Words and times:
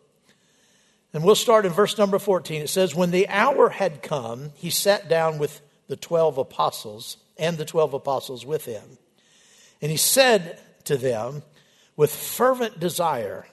And 1.12 1.22
we'll 1.22 1.34
start 1.34 1.66
in 1.66 1.72
verse 1.72 1.98
number 1.98 2.19
14. 2.19 2.62
It 2.62 2.70
says, 2.70 2.94
When 2.94 3.11
the 3.11 3.28
hour 3.28 3.69
had 3.69 4.02
come, 4.02 4.52
he 4.55 4.70
sat 4.70 5.06
down 5.06 5.36
with 5.36 5.61
the 5.86 5.97
12 5.97 6.38
apostles 6.38 7.19
and 7.36 7.58
the 7.58 7.66
12 7.66 7.92
apostles 7.92 8.47
with 8.47 8.64
him. 8.64 8.97
And 9.83 9.91
he 9.91 9.98
said 9.98 10.58
to 10.84 10.97
them, 10.97 11.42
With 11.94 12.14
fervent 12.14 12.80
desire, 12.80 13.47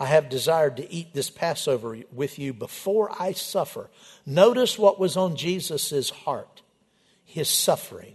I 0.00 0.06
have 0.06 0.30
desired 0.30 0.78
to 0.78 0.90
eat 0.90 1.12
this 1.12 1.28
Passover 1.28 1.98
with 2.10 2.38
you 2.38 2.54
before 2.54 3.12
I 3.20 3.32
suffer. 3.32 3.90
Notice 4.24 4.78
what 4.78 4.98
was 4.98 5.14
on 5.14 5.36
Jesus' 5.36 6.08
heart 6.08 6.62
his 7.26 7.50
suffering. 7.50 8.14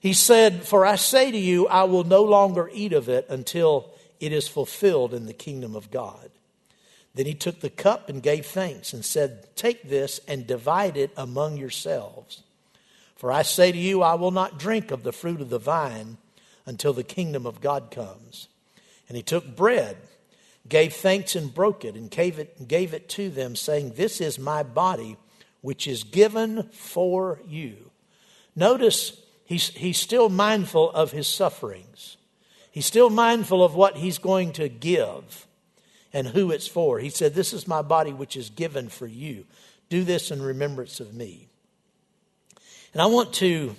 He 0.00 0.14
said, 0.14 0.66
For 0.66 0.86
I 0.86 0.96
say 0.96 1.30
to 1.30 1.38
you, 1.38 1.68
I 1.68 1.84
will 1.84 2.04
no 2.04 2.22
longer 2.22 2.70
eat 2.72 2.94
of 2.94 3.10
it 3.10 3.26
until 3.28 3.92
it 4.20 4.32
is 4.32 4.46
fulfilled 4.46 5.14
in 5.14 5.26
the 5.26 5.32
kingdom 5.32 5.74
of 5.74 5.90
God. 5.90 6.30
Then 7.14 7.26
he 7.26 7.34
took 7.34 7.60
the 7.60 7.70
cup 7.70 8.08
and 8.08 8.22
gave 8.22 8.46
thanks 8.46 8.92
and 8.92 9.04
said, 9.04 9.56
Take 9.56 9.88
this 9.88 10.20
and 10.28 10.46
divide 10.46 10.96
it 10.96 11.10
among 11.16 11.56
yourselves. 11.56 12.42
For 13.16 13.32
I 13.32 13.42
say 13.42 13.72
to 13.72 13.78
you, 13.78 14.02
I 14.02 14.14
will 14.14 14.30
not 14.30 14.58
drink 14.58 14.90
of 14.90 15.02
the 15.02 15.12
fruit 15.12 15.40
of 15.40 15.50
the 15.50 15.58
vine 15.58 16.18
until 16.66 16.92
the 16.92 17.02
kingdom 17.02 17.46
of 17.46 17.60
God 17.60 17.90
comes. 17.90 18.48
And 19.08 19.16
he 19.16 19.22
took 19.22 19.56
bread, 19.56 19.96
gave 20.68 20.94
thanks 20.94 21.34
and 21.34 21.52
broke 21.52 21.84
it, 21.84 21.96
and 21.96 22.10
gave 22.10 22.38
it, 22.38 22.68
gave 22.68 22.94
it 22.94 23.08
to 23.10 23.28
them, 23.28 23.56
saying, 23.56 23.94
This 23.96 24.20
is 24.20 24.38
my 24.38 24.62
body, 24.62 25.16
which 25.62 25.88
is 25.88 26.04
given 26.04 26.68
for 26.70 27.40
you. 27.46 27.90
Notice 28.54 29.20
he's, 29.44 29.68
he's 29.70 29.98
still 29.98 30.28
mindful 30.28 30.90
of 30.92 31.10
his 31.10 31.26
sufferings. 31.26 32.16
He's 32.70 32.86
still 32.86 33.10
mindful 33.10 33.64
of 33.64 33.74
what 33.74 33.96
he's 33.96 34.18
going 34.18 34.52
to 34.52 34.68
give 34.68 35.46
and 36.12 36.28
who 36.28 36.50
it's 36.50 36.66
for. 36.66 36.98
He 36.98 37.10
said, 37.10 37.34
This 37.34 37.52
is 37.52 37.66
my 37.66 37.82
body 37.82 38.12
which 38.12 38.36
is 38.36 38.50
given 38.50 38.88
for 38.88 39.06
you. 39.06 39.44
Do 39.88 40.04
this 40.04 40.30
in 40.30 40.40
remembrance 40.40 41.00
of 41.00 41.14
me. 41.14 41.48
And 42.92 43.02
I 43.02 43.06
want 43.06 43.32
to 43.34 43.74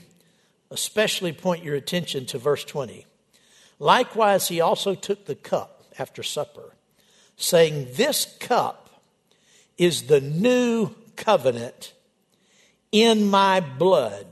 especially 0.69 1.33
point 1.33 1.63
your 1.63 1.75
attention 1.75 2.25
to 2.27 2.37
verse 2.37 2.63
20. 2.63 3.05
Likewise, 3.79 4.47
he 4.47 4.61
also 4.61 4.95
took 4.95 5.25
the 5.25 5.35
cup 5.35 5.83
after 5.97 6.23
supper, 6.23 6.75
saying, 7.35 7.87
This 7.93 8.37
cup 8.39 8.89
is 9.77 10.03
the 10.03 10.21
new 10.21 10.91
covenant 11.15 11.93
in 12.91 13.29
my 13.29 13.59
blood. 13.59 14.27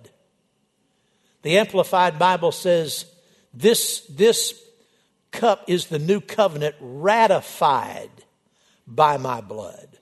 The 1.41 1.57
Amplified 1.57 2.19
Bible 2.19 2.51
says, 2.51 3.05
this, 3.53 4.01
this 4.09 4.61
cup 5.31 5.65
is 5.67 5.87
the 5.87 5.99
new 5.99 6.21
covenant 6.21 6.75
ratified 6.79 8.11
by 8.87 9.17
my 9.17 9.41
blood. 9.41 9.97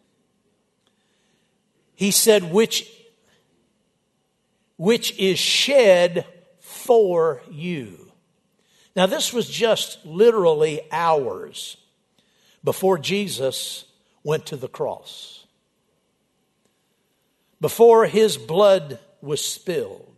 He 1.96 2.12
said, 2.12 2.52
which, 2.52 2.92
which 4.78 5.18
is 5.18 5.40
shed 5.40 6.26
for 6.60 7.42
you. 7.50 8.12
Now, 8.96 9.06
this 9.06 9.34
was 9.34 9.50
just 9.50 10.06
literally 10.06 10.82
hours 10.92 11.78
before 12.64 12.98
Jesus 12.98 13.86
went 14.24 14.46
to 14.48 14.58
the 14.58 14.68
cross, 14.68 15.46
before 17.62 18.06
his 18.06 18.38
blood 18.38 19.00
was 19.22 19.44
spilled. 19.44 20.17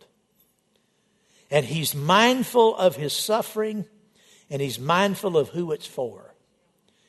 And 1.52 1.66
he's 1.66 1.96
mindful 1.96 2.76
of 2.76 2.96
his 2.96 3.14
suffering 3.14 3.86
and 4.50 4.62
he's 4.62 4.80
mindful 4.80 5.38
of 5.38 5.50
who 5.50 5.72
it's 5.72 5.88
for. 5.88 6.34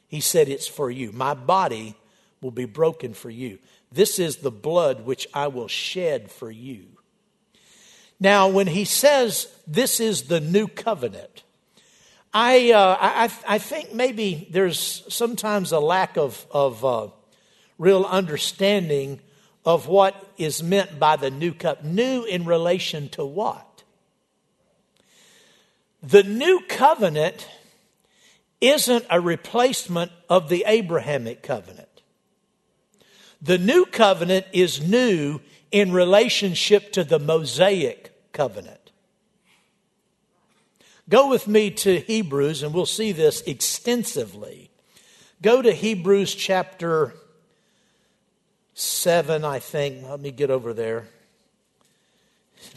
He 0.08 0.20
said, 0.20 0.48
It's 0.48 0.66
for 0.66 0.90
you. 0.90 1.12
My 1.12 1.34
body 1.34 1.94
will 2.40 2.50
be 2.50 2.64
broken 2.64 3.14
for 3.14 3.30
you. 3.30 3.58
This 3.92 4.18
is 4.18 4.36
the 4.36 4.50
blood 4.50 5.04
which 5.04 5.26
I 5.34 5.48
will 5.48 5.68
shed 5.68 6.30
for 6.30 6.50
you. 6.50 6.86
Now, 8.18 8.48
when 8.48 8.66
he 8.66 8.84
says 8.84 9.48
this 9.66 9.98
is 9.98 10.24
the 10.24 10.40
new 10.40 10.68
covenant, 10.68 11.42
I, 12.32 12.70
uh, 12.70 12.96
I, 13.00 13.30
I 13.48 13.58
think 13.58 13.94
maybe 13.94 14.46
there's 14.50 15.04
sometimes 15.08 15.72
a 15.72 15.80
lack 15.80 16.16
of, 16.16 16.46
of 16.50 16.84
uh, 16.84 17.08
real 17.78 18.04
understanding 18.04 19.20
of 19.64 19.88
what 19.88 20.32
is 20.36 20.62
meant 20.62 20.98
by 20.98 21.16
the 21.16 21.30
new 21.30 21.52
cup. 21.52 21.82
New 21.82 22.24
in 22.24 22.44
relation 22.44 23.08
to 23.10 23.24
what? 23.24 23.69
The 26.02 26.22
new 26.22 26.62
covenant 26.68 27.46
isn't 28.60 29.04
a 29.10 29.20
replacement 29.20 30.12
of 30.28 30.48
the 30.48 30.64
Abrahamic 30.66 31.42
covenant. 31.42 31.88
The 33.42 33.58
new 33.58 33.86
covenant 33.86 34.46
is 34.52 34.86
new 34.86 35.40
in 35.70 35.92
relationship 35.92 36.92
to 36.92 37.04
the 37.04 37.18
Mosaic 37.18 38.12
covenant. 38.32 38.90
Go 41.08 41.28
with 41.28 41.48
me 41.48 41.70
to 41.72 42.00
Hebrews, 42.00 42.62
and 42.62 42.72
we'll 42.72 42.86
see 42.86 43.12
this 43.12 43.40
extensively. 43.42 44.70
Go 45.42 45.60
to 45.62 45.72
Hebrews 45.72 46.34
chapter 46.34 47.14
7, 48.74 49.44
I 49.44 49.58
think. 49.58 50.06
Let 50.06 50.20
me 50.20 50.30
get 50.30 50.50
over 50.50 50.72
there. 50.72 51.08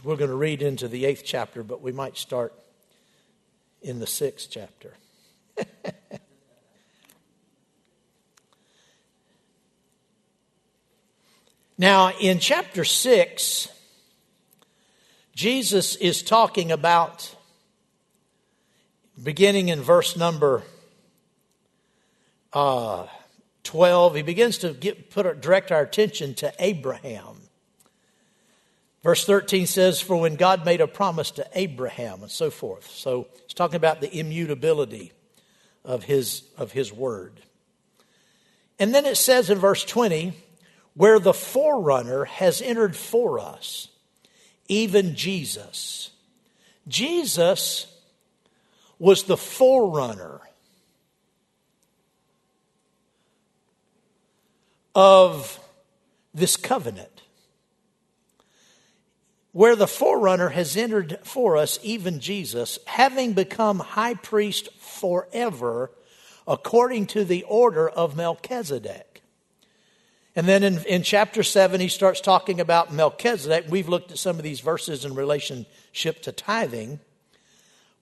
We're 0.04 0.16
going 0.16 0.30
to 0.30 0.36
read 0.36 0.62
into 0.62 0.88
the 0.88 1.06
eighth 1.06 1.24
chapter, 1.26 1.62
but 1.62 1.82
we 1.82 1.92
might 1.92 2.18
start 2.18 2.54
in 3.84 4.00
the 4.00 4.08
sixth 4.08 4.50
chapter. 4.50 4.94
now, 11.78 12.12
in 12.20 12.40
chapter 12.40 12.84
6, 12.84 13.68
Jesus 15.36 15.96
is 15.98 16.24
talking 16.24 16.72
about, 16.72 17.36
beginning 19.22 19.70
in 19.70 19.82
verse 19.82 20.18
number 20.18 20.64
uh, 22.54 23.08
12, 23.64 24.16
he 24.16 24.22
begins 24.22 24.60
to 24.60 24.74
get, 24.74 25.10
put, 25.10 25.42
direct 25.42 25.72
our 25.72 25.82
attention 25.82 26.34
to 26.36 26.54
Abraham. 26.60 27.43
Verse 29.04 29.26
13 29.26 29.68
says, 29.68 30.00
For 30.00 30.16
when 30.16 30.36
God 30.36 30.66
made 30.66 30.82
a 30.82 30.88
promise 30.88 31.32
to 31.32 31.48
Abraham, 31.54 32.24
and 32.24 32.32
so 32.32 32.50
forth. 32.50 32.90
So 32.90 33.28
it's 33.44 33.54
talking 33.54 33.76
about 33.76 34.00
the 34.00 34.18
immutability 34.18 35.12
of 35.84 36.04
his, 36.04 36.44
of 36.58 36.72
his 36.72 36.92
word. 36.94 37.42
And 38.80 38.96
then 38.96 39.06
it 39.06 39.18
says 39.18 39.50
in 39.50 39.60
verse 39.60 39.84
20, 39.84 40.34
where 40.94 41.20
the 41.20 41.34
forerunner 41.34 42.26
has 42.26 42.62
entered 42.62 42.96
for 42.96 43.40
us, 43.40 43.90
even 44.68 45.16
Jesus. 45.16 46.12
Jesus 46.88 47.88
was 49.00 49.24
the 49.24 49.38
forerunner 49.38 50.40
of 54.96 55.60
this 56.34 56.56
covenant. 56.56 57.13
Where 59.54 59.76
the 59.76 59.88
forerunner 59.88 60.50
has 60.50 60.76
entered 60.76 61.20
for 61.24 61.58
us, 61.58 61.80
even 61.82 62.20
Jesus, 62.20 62.80
having 62.86 63.34
become 63.34 63.80
high 63.80 64.16
priest 64.16 64.70
forever, 64.80 65.92
according 66.48 67.08
to 67.08 67.24
the 67.24 67.44
order 67.44 67.88
of 67.88 68.18
Melchizedek. 68.18 69.14
And 70.36 70.48
then 70.48 70.64
in, 70.64 70.80
in 70.86 71.04
chapter 71.04 71.44
7, 71.44 71.80
he 71.80 71.88
starts 71.88 72.20
talking 72.20 72.60
about 72.60 72.92
Melchizedek. 72.92 73.66
We've 73.70 73.88
looked 73.88 74.12
at 74.12 74.18
some 74.18 74.38
of 74.38 74.44
these 74.44 74.60
verses 74.60 75.06
in 75.06 75.14
relationship 75.14 76.24
to 76.24 76.32
tithing. 76.32 77.00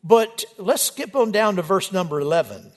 But 0.04 0.46
let's 0.58 0.84
skip 0.84 1.16
on 1.16 1.32
down 1.32 1.58
to 1.58 1.62
verse 1.62 1.92
number 1.92 2.20
11. 2.20 2.72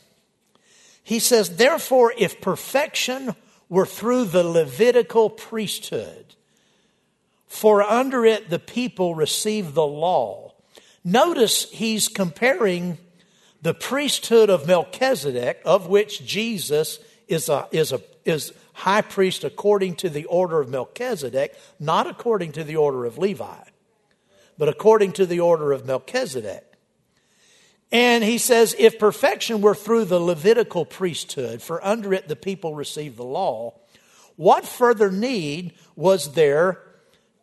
He 1.05 1.21
says, 1.21 1.56
Therefore, 1.56 2.12
if 2.19 2.41
perfection 2.41 3.35
were 3.69 3.87
through 3.87 4.25
the 4.25 4.43
Levitical 4.43 5.31
priesthood, 5.31 6.35
for 7.55 7.85
under 7.85 8.25
it 8.25 8.51
the 8.51 8.59
people 8.59 9.15
receive 9.15 9.75
the 9.75 9.87
law. 9.87 10.53
Notice 11.05 11.71
he's 11.71 12.09
comparing 12.09 12.99
the 13.62 13.73
priesthood 13.73 14.51
of 14.51 14.67
Melchizedek, 14.67 15.62
of 15.65 15.87
which 15.87 16.27
Jesus 16.27 16.99
is, 17.29 17.49
a, 17.49 17.69
is, 17.71 17.93
a, 17.93 18.01
is 18.25 18.53
high 18.73 19.03
priest 19.03 19.45
according 19.45 19.95
to 19.97 20.11
the 20.11 20.25
order 20.25 20.61
of 20.61 20.69
Melchizedek, 20.69 21.56
not 21.79 22.09
according 22.09 22.51
to 22.53 22.65
the 22.65 22.75
order 22.75 23.05
of 23.05 23.19
Levi, 23.19 23.62
but 24.59 24.69
according 24.69 25.12
to 25.12 25.25
the 25.25 25.39
order 25.39 25.71
of 25.71 25.87
Melchizedek. 25.87 26.65
And 27.93 28.25
he 28.25 28.39
says, 28.39 28.75
if 28.81 28.99
perfection 28.99 29.61
were 29.61 29.77
through 29.77 30.07
the 30.07 30.19
Levitical 30.19 30.85
priesthood, 30.85 31.62
for 31.62 31.83
under 31.87 32.12
it 32.12 32.27
the 32.27 32.35
people 32.35 32.75
received 32.75 33.17
the 33.17 33.23
law, 33.23 33.75
what 34.35 34.67
further 34.67 35.12
need 35.12 35.75
was 35.95 36.35
there 36.35 36.81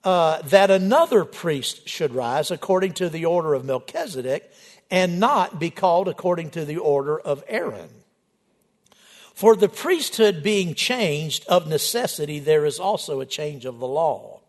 uh, 0.04 0.42
that 0.44 0.72
another 0.72 1.26
priest 1.26 1.88
should 1.88 2.14
rise 2.14 2.52
according 2.52 2.94
to 2.94 3.10
the 3.10 3.26
order 3.26 3.54
of 3.54 3.66
Melchizedek 3.66 4.52
and 4.90 5.20
not 5.20 5.60
be 5.60 5.70
called 5.70 6.08
according 6.08 6.50
to 6.52 6.66
the 6.66 6.78
order 6.78 7.20
of 7.20 7.44
Aaron? 7.48 7.90
For 9.34 9.56
the 9.56 9.70
priesthood 9.70 10.44
being 10.44 10.76
changed, 10.76 11.48
of 11.48 11.68
necessity, 11.68 12.40
there 12.40 12.66
is 12.66 12.80
also 12.80 13.22
a 13.22 13.26
change 13.26 13.66
of 13.66 13.80
the 13.80 13.88
law. 13.88 14.42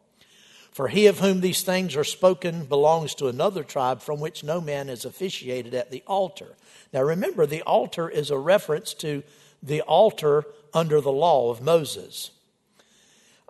For 0.72 0.88
he 0.88 1.06
of 1.06 1.18
whom 1.18 1.40
these 1.40 1.62
things 1.62 1.96
are 1.96 2.04
spoken 2.04 2.64
belongs 2.64 3.14
to 3.16 3.28
another 3.28 3.62
tribe 3.62 4.00
from 4.00 4.20
which 4.20 4.42
no 4.42 4.60
man 4.60 4.88
is 4.88 5.04
officiated 5.04 5.74
at 5.74 5.90
the 5.90 6.02
altar. 6.06 6.56
Now 6.92 7.02
remember, 7.02 7.46
the 7.46 7.62
altar 7.62 8.08
is 8.08 8.30
a 8.30 8.38
reference 8.38 8.94
to 8.94 9.22
the 9.62 9.82
altar 9.82 10.44
under 10.74 11.00
the 11.00 11.12
law 11.12 11.50
of 11.50 11.60
Moses. 11.60 12.30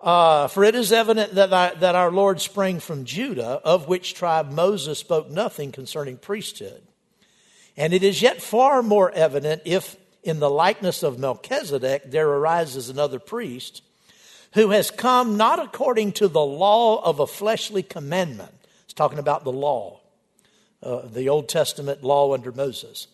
Uh, 0.03 0.49
for 0.49 0.65
it 0.65 0.75
is 0.75 0.91
evident 0.91 1.35
that, 1.35 1.53
I, 1.53 1.73
that 1.75 1.95
our 1.95 2.11
Lord 2.11 2.41
sprang 2.41 2.81
from 2.81 3.05
Judah, 3.05 3.61
of 3.63 3.87
which 3.87 4.13
tribe 4.13 4.51
Moses 4.51 4.99
spoke 4.99 5.29
nothing 5.29 5.71
concerning 5.71 6.17
priesthood. 6.17 6.81
And 7.77 7.93
it 7.93 8.03
is 8.03 8.21
yet 8.21 8.41
far 8.41 8.83
more 8.83 9.11
evident 9.11 9.61
if, 9.63 9.95
in 10.21 10.39
the 10.39 10.49
likeness 10.49 11.03
of 11.03 11.19
Melchizedek, 11.19 12.11
there 12.11 12.27
arises 12.27 12.89
another 12.89 13.17
priest 13.17 13.81
who 14.55 14.71
has 14.71 14.91
come 14.91 15.37
not 15.37 15.63
according 15.63 16.11
to 16.11 16.27
the 16.27 16.41
law 16.41 17.01
of 17.01 17.21
a 17.21 17.25
fleshly 17.25 17.81
commandment. 17.81 18.53
It's 18.83 18.93
talking 18.93 19.19
about 19.19 19.45
the 19.45 19.53
law, 19.53 20.01
uh, 20.83 21.07
the 21.07 21.29
Old 21.29 21.47
Testament 21.47 22.03
law 22.03 22.33
under 22.33 22.51
Moses, 22.51 23.07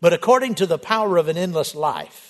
but 0.00 0.14
according 0.14 0.54
to 0.54 0.66
the 0.66 0.78
power 0.78 1.18
of 1.18 1.28
an 1.28 1.36
endless 1.36 1.74
life. 1.74 2.29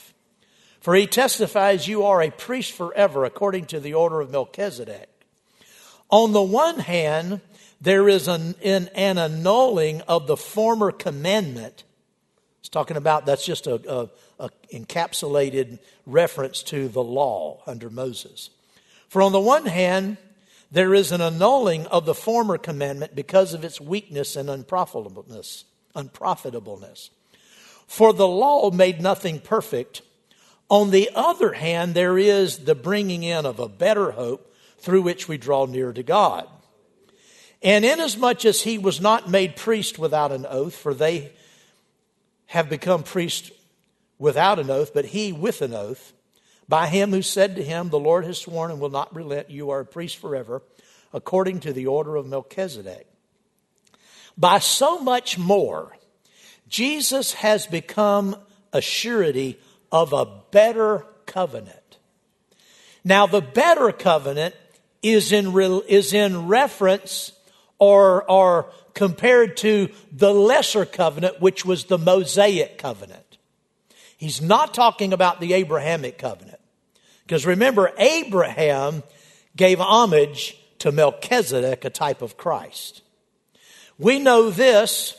For 0.80 0.94
he 0.94 1.06
testifies, 1.06 1.88
You 1.88 2.04
are 2.04 2.22
a 2.22 2.30
priest 2.30 2.72
forever, 2.72 3.24
according 3.24 3.66
to 3.66 3.80
the 3.80 3.94
order 3.94 4.20
of 4.20 4.30
Melchizedek. 4.30 5.08
On 6.10 6.32
the 6.32 6.42
one 6.42 6.80
hand, 6.80 7.40
there 7.80 8.08
is 8.08 8.28
an, 8.28 8.54
an, 8.62 8.88
an 8.94 9.18
annulling 9.18 10.00
of 10.02 10.26
the 10.26 10.36
former 10.36 10.90
commandment. 10.90 11.84
It's 12.60 12.68
talking 12.68 12.96
about 12.96 13.26
that's 13.26 13.46
just 13.46 13.66
a 13.66 14.10
a 14.40 14.50
encapsulated 14.72 15.78
reference 16.06 16.62
to 16.64 16.88
the 16.88 17.02
law 17.02 17.62
under 17.66 17.90
Moses. 17.90 18.50
For 19.08 19.22
on 19.22 19.32
the 19.32 19.40
one 19.40 19.66
hand, 19.66 20.16
there 20.72 20.94
is 20.94 21.12
an 21.12 21.20
annulling 21.20 21.86
of 21.88 22.06
the 22.06 22.14
former 22.14 22.56
commandment 22.56 23.14
because 23.14 23.54
of 23.54 23.64
its 23.64 23.80
weakness 23.80 24.36
and 24.36 24.48
unprofitableness. 24.48 25.64
unprofitableness. 25.94 27.10
For 27.86 28.12
the 28.12 28.26
law 28.26 28.70
made 28.70 29.00
nothing 29.00 29.40
perfect. 29.40 30.02
On 30.70 30.90
the 30.90 31.11
other 31.17 31.52
hand, 31.52 31.94
there 31.94 32.17
is 32.17 32.58
the 32.58 32.76
bringing 32.76 33.25
in 33.25 33.44
of 33.44 33.58
a 33.58 33.69
better 33.69 34.12
hope 34.12 34.55
through 34.78 35.02
which 35.02 35.26
we 35.26 35.37
draw 35.37 35.67
near 35.67 35.93
to 35.93 36.05
God. 36.05 36.49
And 37.61 37.84
inasmuch 37.84 38.44
as 38.44 38.62
he 38.62 38.78
was 38.78 39.00
not 39.00 39.28
made 39.28 39.56
priest 39.56 39.99
without 39.99 40.32
an 40.32 40.46
oath, 40.49 40.76
for 40.76 40.94
they 40.94 41.32
have 42.46 42.70
become 42.70 43.02
priests 43.02 43.50
without 44.19 44.58
an 44.58 44.70
oath, 44.70 44.94
but 44.94 45.06
he 45.06 45.32
with 45.32 45.61
an 45.61 45.75
oath, 45.75 46.12
by 46.69 46.87
him 46.87 47.11
who 47.11 47.20
said 47.20 47.56
to 47.56 47.64
him, 47.64 47.88
The 47.88 47.99
Lord 47.99 48.25
has 48.25 48.38
sworn 48.38 48.70
and 48.70 48.81
will 48.81 48.90
not 48.90 49.14
relent, 49.14 49.50
you 49.50 49.70
are 49.70 49.81
a 49.81 49.84
priest 49.84 50.19
forever, 50.19 50.62
according 51.12 51.61
to 51.61 51.73
the 51.73 51.88
order 51.88 52.14
of 52.14 52.26
Melchizedek. 52.26 53.08
By 54.38 54.61
so 54.61 55.00
much 55.00 55.37
more, 55.37 55.96
Jesus 56.69 57.34
has 57.34 57.66
become 57.66 58.37
a 58.73 58.81
surety 58.81 59.58
of 59.92 60.12
a 60.12 60.26
better 60.50 61.06
covenant. 61.26 61.98
Now, 63.04 63.26
the 63.26 63.40
better 63.40 63.92
covenant 63.92 64.54
is 65.02 65.32
in, 65.32 65.56
is 65.88 66.12
in 66.12 66.48
reference 66.48 67.32
or, 67.78 68.31
or 68.31 68.72
compared 68.94 69.56
to 69.58 69.88
the 70.12 70.32
lesser 70.32 70.84
covenant, 70.84 71.40
which 71.40 71.64
was 71.64 71.84
the 71.84 71.98
Mosaic 71.98 72.78
covenant. 72.78 73.38
He's 74.16 74.42
not 74.42 74.75
talking 74.75 75.12
about 75.12 75.40
the 75.40 75.54
Abrahamic 75.54 76.18
covenant. 76.18 76.61
Because 77.23 77.47
remember, 77.47 77.92
Abraham 77.97 79.02
gave 79.56 79.80
homage 79.80 80.59
to 80.80 80.92
Melchizedek, 80.92 81.85
a 81.85 81.90
type 81.90 82.20
of 82.20 82.37
Christ. 82.37 83.02
We 83.99 84.18
know 84.18 84.50
this 84.50 85.16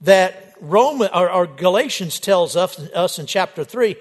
that 0.00 0.53
Roman 0.64 1.10
or, 1.14 1.30
or 1.30 1.46
Galatians 1.46 2.18
tells 2.18 2.56
us, 2.56 2.78
us 2.92 3.18
in 3.18 3.26
chapter 3.26 3.64
3 3.64 3.96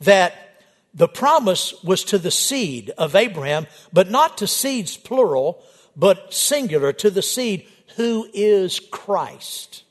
that 0.00 0.62
the 0.94 1.08
promise 1.08 1.74
was 1.84 2.04
to 2.04 2.18
the 2.18 2.30
seed 2.30 2.90
of 2.98 3.14
Abraham, 3.14 3.66
but 3.92 4.10
not 4.10 4.38
to 4.38 4.46
seeds 4.46 4.96
plural, 4.96 5.62
but 5.96 6.32
singular, 6.32 6.92
to 6.94 7.10
the 7.10 7.22
seed 7.22 7.66
who 7.96 8.28
is 8.32 8.80
Christ. 8.80 9.84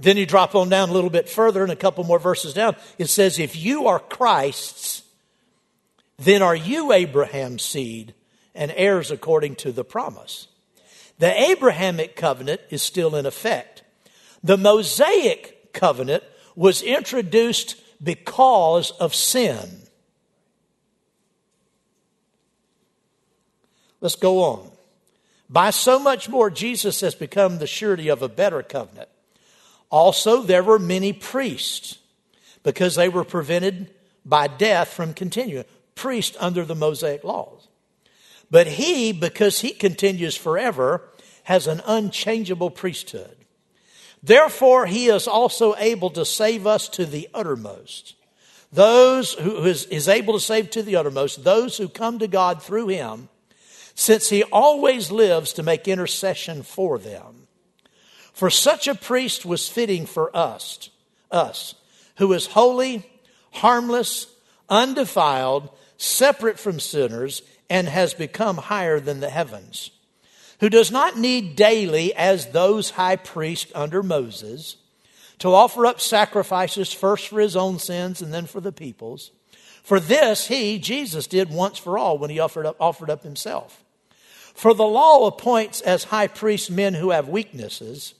Then 0.00 0.16
you 0.16 0.26
drop 0.26 0.54
on 0.54 0.68
down 0.68 0.88
a 0.88 0.92
little 0.92 1.10
bit 1.10 1.28
further 1.28 1.62
and 1.62 1.70
a 1.70 1.76
couple 1.76 2.04
more 2.04 2.18
verses 2.18 2.54
down. 2.54 2.74
It 2.98 3.08
says, 3.08 3.38
If 3.38 3.56
you 3.56 3.86
are 3.86 4.00
Christ's, 4.00 5.02
then 6.18 6.42
are 6.42 6.56
you 6.56 6.92
Abraham's 6.92 7.62
seed 7.62 8.14
and 8.54 8.72
heirs 8.76 9.10
according 9.10 9.56
to 9.56 9.72
the 9.72 9.84
promise. 9.84 10.48
The 11.18 11.40
Abrahamic 11.50 12.16
covenant 12.16 12.60
is 12.70 12.82
still 12.82 13.14
in 13.16 13.26
effect. 13.26 13.81
The 14.42 14.56
Mosaic 14.56 15.72
covenant 15.72 16.24
was 16.56 16.82
introduced 16.82 17.76
because 18.02 18.90
of 18.92 19.14
sin. 19.14 19.82
Let's 24.00 24.16
go 24.16 24.42
on. 24.42 24.70
By 25.48 25.70
so 25.70 25.98
much 25.98 26.28
more, 26.28 26.50
Jesus 26.50 27.00
has 27.02 27.14
become 27.14 27.58
the 27.58 27.66
surety 27.66 28.08
of 28.08 28.22
a 28.22 28.28
better 28.28 28.62
covenant. 28.62 29.08
Also, 29.90 30.42
there 30.42 30.62
were 30.62 30.78
many 30.78 31.12
priests 31.12 31.98
because 32.62 32.94
they 32.94 33.08
were 33.08 33.24
prevented 33.24 33.90
by 34.24 34.46
death 34.46 34.88
from 34.88 35.14
continuing. 35.14 35.66
Priests 35.94 36.36
under 36.40 36.64
the 36.64 36.74
Mosaic 36.74 37.22
laws. 37.22 37.68
But 38.50 38.66
he, 38.66 39.12
because 39.12 39.60
he 39.60 39.72
continues 39.72 40.36
forever, 40.36 41.02
has 41.44 41.66
an 41.66 41.82
unchangeable 41.86 42.70
priesthood. 42.70 43.36
Therefore, 44.22 44.86
he 44.86 45.06
is 45.06 45.26
also 45.26 45.74
able 45.76 46.10
to 46.10 46.24
save 46.24 46.66
us 46.66 46.88
to 46.90 47.04
the 47.04 47.28
uttermost. 47.34 48.14
Those 48.72 49.34
who 49.34 49.64
is, 49.64 49.84
is 49.86 50.08
able 50.08 50.34
to 50.34 50.40
save 50.40 50.70
to 50.70 50.82
the 50.82 50.96
uttermost, 50.96 51.44
those 51.44 51.76
who 51.76 51.88
come 51.88 52.18
to 52.20 52.28
God 52.28 52.62
through 52.62 52.88
him, 52.88 53.28
since 53.94 54.30
he 54.30 54.44
always 54.44 55.10
lives 55.10 55.52
to 55.54 55.62
make 55.62 55.86
intercession 55.86 56.62
for 56.62 56.98
them. 56.98 57.48
For 58.32 58.48
such 58.48 58.88
a 58.88 58.94
priest 58.94 59.44
was 59.44 59.68
fitting 59.68 60.06
for 60.06 60.34
us, 60.34 60.88
us, 61.30 61.74
who 62.16 62.32
is 62.32 62.46
holy, 62.46 63.04
harmless, 63.52 64.26
undefiled, 64.68 65.68
separate 65.98 66.58
from 66.58 66.80
sinners, 66.80 67.42
and 67.68 67.88
has 67.88 68.14
become 68.14 68.56
higher 68.56 69.00
than 69.00 69.20
the 69.20 69.30
heavens, 69.30 69.90
who 70.62 70.70
does 70.70 70.92
not 70.92 71.18
need 71.18 71.56
daily, 71.56 72.14
as 72.14 72.46
those 72.46 72.90
high 72.90 73.16
priests 73.16 73.72
under 73.74 74.00
Moses, 74.00 74.76
to 75.40 75.52
offer 75.52 75.84
up 75.84 76.00
sacrifices 76.00 76.92
first 76.92 77.26
for 77.26 77.40
his 77.40 77.56
own 77.56 77.80
sins 77.80 78.22
and 78.22 78.32
then 78.32 78.46
for 78.46 78.60
the 78.60 78.70
people's. 78.70 79.32
For 79.82 79.98
this 79.98 80.46
he, 80.46 80.78
Jesus, 80.78 81.26
did 81.26 81.50
once 81.50 81.78
for 81.78 81.98
all 81.98 82.16
when 82.16 82.30
he 82.30 82.38
offered 82.38 82.64
up, 82.64 82.76
offered 82.78 83.10
up 83.10 83.24
himself. 83.24 83.82
For 84.54 84.72
the 84.72 84.86
law 84.86 85.26
appoints 85.26 85.80
as 85.80 86.04
high 86.04 86.28
priests 86.28 86.70
men 86.70 86.94
who 86.94 87.10
have 87.10 87.28
weaknesses, 87.28 88.14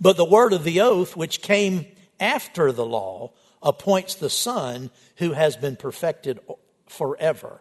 but 0.00 0.16
the 0.16 0.24
word 0.24 0.52
of 0.52 0.62
the 0.62 0.80
oath, 0.80 1.16
which 1.16 1.42
came 1.42 1.86
after 2.20 2.70
the 2.70 2.86
law, 2.86 3.32
appoints 3.60 4.14
the 4.14 4.30
Son 4.30 4.90
who 5.16 5.32
has 5.32 5.56
been 5.56 5.74
perfected 5.74 6.38
forever. 6.86 7.60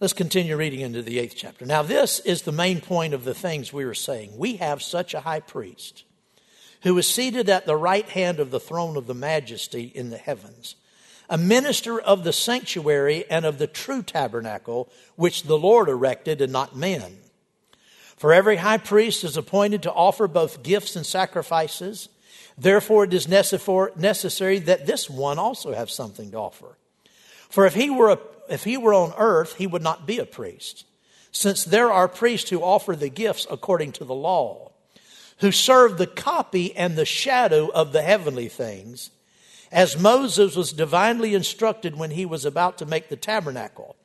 Let's 0.00 0.12
continue 0.12 0.56
reading 0.56 0.78
into 0.78 1.02
the 1.02 1.18
eighth 1.18 1.34
chapter. 1.36 1.66
Now, 1.66 1.82
this 1.82 2.20
is 2.20 2.42
the 2.42 2.52
main 2.52 2.80
point 2.80 3.14
of 3.14 3.24
the 3.24 3.34
things 3.34 3.72
we 3.72 3.84
were 3.84 3.94
saying. 3.94 4.38
We 4.38 4.56
have 4.56 4.80
such 4.80 5.12
a 5.12 5.20
high 5.20 5.40
priest 5.40 6.04
who 6.82 6.96
is 6.98 7.08
seated 7.08 7.48
at 7.48 7.66
the 7.66 7.74
right 7.74 8.08
hand 8.08 8.38
of 8.38 8.52
the 8.52 8.60
throne 8.60 8.96
of 8.96 9.08
the 9.08 9.14
majesty 9.14 9.90
in 9.92 10.10
the 10.10 10.16
heavens, 10.16 10.76
a 11.28 11.36
minister 11.36 12.00
of 12.00 12.22
the 12.22 12.32
sanctuary 12.32 13.24
and 13.28 13.44
of 13.44 13.58
the 13.58 13.66
true 13.66 14.04
tabernacle, 14.04 14.88
which 15.16 15.42
the 15.42 15.58
Lord 15.58 15.88
erected 15.88 16.40
and 16.40 16.52
not 16.52 16.76
men. 16.76 17.18
For 18.16 18.32
every 18.32 18.58
high 18.58 18.78
priest 18.78 19.24
is 19.24 19.36
appointed 19.36 19.82
to 19.82 19.92
offer 19.92 20.28
both 20.28 20.62
gifts 20.62 20.94
and 20.94 21.04
sacrifices. 21.04 22.08
Therefore, 22.56 23.02
it 23.02 23.14
is 23.14 23.26
necessary 23.26 24.60
that 24.60 24.86
this 24.86 25.10
one 25.10 25.40
also 25.40 25.74
have 25.74 25.90
something 25.90 26.30
to 26.30 26.36
offer. 26.36 26.78
For 27.48 27.66
if 27.66 27.74
he 27.74 27.90
were, 27.90 28.10
a, 28.10 28.18
if 28.50 28.64
he 28.64 28.76
were 28.76 28.94
on 28.94 29.12
earth, 29.16 29.56
he 29.56 29.66
would 29.66 29.82
not 29.82 30.06
be 30.06 30.18
a 30.18 30.26
priest, 30.26 30.84
since 31.32 31.64
there 31.64 31.90
are 31.90 32.08
priests 32.08 32.50
who 32.50 32.62
offer 32.62 32.96
the 32.96 33.08
gifts 33.08 33.46
according 33.50 33.92
to 33.92 34.04
the 34.04 34.14
law, 34.14 34.72
who 35.38 35.52
serve 35.52 35.98
the 35.98 36.06
copy 36.06 36.74
and 36.76 36.96
the 36.96 37.04
shadow 37.04 37.68
of 37.68 37.92
the 37.92 38.02
heavenly 38.02 38.48
things, 38.48 39.10
as 39.70 39.98
Moses 39.98 40.56
was 40.56 40.72
divinely 40.72 41.34
instructed 41.34 41.96
when 41.96 42.10
he 42.10 42.24
was 42.24 42.44
about 42.44 42.78
to 42.78 42.86
make 42.86 43.08
the 43.08 43.16
tabernacle. 43.16 43.96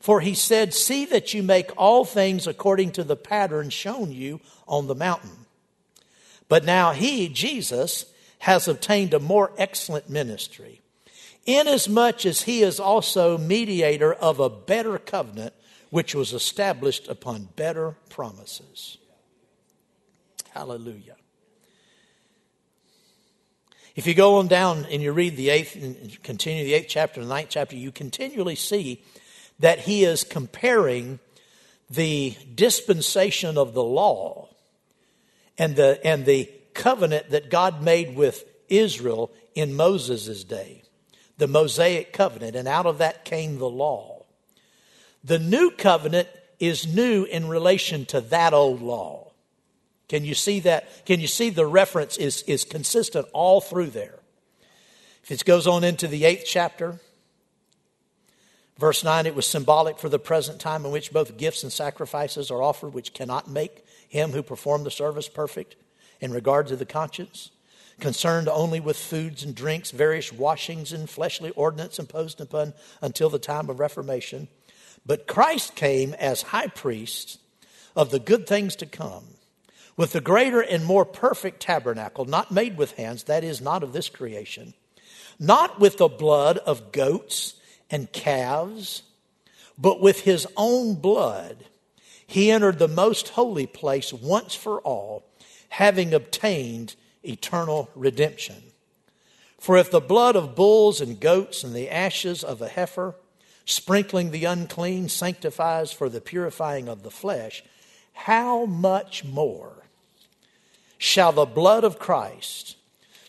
For 0.00 0.20
he 0.20 0.34
said, 0.34 0.74
See 0.74 1.04
that 1.06 1.32
you 1.32 1.44
make 1.44 1.70
all 1.76 2.04
things 2.04 2.48
according 2.48 2.90
to 2.92 3.04
the 3.04 3.16
pattern 3.16 3.70
shown 3.70 4.10
you 4.10 4.40
on 4.66 4.88
the 4.88 4.96
mountain. 4.96 5.46
But 6.48 6.64
now 6.64 6.90
he, 6.90 7.28
Jesus, 7.28 8.06
has 8.40 8.66
obtained 8.66 9.14
a 9.14 9.20
more 9.20 9.52
excellent 9.56 10.10
ministry, 10.10 10.81
inasmuch 11.46 12.26
as 12.26 12.42
he 12.42 12.62
is 12.62 12.78
also 12.78 13.38
mediator 13.38 14.12
of 14.12 14.40
a 14.40 14.50
better 14.50 14.98
covenant, 14.98 15.54
which 15.90 16.14
was 16.14 16.32
established 16.32 17.08
upon 17.08 17.48
better 17.56 17.96
promises. 18.08 18.98
Hallelujah. 20.50 21.16
If 23.94 24.06
you 24.06 24.14
go 24.14 24.36
on 24.36 24.48
down 24.48 24.86
and 24.90 25.02
you 25.02 25.12
read 25.12 25.36
the 25.36 25.50
eighth 25.50 25.76
and 25.76 26.22
continue 26.22 26.64
the 26.64 26.74
eighth 26.74 26.88
chapter 26.88 27.20
and 27.20 27.28
the 27.28 27.34
ninth 27.34 27.50
chapter, 27.50 27.76
you 27.76 27.92
continually 27.92 28.54
see 28.56 29.02
that 29.58 29.80
he 29.80 30.04
is 30.04 30.24
comparing 30.24 31.20
the 31.90 32.34
dispensation 32.54 33.58
of 33.58 33.74
the 33.74 33.82
law 33.82 34.48
and 35.58 35.76
the, 35.76 36.00
and 36.04 36.24
the 36.24 36.50
covenant 36.72 37.30
that 37.30 37.50
God 37.50 37.82
made 37.82 38.16
with 38.16 38.44
Israel 38.68 39.30
in 39.54 39.74
Moses' 39.74 40.42
day, 40.44 40.81
the 41.38 41.48
Mosaic 41.48 42.12
covenant, 42.12 42.56
and 42.56 42.68
out 42.68 42.86
of 42.86 42.98
that 42.98 43.24
came 43.24 43.58
the 43.58 43.68
law. 43.68 44.24
The 45.24 45.38
new 45.38 45.70
covenant 45.70 46.28
is 46.58 46.86
new 46.86 47.24
in 47.24 47.48
relation 47.48 48.06
to 48.06 48.20
that 48.20 48.52
old 48.54 48.82
law. 48.82 49.32
Can 50.08 50.24
you 50.24 50.34
see 50.34 50.60
that? 50.60 51.06
Can 51.06 51.20
you 51.20 51.26
see 51.26 51.50
the 51.50 51.66
reference 51.66 52.16
is, 52.16 52.42
is 52.42 52.64
consistent 52.64 53.26
all 53.32 53.60
through 53.60 53.90
there? 53.90 54.18
If 55.22 55.30
it 55.30 55.44
goes 55.44 55.66
on 55.66 55.84
into 55.84 56.08
the 56.08 56.24
eighth 56.24 56.44
chapter, 56.46 57.00
Verse 58.82 59.04
9, 59.04 59.26
it 59.26 59.36
was 59.36 59.46
symbolic 59.46 59.96
for 59.96 60.08
the 60.08 60.18
present 60.18 60.58
time 60.58 60.84
in 60.84 60.90
which 60.90 61.12
both 61.12 61.36
gifts 61.36 61.62
and 61.62 61.72
sacrifices 61.72 62.50
are 62.50 62.60
offered, 62.60 62.92
which 62.92 63.14
cannot 63.14 63.48
make 63.48 63.86
him 64.08 64.32
who 64.32 64.42
performed 64.42 64.84
the 64.84 64.90
service 64.90 65.28
perfect 65.28 65.76
in 66.20 66.32
regard 66.32 66.66
to 66.66 66.74
the 66.74 66.84
conscience, 66.84 67.51
concerned 68.02 68.48
only 68.48 68.80
with 68.80 68.98
foods 68.98 69.42
and 69.42 69.54
drinks, 69.54 69.92
various 69.92 70.32
washings 70.32 70.92
and 70.92 71.08
fleshly 71.08 71.50
ordinance 71.52 71.98
imposed 71.98 72.40
upon 72.40 72.74
until 73.00 73.30
the 73.30 73.38
time 73.38 73.70
of 73.70 73.80
Reformation. 73.80 74.48
But 75.06 75.26
Christ 75.26 75.74
came 75.74 76.12
as 76.14 76.42
high 76.42 76.66
priest 76.66 77.40
of 77.96 78.10
the 78.10 78.18
good 78.18 78.46
things 78.46 78.76
to 78.76 78.86
come, 78.86 79.24
with 79.96 80.12
the 80.12 80.20
greater 80.20 80.60
and 80.60 80.84
more 80.84 81.04
perfect 81.04 81.60
tabernacle, 81.60 82.24
not 82.24 82.50
made 82.50 82.76
with 82.76 82.96
hands, 82.96 83.24
that 83.24 83.44
is, 83.44 83.60
not 83.60 83.82
of 83.82 83.92
this 83.92 84.08
creation, 84.08 84.74
not 85.38 85.78
with 85.78 85.98
the 85.98 86.08
blood 86.08 86.58
of 86.58 86.92
goats 86.92 87.54
and 87.90 88.12
calves, 88.12 89.02
but 89.78 90.00
with 90.00 90.20
his 90.20 90.46
own 90.56 90.94
blood 90.94 91.64
he 92.26 92.50
entered 92.50 92.78
the 92.78 92.88
most 92.88 93.28
holy 93.30 93.66
place 93.66 94.12
once 94.12 94.54
for 94.54 94.80
all, 94.80 95.22
having 95.68 96.14
obtained 96.14 96.96
eternal 97.22 97.90
redemption. 97.94 98.62
For 99.58 99.76
if 99.76 99.90
the 99.90 100.00
blood 100.00 100.34
of 100.34 100.54
bulls 100.54 101.00
and 101.00 101.20
goats 101.20 101.62
and 101.62 101.74
the 101.74 101.88
ashes 101.88 102.42
of 102.42 102.60
a 102.60 102.68
heifer, 102.68 103.14
sprinkling 103.64 104.30
the 104.30 104.44
unclean, 104.44 105.08
sanctifies 105.08 105.92
for 105.92 106.08
the 106.08 106.20
purifying 106.20 106.88
of 106.88 107.02
the 107.02 107.10
flesh, 107.10 107.62
how 108.12 108.66
much 108.66 109.24
more 109.24 109.84
shall 110.98 111.32
the 111.32 111.44
blood 111.44 111.84
of 111.84 111.98
Christ, 111.98 112.76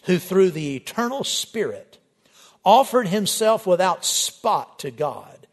who 0.04 0.18
through 0.18 0.52
the 0.52 0.76
eternal 0.76 1.24
Spirit 1.24 1.98
offered 2.66 3.08
himself 3.08 3.68
without 3.68 4.06
spot 4.06 4.80
to 4.80 4.92
God. 4.92 5.48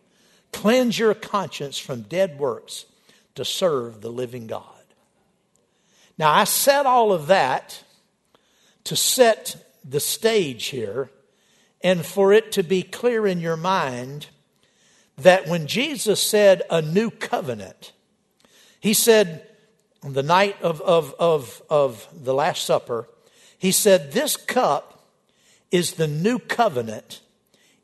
Cleanse 0.53 0.99
your 0.99 1.15
conscience 1.15 1.79
from 1.79 2.03
dead 2.03 2.39
works 2.39 2.87
to 3.35 3.45
serve 3.45 4.01
the 4.01 4.11
living 4.11 4.47
God. 4.47 4.65
Now, 6.19 6.33
I 6.33 6.45
said 6.45 6.87
all 6.87 7.13
of 7.13 7.29
that 7.29 7.83
to 8.85 8.97
set 8.97 9.57
the 9.85 10.01
stage 10.01 10.67
here 10.67 11.11
and 11.83 12.05
for 12.05 12.33
it 12.33 12.53
to 12.53 12.63
be 12.63 12.83
clear 12.83 13.27
in 13.27 13.41
your 13.41 13.57
mind 13.57 14.29
that 15.17 15.47
when 15.47 15.67
Jesus 15.67 16.23
said 16.23 16.63
a 16.71 16.83
new 16.83 17.11
covenant, 17.11 17.93
he 18.81 18.95
said 18.95 19.47
on 20.03 20.15
the 20.15 20.23
night 20.23 20.61
of, 20.63 20.81
of, 20.81 21.15
of, 21.19 21.63
of 21.69 22.09
the 22.13 22.35
Last 22.35 22.65
Supper, 22.65 23.09
he 23.59 23.73
said, 23.73 24.13
This 24.13 24.37
cup 24.37 25.09
is 25.71 25.95
the 25.95 26.09
new 26.09 26.39
covenant 26.39 27.21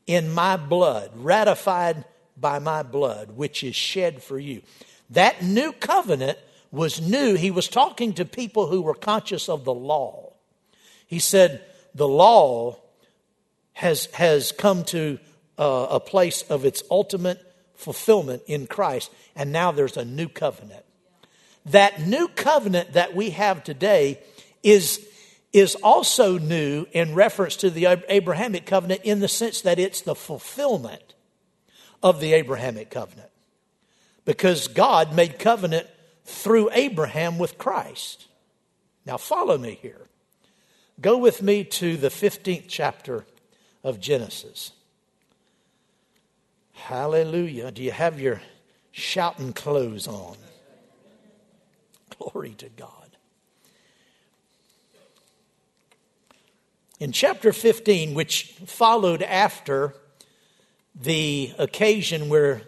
in 0.07 0.31
my 0.31 0.57
blood, 0.57 1.11
ratified 1.15 2.05
by 2.35 2.59
my 2.59 2.83
blood, 2.83 3.31
which 3.31 3.63
is 3.63 3.75
shed 3.75 4.23
for 4.23 4.39
you. 4.39 4.61
That 5.09 5.43
new 5.43 5.71
covenant 5.71 6.39
was 6.71 7.01
new. 7.01 7.35
He 7.35 7.51
was 7.51 7.67
talking 7.67 8.13
to 8.13 8.25
people 8.25 8.67
who 8.67 8.81
were 8.81 8.95
conscious 8.95 9.49
of 9.49 9.63
the 9.63 9.73
law. 9.73 10.26
He 11.07 11.19
said, 11.19 11.63
The 11.95 12.07
law 12.07 12.77
has, 13.73 14.05
has 14.13 14.51
come 14.51 14.83
to 14.85 15.19
uh, 15.57 15.87
a 15.91 15.99
place 15.99 16.43
of 16.43 16.65
its 16.65 16.83
ultimate 16.91 17.41
fulfillment 17.73 18.43
in 18.45 18.67
Christ, 18.67 19.11
and 19.35 19.51
now 19.51 19.71
there's 19.71 19.97
a 19.97 20.05
new 20.05 20.27
covenant. 20.27 20.83
That 21.65 22.05
new 22.05 22.27
covenant 22.27 22.93
that 22.93 23.15
we 23.15 23.31
have 23.31 23.63
today 23.63 24.19
is 24.63 25.05
is 25.53 25.75
also 25.75 26.37
new 26.37 26.85
in 26.91 27.15
reference 27.15 27.55
to 27.55 27.69
the 27.69 27.85
Abrahamic 28.09 28.65
covenant 28.65 29.01
in 29.03 29.21
the 29.21 29.27
sense 29.27 29.61
that 29.61 29.79
it's 29.79 30.01
the 30.01 30.13
fulfillment 30.13 31.15
of 32.03 32.19
the 32.19 32.33
Abrahamic 32.33 32.91
covenant. 32.91 33.29
Because 34.25 34.67
God 34.67 35.15
made 35.15 35.39
covenant 35.39 35.87
through 36.25 36.69
Abraham 36.73 37.37
with 37.37 37.57
Christ. 37.57 38.27
Now, 39.05 39.17
follow 39.17 39.57
me 39.57 39.79
here. 39.81 40.06
Go 40.99 41.17
with 41.17 41.41
me 41.43 41.63
to 41.63 41.95
the 41.95 42.09
15th 42.09 42.65
chapter 42.67 43.25
of 43.83 43.99
Genesis. 43.99 44.71
Hallelujah. 46.73 47.71
Do 47.71 47.83
you 47.83 47.91
have 47.91 48.19
your 48.19 48.41
shouting 48.91 49.53
clothes 49.53 50.07
on? 50.07 50.37
Glory 52.17 52.55
to 52.57 52.69
God. 52.69 52.91
In 56.99 57.11
chapter 57.11 57.53
15, 57.53 58.15
which 58.15 58.55
followed 58.65 59.21
after 59.21 59.93
the 60.95 61.53
occasion 61.59 62.27
where 62.27 62.63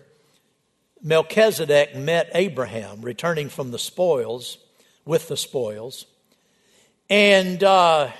Melchizedek 1.02 1.96
met 1.96 2.30
Abraham, 2.36 3.02
returning 3.02 3.50
from 3.50 3.72
the 3.72 3.80
spoils, 3.80 4.60
with 5.04 5.30
the 5.30 5.38
spoils, 5.38 6.06
and 7.10 7.64
uh, 7.64 8.12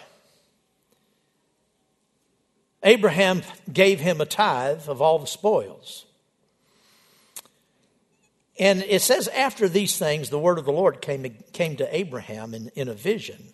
Abraham 2.84 3.44
gave 3.72 4.00
him 4.00 4.22
a 4.22 4.26
tithe 4.26 4.88
of 4.88 5.02
all 5.02 5.20
the 5.20 5.28
spoils. 5.28 6.06
And 8.58 8.84
it 8.84 9.02
says, 9.02 9.28
after 9.30 9.70
these 9.70 9.98
things, 9.98 10.30
the 10.30 10.40
word 10.40 10.58
of 10.58 10.66
the 10.66 10.72
Lord 10.72 11.02
came 11.02 11.24
to, 11.24 11.30
came 11.30 11.78
to 11.78 11.96
Abraham 11.96 12.54
in, 12.54 12.70
in 12.76 12.90
a 12.90 12.94
vision, 12.94 13.54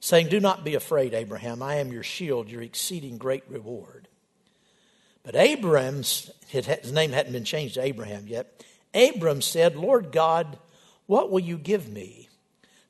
saying, 0.00 0.28
Do 0.28 0.40
not 0.40 0.64
be 0.64 0.74
afraid, 0.74 1.14
Abraham. 1.14 1.62
I 1.62 1.76
am 1.76 1.92
your 1.92 2.02
shield, 2.02 2.48
your 2.48 2.62
exceeding 2.62 3.18
great 3.18 3.44
reward. 3.48 4.08
But 5.22 5.36
Abram's, 5.36 6.30
his 6.48 6.92
name 6.92 7.12
hadn't 7.12 7.32
been 7.32 7.44
changed 7.44 7.74
to 7.74 7.82
Abraham 7.82 8.26
yet. 8.26 8.64
Abram 8.92 9.42
said, 9.42 9.76
Lord 9.76 10.10
God, 10.10 10.58
what 11.06 11.30
will 11.30 11.40
you 11.40 11.56
give 11.56 11.88
me? 11.88 12.28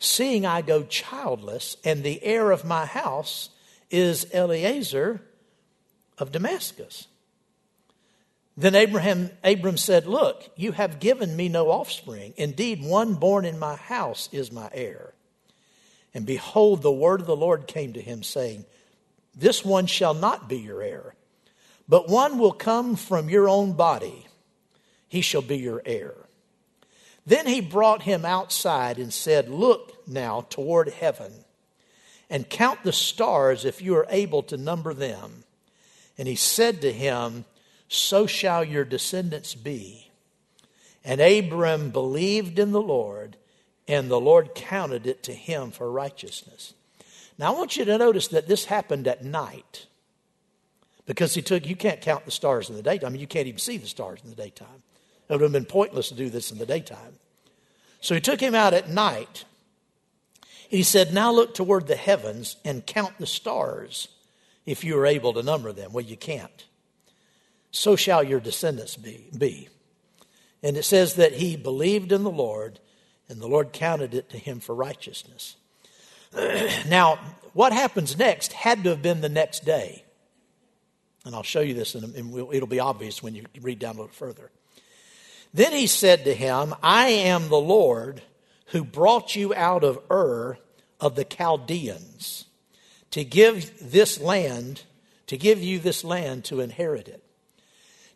Seeing 0.03 0.45
I 0.45 0.63
go 0.63 0.83
childless, 0.83 1.77
and 1.85 2.03
the 2.03 2.21
heir 2.25 2.51
of 2.51 2.65
my 2.65 2.87
house 2.87 3.51
is 3.89 4.27
Eliezer 4.35 5.23
of 6.19 6.33
Damascus. 6.33 7.07
Then 8.57 8.75
Abraham, 8.75 9.31
Abram 9.45 9.77
said, 9.77 10.09
Look, 10.09 10.51
you 10.57 10.73
have 10.73 10.99
given 10.99 11.37
me 11.37 11.49
no 11.49 11.71
offspring. 11.71 12.35
Indeed, 12.37 12.83
one 12.83 13.15
born 13.15 13.45
in 13.45 13.61
my 13.61 13.77
house 13.77 14.29
is 14.33 14.51
my 14.51 14.69
heir. 14.75 15.15
And 16.13 16.27
behold, 16.27 16.83
the 16.83 16.91
word 16.91 17.21
of 17.21 17.29
the 17.29 17.37
Lord 17.37 17.69
came 17.69 17.93
to 17.93 18.01
him, 18.01 18.25
saying, 18.25 18.65
This 19.37 19.65
one 19.65 19.87
shall 19.87 20.15
not 20.15 20.49
be 20.49 20.59
your 20.59 20.83
heir, 20.83 21.15
but 21.89 22.09
one 22.09 22.41
will 22.41 22.51
come 22.51 22.97
from 22.97 23.31
your 23.31 23.49
own 23.49 23.75
body. 23.75 24.27
He 25.07 25.21
shall 25.21 25.43
be 25.43 25.59
your 25.59 25.81
heir. 25.87 26.22
Then 27.25 27.47
he 27.47 27.61
brought 27.61 28.03
him 28.03 28.25
outside 28.25 28.99
and 28.99 29.13
said, 29.13 29.49
Look 29.49 30.09
now 30.09 30.47
toward 30.49 30.89
heaven 30.89 31.33
and 32.29 32.49
count 32.49 32.83
the 32.83 32.93
stars 32.93 33.65
if 33.65 33.83
you 33.83 33.95
are 33.97 34.07
able 34.09 34.43
to 34.45 34.57
number 34.57 34.95
them. 34.95 35.45
And 36.19 36.27
he 36.27 36.35
said 36.35 36.81
to 36.81 36.93
him, 36.93 37.45
so 37.93 38.27
shall 38.27 38.65
your 38.65 38.87
descendants 38.87 39.55
be. 39.55 40.11
And 41.05 41.21
Abram 41.21 41.91
believed 41.91 42.59
in 42.59 42.73
the 42.73 42.81
Lord, 42.81 43.37
and 43.87 44.11
the 44.11 44.21
Lord 44.21 44.55
counted 44.55 45.07
it 45.07 45.23
to 45.25 45.35
him 45.35 45.71
for 45.71 45.91
righteousness. 45.91 46.73
Now, 47.37 47.53
I 47.53 47.59
want 47.59 47.77
you 47.77 47.85
to 47.85 47.99
notice 47.99 48.29
that 48.29 48.49
this 48.49 48.65
happened 48.65 49.07
at 49.07 49.23
night. 49.23 49.87
Because 51.05 51.35
he 51.35 51.43
took, 51.43 51.67
you 51.67 51.77
can't 51.77 52.01
count 52.01 52.25
the 52.25 52.31
stars 52.31 52.71
in 52.71 52.77
the 52.77 52.83
daytime. 52.83 53.09
I 53.09 53.11
mean, 53.11 53.21
you 53.21 53.27
can't 53.27 53.47
even 53.47 53.59
see 53.59 53.77
the 53.77 53.89
stars 53.89 54.21
in 54.25 54.31
the 54.31 54.37
daytime. 54.37 54.83
It 55.33 55.37
would 55.37 55.43
have 55.43 55.53
been 55.53 55.65
pointless 55.65 56.09
to 56.09 56.15
do 56.15 56.31
this 56.31 56.51
in 56.51 56.59
the 56.59 56.67
daytime. 56.67 57.19
So 58.01 58.15
he 58.15 58.21
took 58.21 58.41
him 58.41 58.55
out 58.55 58.75
at 58.75 58.91
night. 58.91 59.45
He 60.69 60.83
said, 60.83 61.15
Now 61.15 61.33
look 61.33 61.55
toward 61.55 61.87
the 61.87 61.97
heavens 61.97 62.57
and 62.65 62.87
count 62.87 63.19
the 63.19 63.27
stars 63.27 64.09
if 64.67 64.85
you 64.85 64.99
are 64.99 65.07
able 65.07 65.33
to 65.35 65.43
number 65.43 65.73
them. 65.73 65.93
Well, 65.93 66.05
you 66.05 66.17
can't 66.17 66.65
so 67.73 67.97
shall 67.97 68.23
your 68.23 68.39
descendants 68.39 68.97
be, 68.97 69.27
be. 69.37 69.69
And 70.63 70.77
it 70.77 70.85
says 70.85 71.15
that 71.15 71.33
he 71.33 71.57
believed 71.57 72.13
in 72.13 72.23
the 72.23 72.31
Lord, 72.31 72.79
and 73.29 73.41
the 73.41 73.49
Lord 73.49 73.73
counted 73.73 74.15
it 74.15 74.29
to 74.31 74.39
him 74.39 74.61
for 74.61 74.75
righteousness. 74.75 75.57
now, 76.89 77.19
what 77.55 77.73
happens 77.73 78.17
next 78.17 78.53
had 78.53 78.85
to 78.85 78.91
have 78.91 79.03
been 79.03 79.23
the 79.23 79.29
next 79.29 79.65
day. 79.65 80.05
And 81.25 81.35
I'll 81.35 81.43
show 81.43 81.61
you 81.61 81.75
this, 81.75 81.95
and 81.95 82.15
it'll 82.53 82.69
be 82.69 82.81
obvious 82.81 83.23
when 83.23 83.35
you 83.35 83.47
read 83.61 83.79
down 83.79 83.97
a 83.97 84.01
little 84.01 84.09
further. 84.09 84.51
Then 85.55 85.73
he 85.73 85.87
said 85.87 86.25
to 86.25 86.35
him, 86.35 86.75
I 86.83 87.09
am 87.09 87.49
the 87.49 87.57
Lord 87.57 88.23
who 88.67 88.85
brought 88.85 89.37
you 89.37 89.55
out 89.55 89.85
of 89.85 89.99
Ur 90.11 90.59
of 91.01 91.15
the 91.15 91.25
Chaldeans 91.25 92.47
to 93.11 93.25
give 93.25 93.73
this 93.81 94.19
land, 94.19 94.83
to 95.27 95.37
give 95.37 95.63
you 95.63 95.79
this 95.79 96.05
land 96.05 96.45
to 96.47 96.61
inherit 96.61 97.09
it. 97.09 97.23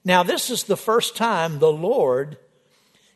Now, 0.04 0.22
this 0.22 0.50
is 0.50 0.64
the 0.64 0.76
first 0.76 1.16
time 1.16 1.58
the 1.58 1.72
Lord 1.72 2.38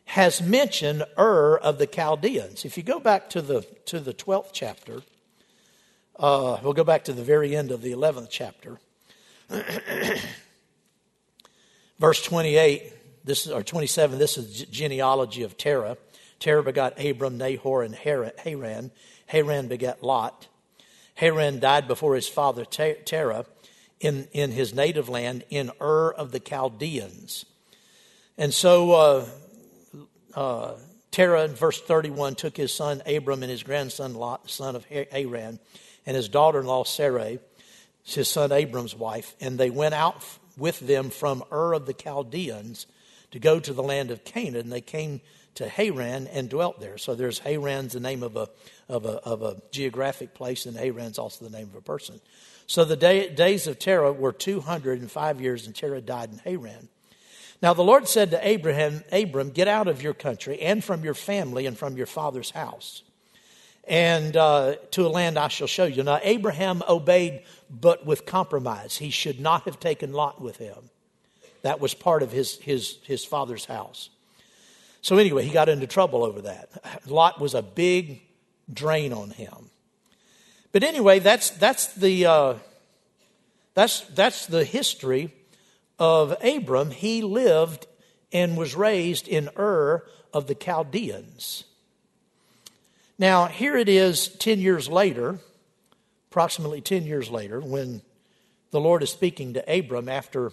has 0.05 0.41
mentioned 0.41 1.03
Ur 1.17 1.57
of 1.57 1.77
the 1.79 1.87
Chaldeans. 1.87 2.65
If 2.65 2.77
you 2.77 2.83
go 2.83 2.99
back 2.99 3.29
to 3.31 3.41
the, 3.41 3.61
to 3.85 3.99
the 3.99 4.13
12th 4.13 4.49
chapter, 4.51 5.01
uh, 6.19 6.59
we'll 6.61 6.73
go 6.73 6.83
back 6.83 7.05
to 7.05 7.13
the 7.13 7.23
very 7.23 7.55
end 7.55 7.71
of 7.71 7.81
the 7.81 7.93
11th 7.93 8.27
chapter. 8.29 8.77
Verse 11.99 12.21
28, 12.23 12.93
this 13.23 13.45
is, 13.45 13.51
or 13.51 13.63
27, 13.63 14.17
this 14.19 14.37
is 14.37 14.65
genealogy 14.65 15.43
of 15.43 15.57
Terah. 15.57 15.97
Terah 16.39 16.63
begot 16.63 17.03
Abram, 17.03 17.37
Nahor, 17.37 17.83
and 17.83 17.93
Haran. 17.95 18.91
Haran 19.27 19.67
begat 19.67 20.03
Lot. 20.03 20.47
Haran 21.15 21.59
died 21.59 21.87
before 21.87 22.15
his 22.15 22.27
father 22.27 22.65
Terah 22.65 23.45
in, 23.99 24.27
in 24.33 24.51
his 24.51 24.73
native 24.73 25.07
land 25.07 25.43
in 25.49 25.71
Ur 25.79 26.11
of 26.11 26.31
the 26.31 26.39
Chaldeans. 26.39 27.45
And 28.37 28.53
so 28.53 28.91
uh, 28.93 29.25
uh, 30.33 30.73
Terah, 31.11 31.45
in 31.45 31.51
verse 31.51 31.79
31, 31.79 32.35
took 32.35 32.57
his 32.57 32.73
son 32.73 33.03
Abram 33.05 33.43
and 33.43 33.51
his 33.51 33.61
grandson 33.61 34.15
Lot, 34.15 34.49
son 34.49 34.75
of 34.75 34.85
Haran, 34.85 35.59
and 36.05 36.15
his 36.15 36.27
daughter 36.27 36.59
in 36.59 36.65
law 36.65 36.83
Sarai, 36.83 37.39
his 38.03 38.27
son 38.27 38.51
Abram's 38.51 38.95
wife, 38.95 39.35
and 39.39 39.59
they 39.59 39.69
went 39.69 39.93
out 39.93 40.23
with 40.57 40.79
them 40.79 41.11
from 41.11 41.43
Ur 41.51 41.73
of 41.73 41.85
the 41.85 41.93
Chaldeans 41.93 42.87
to 43.31 43.39
go 43.39 43.59
to 43.59 43.73
the 43.73 43.83
land 43.83 44.11
of 44.11 44.23
Canaan. 44.23 44.69
They 44.69 44.81
came 44.81 45.21
to 45.55 45.67
Haran 45.67 46.27
and 46.27 46.49
dwelt 46.49 46.79
there. 46.79 46.97
So 46.97 47.15
there's 47.15 47.39
Haran's 47.39 47.93
the 47.93 47.99
name 47.99 48.23
of 48.23 48.35
a, 48.35 48.49
of 48.87 49.05
a, 49.05 49.17
of 49.23 49.41
a 49.41 49.61
geographic 49.71 50.33
place, 50.33 50.65
and 50.65 50.77
Haran's 50.77 51.17
also 51.17 51.45
the 51.45 51.55
name 51.55 51.69
of 51.69 51.75
a 51.75 51.81
person. 51.81 52.21
So 52.67 52.85
the 52.85 52.95
day, 52.95 53.29
days 53.29 53.67
of 53.67 53.79
Terah 53.79 54.13
were 54.13 54.31
205 54.31 55.41
years, 55.41 55.65
and 55.65 55.75
Terah 55.75 56.01
died 56.01 56.31
in 56.31 56.37
Haran. 56.39 56.87
Now 57.61 57.73
the 57.73 57.83
Lord 57.83 58.07
said 58.07 58.31
to 58.31 58.47
Abraham, 58.47 59.03
Abram, 59.11 59.51
get 59.51 59.67
out 59.67 59.87
of 59.87 60.01
your 60.01 60.13
country 60.13 60.59
and 60.61 60.83
from 60.83 61.03
your 61.03 61.13
family 61.13 61.65
and 61.65 61.77
from 61.77 61.95
your 61.95 62.07
father's 62.07 62.51
house, 62.51 63.03
and 63.87 64.35
uh, 64.35 64.75
to 64.91 65.05
a 65.05 65.09
land 65.09 65.37
I 65.37 65.47
shall 65.49 65.67
show 65.67 65.85
you. 65.85 66.01
Now 66.01 66.19
Abraham 66.23 66.81
obeyed, 66.87 67.43
but 67.69 68.05
with 68.05 68.25
compromise. 68.25 68.97
He 68.97 69.11
should 69.11 69.39
not 69.39 69.63
have 69.63 69.79
taken 69.79 70.11
Lot 70.11 70.41
with 70.41 70.57
him. 70.57 70.89
That 71.61 71.79
was 71.79 71.93
part 71.93 72.23
of 72.23 72.31
his, 72.31 72.57
his, 72.57 72.97
his 73.03 73.23
father's 73.23 73.65
house. 73.65 74.09
So 75.01 75.17
anyway, 75.17 75.45
he 75.45 75.51
got 75.51 75.69
into 75.69 75.87
trouble 75.87 76.23
over 76.23 76.41
that. 76.41 76.69
Lot 77.07 77.39
was 77.39 77.53
a 77.53 77.61
big 77.61 78.21
drain 78.71 79.13
on 79.13 79.31
him. 79.31 79.69
But 80.71 80.83
anyway, 80.83 81.19
that's, 81.19 81.49
that's, 81.49 81.93
the, 81.95 82.25
uh, 82.25 82.53
that's, 83.73 84.01
that's 84.01 84.45
the 84.45 84.63
history 84.63 85.33
of 85.99 86.35
Abram. 86.43 86.91
He 86.91 87.21
lived 87.21 87.87
and 88.31 88.57
was 88.57 88.75
raised 88.75 89.27
in 89.27 89.49
Ur 89.57 90.05
of 90.33 90.47
the 90.47 90.55
Chaldeans. 90.55 91.65
Now, 93.19 93.45
here 93.47 93.75
it 93.75 93.89
is 93.89 94.29
10 94.29 94.59
years 94.59 94.87
later, 94.87 95.39
approximately 96.31 96.81
10 96.81 97.03
years 97.03 97.29
later, 97.29 97.59
when 97.59 98.01
the 98.71 98.79
Lord 98.79 99.03
is 99.03 99.11
speaking 99.11 99.53
to 99.53 99.79
Abram 99.79 100.07
after 100.07 100.51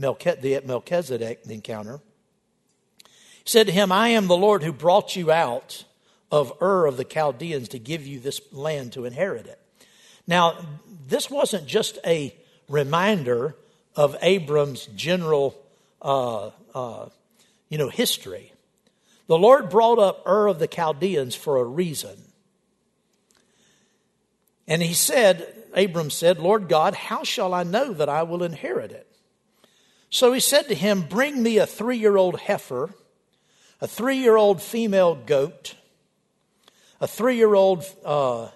the 0.00 0.62
Melchizedek 0.64 1.42
encounter. 1.48 2.00
He 2.98 3.50
said 3.50 3.66
to 3.66 3.72
him, 3.72 3.92
I 3.92 4.08
am 4.08 4.26
the 4.26 4.36
Lord 4.36 4.62
who 4.62 4.72
brought 4.72 5.16
you 5.16 5.30
out 5.30 5.84
of 6.30 6.52
Ur 6.60 6.86
of 6.86 6.96
the 6.96 7.04
Chaldeans 7.04 7.68
to 7.70 7.78
give 7.78 8.06
you 8.06 8.20
this 8.20 8.40
land 8.52 8.92
to 8.92 9.04
inherit 9.04 9.46
it. 9.46 9.60
Now, 10.26 10.58
this 11.08 11.30
wasn't 11.30 11.66
just 11.66 11.98
a 12.06 12.34
reminder 12.68 13.56
of 13.96 14.16
Abram's 14.22 14.86
general, 14.94 15.60
uh, 16.00 16.50
uh, 16.74 17.08
you 17.68 17.78
know, 17.78 17.88
history. 17.88 18.52
The 19.26 19.38
Lord 19.38 19.70
brought 19.70 19.98
up 19.98 20.22
Ur 20.26 20.48
of 20.48 20.58
the 20.58 20.68
Chaldeans 20.68 21.34
for 21.34 21.56
a 21.56 21.64
reason. 21.64 22.16
And 24.68 24.82
he 24.82 24.94
said, 24.94 25.52
Abram 25.74 26.10
said, 26.10 26.38
Lord 26.38 26.68
God, 26.68 26.94
how 26.94 27.24
shall 27.24 27.52
I 27.54 27.64
know 27.64 27.92
that 27.92 28.08
I 28.08 28.22
will 28.22 28.44
inherit 28.44 28.92
it? 28.92 29.09
So 30.10 30.32
he 30.32 30.40
said 30.40 30.68
to 30.68 30.74
him, 30.74 31.02
Bring 31.02 31.42
me 31.42 31.58
a 31.58 31.66
three 31.66 31.96
year 31.96 32.16
old 32.16 32.40
heifer, 32.40 32.90
a 33.80 33.86
three 33.86 34.16
year 34.16 34.36
old 34.36 34.60
female 34.60 35.14
goat, 35.14 35.76
a 37.00 37.06
three 37.06 37.36
year 37.36 37.54
old 37.54 37.84
uh, 38.04 38.48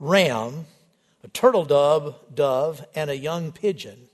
ram, 0.00 0.64
a 1.22 1.28
turtle 1.28 1.66
dove, 1.66 2.16
dove, 2.34 2.84
and 2.94 3.10
a 3.10 3.16
young 3.16 3.52
pigeon. 3.52 4.08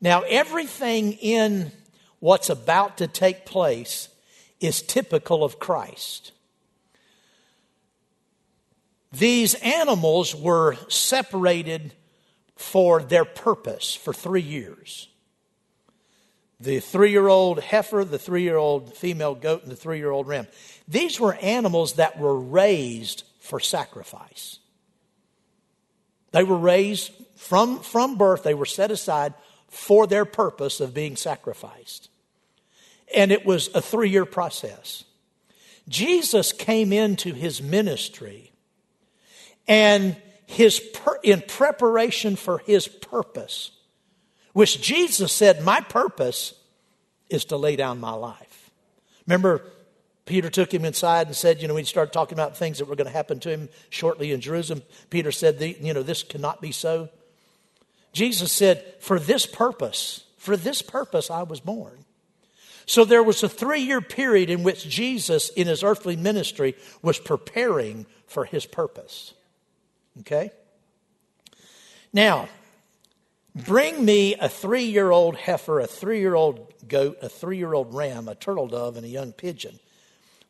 Now, 0.00 0.20
everything 0.22 1.14
in 1.14 1.72
what's 2.20 2.50
about 2.50 2.98
to 2.98 3.06
take 3.06 3.46
place 3.46 4.10
is 4.60 4.82
typical 4.82 5.42
of 5.42 5.58
Christ. 5.58 6.32
These 9.12 9.54
animals 9.54 10.34
were 10.34 10.76
separated 10.88 11.94
for 12.54 13.02
their 13.02 13.24
purpose 13.24 13.94
for 13.94 14.12
three 14.12 14.42
years. 14.42 15.08
The 16.58 16.80
three 16.80 17.10
year 17.10 17.28
old 17.28 17.60
heifer, 17.60 18.04
the 18.04 18.18
three 18.18 18.42
year 18.42 18.56
old 18.56 18.94
female 18.96 19.34
goat, 19.34 19.62
and 19.62 19.70
the 19.70 19.76
three 19.76 19.98
year 19.98 20.10
old 20.10 20.26
ram. 20.26 20.46
These 20.88 21.20
were 21.20 21.34
animals 21.34 21.94
that 21.94 22.18
were 22.18 22.38
raised 22.38 23.24
for 23.40 23.60
sacrifice. 23.60 24.58
They 26.32 26.44
were 26.44 26.56
raised 26.56 27.12
from, 27.36 27.80
from 27.80 28.16
birth, 28.16 28.42
they 28.42 28.54
were 28.54 28.66
set 28.66 28.90
aside 28.90 29.34
for 29.68 30.06
their 30.06 30.24
purpose 30.24 30.80
of 30.80 30.94
being 30.94 31.16
sacrificed. 31.16 32.08
And 33.14 33.30
it 33.30 33.46
was 33.46 33.68
a 33.74 33.80
three 33.80 34.10
year 34.10 34.24
process. 34.24 35.04
Jesus 35.88 36.52
came 36.52 36.92
into 36.92 37.32
his 37.32 37.62
ministry 37.62 38.52
and 39.68 40.16
his 40.46 40.80
in 41.22 41.42
preparation 41.42 42.36
for 42.36 42.58
his 42.58 42.88
purpose, 42.88 43.72
which 44.56 44.80
Jesus 44.80 45.32
said, 45.32 45.62
My 45.62 45.82
purpose 45.82 46.54
is 47.28 47.44
to 47.46 47.58
lay 47.58 47.76
down 47.76 48.00
my 48.00 48.14
life. 48.14 48.70
Remember, 49.26 49.60
Peter 50.24 50.48
took 50.48 50.72
him 50.72 50.86
inside 50.86 51.26
and 51.26 51.36
said, 51.36 51.60
You 51.60 51.68
know, 51.68 51.76
he 51.76 51.84
started 51.84 52.14
talking 52.14 52.38
about 52.38 52.56
things 52.56 52.78
that 52.78 52.86
were 52.86 52.96
going 52.96 53.06
to 53.06 53.12
happen 53.12 53.38
to 53.40 53.50
him 53.50 53.68
shortly 53.90 54.32
in 54.32 54.40
Jerusalem, 54.40 54.82
Peter 55.10 55.30
said, 55.30 55.60
You 55.60 55.92
know, 55.92 56.02
this 56.02 56.22
cannot 56.22 56.62
be 56.62 56.72
so. 56.72 57.10
Jesus 58.14 58.50
said, 58.50 58.82
For 58.98 59.18
this 59.18 59.44
purpose, 59.44 60.24
for 60.38 60.56
this 60.56 60.80
purpose 60.80 61.30
I 61.30 61.42
was 61.42 61.60
born. 61.60 62.06
So 62.86 63.04
there 63.04 63.22
was 63.22 63.42
a 63.42 63.50
three 63.50 63.82
year 63.82 64.00
period 64.00 64.48
in 64.48 64.62
which 64.62 64.88
Jesus, 64.88 65.50
in 65.50 65.66
his 65.66 65.84
earthly 65.84 66.16
ministry, 66.16 66.76
was 67.02 67.18
preparing 67.18 68.06
for 68.26 68.46
his 68.46 68.64
purpose. 68.64 69.34
Okay? 70.20 70.50
Now, 72.14 72.48
bring 73.56 74.04
me 74.04 74.34
a 74.34 74.48
three 74.48 74.84
year 74.84 75.10
old 75.10 75.36
heifer, 75.36 75.80
a 75.80 75.86
three 75.86 76.20
year 76.20 76.34
old 76.34 76.74
goat, 76.86 77.18
a 77.22 77.28
three 77.28 77.56
year 77.56 77.74
old 77.74 77.94
ram, 77.94 78.28
a 78.28 78.34
turtle 78.34 78.68
dove, 78.68 78.96
and 78.96 79.06
a 79.06 79.08
young 79.08 79.32
pigeon. 79.32 79.78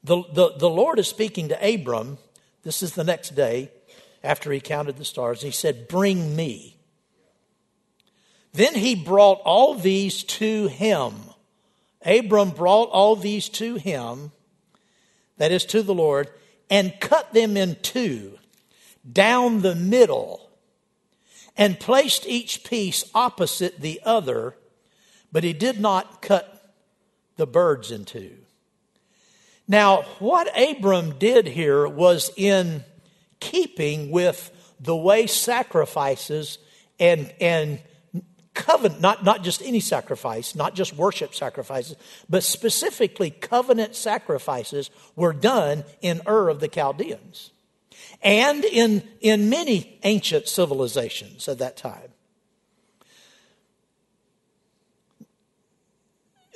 The, 0.02 0.22
the, 0.32 0.52
the 0.58 0.70
Lord 0.70 0.98
is 0.98 1.08
speaking 1.08 1.48
to 1.48 1.74
Abram. 1.74 2.18
This 2.62 2.82
is 2.82 2.94
the 2.94 3.04
next 3.04 3.34
day 3.34 3.70
after 4.22 4.52
he 4.52 4.60
counted 4.60 4.96
the 4.96 5.04
stars. 5.04 5.42
He 5.42 5.50
said, 5.50 5.88
Bring 5.88 6.34
me. 6.34 6.76
Then 8.52 8.74
he 8.74 8.94
brought 8.94 9.40
all 9.44 9.74
these 9.74 10.24
to 10.24 10.68
him. 10.68 11.14
Abram 12.04 12.50
brought 12.50 12.88
all 12.90 13.16
these 13.16 13.48
to 13.50 13.74
him, 13.76 14.32
that 15.38 15.52
is 15.52 15.64
to 15.66 15.82
the 15.82 15.94
Lord, 15.94 16.30
and 16.70 16.94
cut 17.00 17.32
them 17.32 17.56
in 17.56 17.76
two 17.82 18.38
down 19.10 19.62
the 19.62 19.74
middle 19.74 20.45
and 21.56 21.80
placed 21.80 22.26
each 22.26 22.64
piece 22.64 23.04
opposite 23.14 23.80
the 23.80 24.00
other, 24.04 24.56
but 25.32 25.44
he 25.44 25.52
did 25.52 25.80
not 25.80 26.22
cut 26.22 26.74
the 27.36 27.46
birds 27.46 27.90
in 27.90 28.04
two. 28.04 28.36
Now, 29.68 30.02
what 30.18 30.48
Abram 30.56 31.18
did 31.18 31.46
here 31.46 31.88
was 31.88 32.30
in 32.36 32.84
keeping 33.40 34.10
with 34.10 34.50
the 34.78 34.96
way 34.96 35.26
sacrifices 35.26 36.58
and, 37.00 37.32
and 37.40 37.80
covenant, 38.54 39.00
not, 39.00 39.24
not 39.24 39.42
just 39.42 39.62
any 39.62 39.80
sacrifice, 39.80 40.54
not 40.54 40.74
just 40.74 40.94
worship 40.94 41.34
sacrifices, 41.34 41.96
but 42.28 42.44
specifically 42.44 43.30
covenant 43.30 43.96
sacrifices 43.96 44.90
were 45.16 45.32
done 45.32 45.84
in 46.00 46.20
Ur 46.26 46.48
of 46.48 46.60
the 46.60 46.68
Chaldeans 46.68 47.50
and 48.22 48.64
in, 48.64 49.02
in 49.20 49.50
many 49.50 49.98
ancient 50.02 50.48
civilizations 50.48 51.48
at 51.48 51.58
that 51.58 51.76
time. 51.76 52.10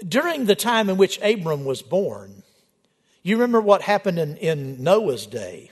During 0.06 0.46
the 0.46 0.54
time 0.54 0.88
in 0.88 0.96
which 0.96 1.20
Abram 1.22 1.64
was 1.64 1.82
born, 1.82 2.42
you 3.22 3.36
remember 3.36 3.60
what 3.60 3.82
happened 3.82 4.18
in, 4.18 4.36
in 4.38 4.82
Noah's 4.82 5.26
day, 5.26 5.70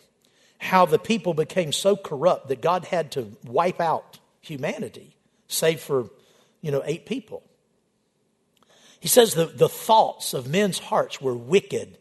how 0.59 0.85
the 0.85 0.99
people 0.99 1.33
became 1.33 1.73
so 1.73 1.97
corrupt 1.97 2.49
that 2.49 2.61
God 2.61 2.85
had 2.85 3.13
to 3.13 3.37
wipe 3.47 3.81
out 3.81 4.19
humanity, 4.41 5.17
save 5.47 5.81
for, 5.81 6.11
you 6.61 6.71
know, 6.71 6.83
eight 6.85 7.07
people. 7.07 7.43
He 9.01 9.09
says 9.09 9.35
the, 9.35 9.47
the 9.47 9.69
thoughts 9.69 10.35
of 10.35 10.49
men's 10.49 10.79
hearts 10.79 11.21
were 11.21 11.35
wicked 11.35 11.97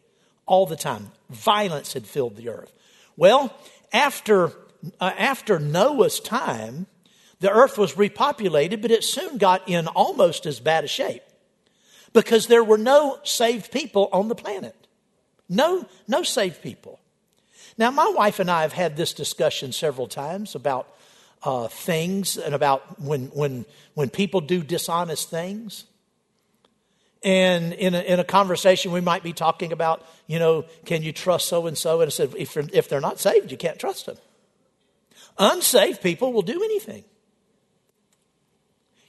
all 0.45 0.65
the 0.65 0.75
time. 0.75 1.11
Violence 1.29 1.93
had 1.93 2.07
filled 2.07 2.35
the 2.35 2.49
earth. 2.49 2.73
Well, 3.17 3.53
after, 3.91 4.53
uh, 5.01 5.11
after 5.17 5.59
Noah's 5.59 6.19
time, 6.19 6.85
the 7.39 7.51
earth 7.51 7.77
was 7.77 7.93
repopulated, 7.93 8.81
but 8.81 8.91
it 8.91 9.03
soon 9.03 9.37
got 9.37 9.67
in 9.67 9.87
almost 9.87 10.45
as 10.45 10.59
bad 10.59 10.83
a 10.83 10.87
shape 10.87 11.23
because 12.13 12.47
there 12.47 12.63
were 12.63 12.77
no 12.77 13.19
saved 13.23 13.71
people 13.71 14.09
on 14.13 14.27
the 14.27 14.35
planet. 14.35 14.75
No, 15.49 15.85
no 16.07 16.23
saved 16.23 16.61
people. 16.61 16.99
Now, 17.77 17.91
my 17.91 18.07
wife 18.15 18.39
and 18.39 18.49
I 18.49 18.63
have 18.63 18.73
had 18.73 18.97
this 18.97 19.13
discussion 19.13 19.71
several 19.71 20.07
times 20.07 20.55
about 20.55 20.87
uh, 21.43 21.67
things 21.67 22.37
and 22.37 22.55
about 22.55 22.99
when, 22.99 23.27
when, 23.27 23.65
when 23.93 24.09
people 24.09 24.41
do 24.41 24.63
dishonest 24.63 25.29
things. 25.29 25.85
And 27.27 27.73
in 27.73 27.93
a, 27.93 27.99
in 27.99 28.21
a 28.21 28.23
conversation, 28.23 28.93
we 28.93 29.01
might 29.01 29.21
be 29.21 29.33
talking 29.33 29.73
about, 29.73 30.07
you 30.27 30.39
know, 30.39 30.63
can 30.85 31.03
you 31.03 31.11
trust 31.11 31.49
so 31.49 31.67
and 31.67 31.77
so? 31.77 31.99
And 31.99 32.07
I 32.07 32.09
said, 32.09 32.33
if, 32.37 32.55
if 32.55 32.87
they're 32.87 33.01
not 33.01 33.19
saved, 33.19 33.51
you 33.51 33.57
can't 33.57 33.77
trust 33.77 34.05
them. 34.05 34.15
Unsaved 35.37 36.01
people 36.01 36.31
will 36.31 36.41
do 36.41 36.63
anything. 36.63 37.03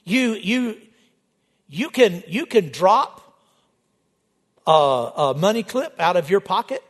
You, 0.03 0.33
you, 0.33 0.81
you, 1.69 1.89
can, 1.91 2.21
you 2.27 2.45
can 2.45 2.73
drop 2.73 3.39
a, 4.67 4.71
a 4.71 5.33
money 5.37 5.63
clip 5.63 5.97
out 5.97 6.17
of 6.17 6.29
your 6.29 6.41
pocket. 6.41 6.83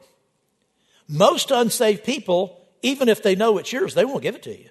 Most 1.08 1.52
unsaved 1.52 2.06
people, 2.06 2.60
even 2.82 3.08
if 3.08 3.22
they 3.22 3.36
know 3.36 3.60
it's 3.60 3.72
yours, 3.72 3.94
they 3.94 4.04
won't 4.04 4.24
give 4.24 4.34
it 4.34 4.42
to 4.44 4.58
you. 4.58 4.70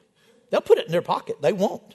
They'll 0.50 0.60
put 0.60 0.78
it 0.78 0.86
in 0.86 0.90
their 0.90 1.02
pocket. 1.02 1.40
They 1.40 1.52
won't. 1.52 1.94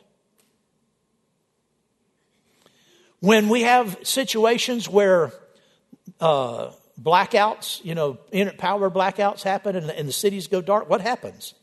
When 3.23 3.47
we 3.47 3.61
have 3.61 3.99
situations 4.03 4.89
where 4.89 5.31
uh, 6.19 6.71
blackouts, 7.01 7.79
you 7.85 7.95
know, 7.95 8.15
power 8.57 8.91
blackouts 8.91 9.43
happen 9.43 9.77
and, 9.77 9.89
and 9.89 10.09
the 10.09 10.11
cities 10.11 10.47
go 10.47 10.59
dark, 10.59 10.89
what 10.89 10.99
happens? 10.99 11.53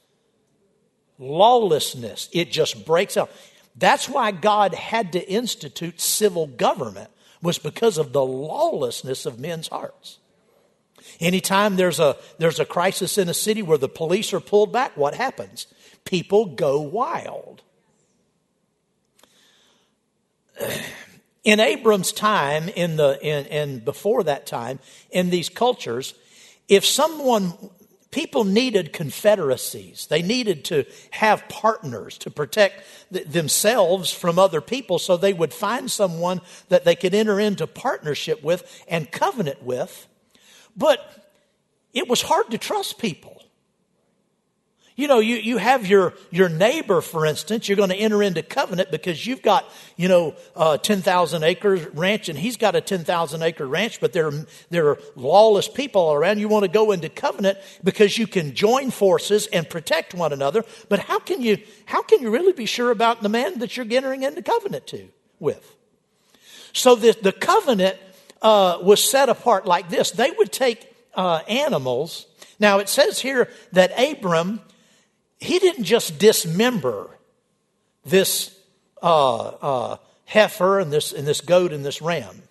Lawlessness. 1.18 2.30
It 2.32 2.50
just 2.50 2.86
breaks 2.86 3.18
out. 3.18 3.30
That's 3.76 4.08
why 4.08 4.30
God 4.30 4.72
had 4.72 5.12
to 5.12 5.30
institute 5.30 6.00
civil 6.00 6.46
government, 6.46 7.10
was 7.42 7.58
because 7.58 7.98
of 7.98 8.14
the 8.14 8.24
lawlessness 8.24 9.26
of 9.26 9.38
men's 9.38 9.68
hearts. 9.68 10.18
Anytime 11.20 11.76
there's 11.76 12.00
a, 12.00 12.16
there's 12.38 12.58
a 12.58 12.64
crisis 12.64 13.18
in 13.18 13.28
a 13.28 13.34
city 13.34 13.60
where 13.60 13.76
the 13.76 13.86
police 13.86 14.32
are 14.32 14.40
pulled 14.40 14.72
back, 14.72 14.96
what 14.96 15.14
happens? 15.14 15.66
People 16.06 16.46
go 16.46 16.80
wild. 16.80 17.60
In 21.50 21.58
Abram's 21.58 22.12
time, 22.12 22.68
in 22.68 22.94
the 22.94 23.18
in, 23.20 23.44
and 23.46 23.84
before 23.84 24.22
that 24.22 24.46
time, 24.46 24.78
in 25.10 25.30
these 25.30 25.48
cultures, 25.48 26.14
if 26.68 26.86
someone 26.86 27.54
people 28.12 28.44
needed 28.44 28.92
confederacies. 28.92 30.06
They 30.06 30.22
needed 30.22 30.64
to 30.66 30.84
have 31.10 31.48
partners 31.48 32.18
to 32.18 32.30
protect 32.30 32.84
th- 33.12 33.26
themselves 33.26 34.12
from 34.12 34.38
other 34.38 34.60
people, 34.60 35.00
so 35.00 35.16
they 35.16 35.32
would 35.32 35.52
find 35.52 35.90
someone 35.90 36.40
that 36.68 36.84
they 36.84 36.94
could 36.94 37.14
enter 37.14 37.40
into 37.40 37.66
partnership 37.66 38.44
with 38.44 38.84
and 38.86 39.10
covenant 39.10 39.62
with. 39.62 40.06
But 40.76 41.00
it 41.92 42.06
was 42.06 42.22
hard 42.22 42.50
to 42.50 42.58
trust 42.58 42.98
people. 42.98 43.42
You 45.00 45.08
know, 45.08 45.18
you, 45.20 45.36
you 45.36 45.56
have 45.56 45.86
your, 45.86 46.12
your 46.30 46.50
neighbor, 46.50 47.00
for 47.00 47.24
instance, 47.24 47.66
you're 47.66 47.76
going 47.76 47.88
to 47.88 47.96
enter 47.96 48.22
into 48.22 48.42
covenant 48.42 48.90
because 48.90 49.26
you've 49.26 49.40
got, 49.40 49.64
you 49.96 50.08
know, 50.08 50.34
a 50.54 50.76
10,000 50.76 51.42
acre 51.42 51.76
ranch 51.94 52.28
and 52.28 52.38
he's 52.38 52.58
got 52.58 52.76
a 52.76 52.82
10,000 52.82 53.42
acre 53.42 53.66
ranch, 53.66 53.98
but 53.98 54.12
there, 54.12 54.30
there 54.68 54.88
are 54.90 54.98
lawless 55.16 55.68
people 55.68 56.02
all 56.02 56.12
around. 56.12 56.38
You 56.38 56.48
want 56.48 56.64
to 56.64 56.70
go 56.70 56.92
into 56.92 57.08
covenant 57.08 57.56
because 57.82 58.18
you 58.18 58.26
can 58.26 58.54
join 58.54 58.90
forces 58.90 59.46
and 59.46 59.66
protect 59.66 60.12
one 60.12 60.34
another. 60.34 60.66
But 60.90 60.98
how 60.98 61.18
can 61.18 61.40
you, 61.40 61.56
how 61.86 62.02
can 62.02 62.20
you 62.20 62.30
really 62.30 62.52
be 62.52 62.66
sure 62.66 62.90
about 62.90 63.22
the 63.22 63.30
man 63.30 63.60
that 63.60 63.78
you're 63.78 63.86
entering 63.90 64.22
into 64.22 64.42
covenant 64.42 64.86
to, 64.88 65.08
with? 65.38 65.76
So 66.74 66.94
the, 66.94 67.16
the 67.22 67.32
covenant 67.32 67.96
uh, 68.42 68.80
was 68.82 69.02
set 69.02 69.30
apart 69.30 69.64
like 69.64 69.88
this. 69.88 70.10
They 70.10 70.30
would 70.30 70.52
take 70.52 70.94
uh, 71.14 71.40
animals. 71.48 72.26
Now 72.58 72.80
it 72.80 72.90
says 72.90 73.18
here 73.18 73.48
that 73.72 73.98
Abram 73.98 74.60
he 75.40 75.58
didn't 75.58 75.84
just 75.84 76.18
dismember 76.18 77.18
this 78.04 78.56
uh, 79.02 79.36
uh, 79.36 79.96
heifer 80.26 80.78
and 80.78 80.92
this, 80.92 81.12
and 81.12 81.26
this 81.26 81.40
goat 81.40 81.72
and 81.72 81.84
this 81.84 82.02
ram. 82.02 82.42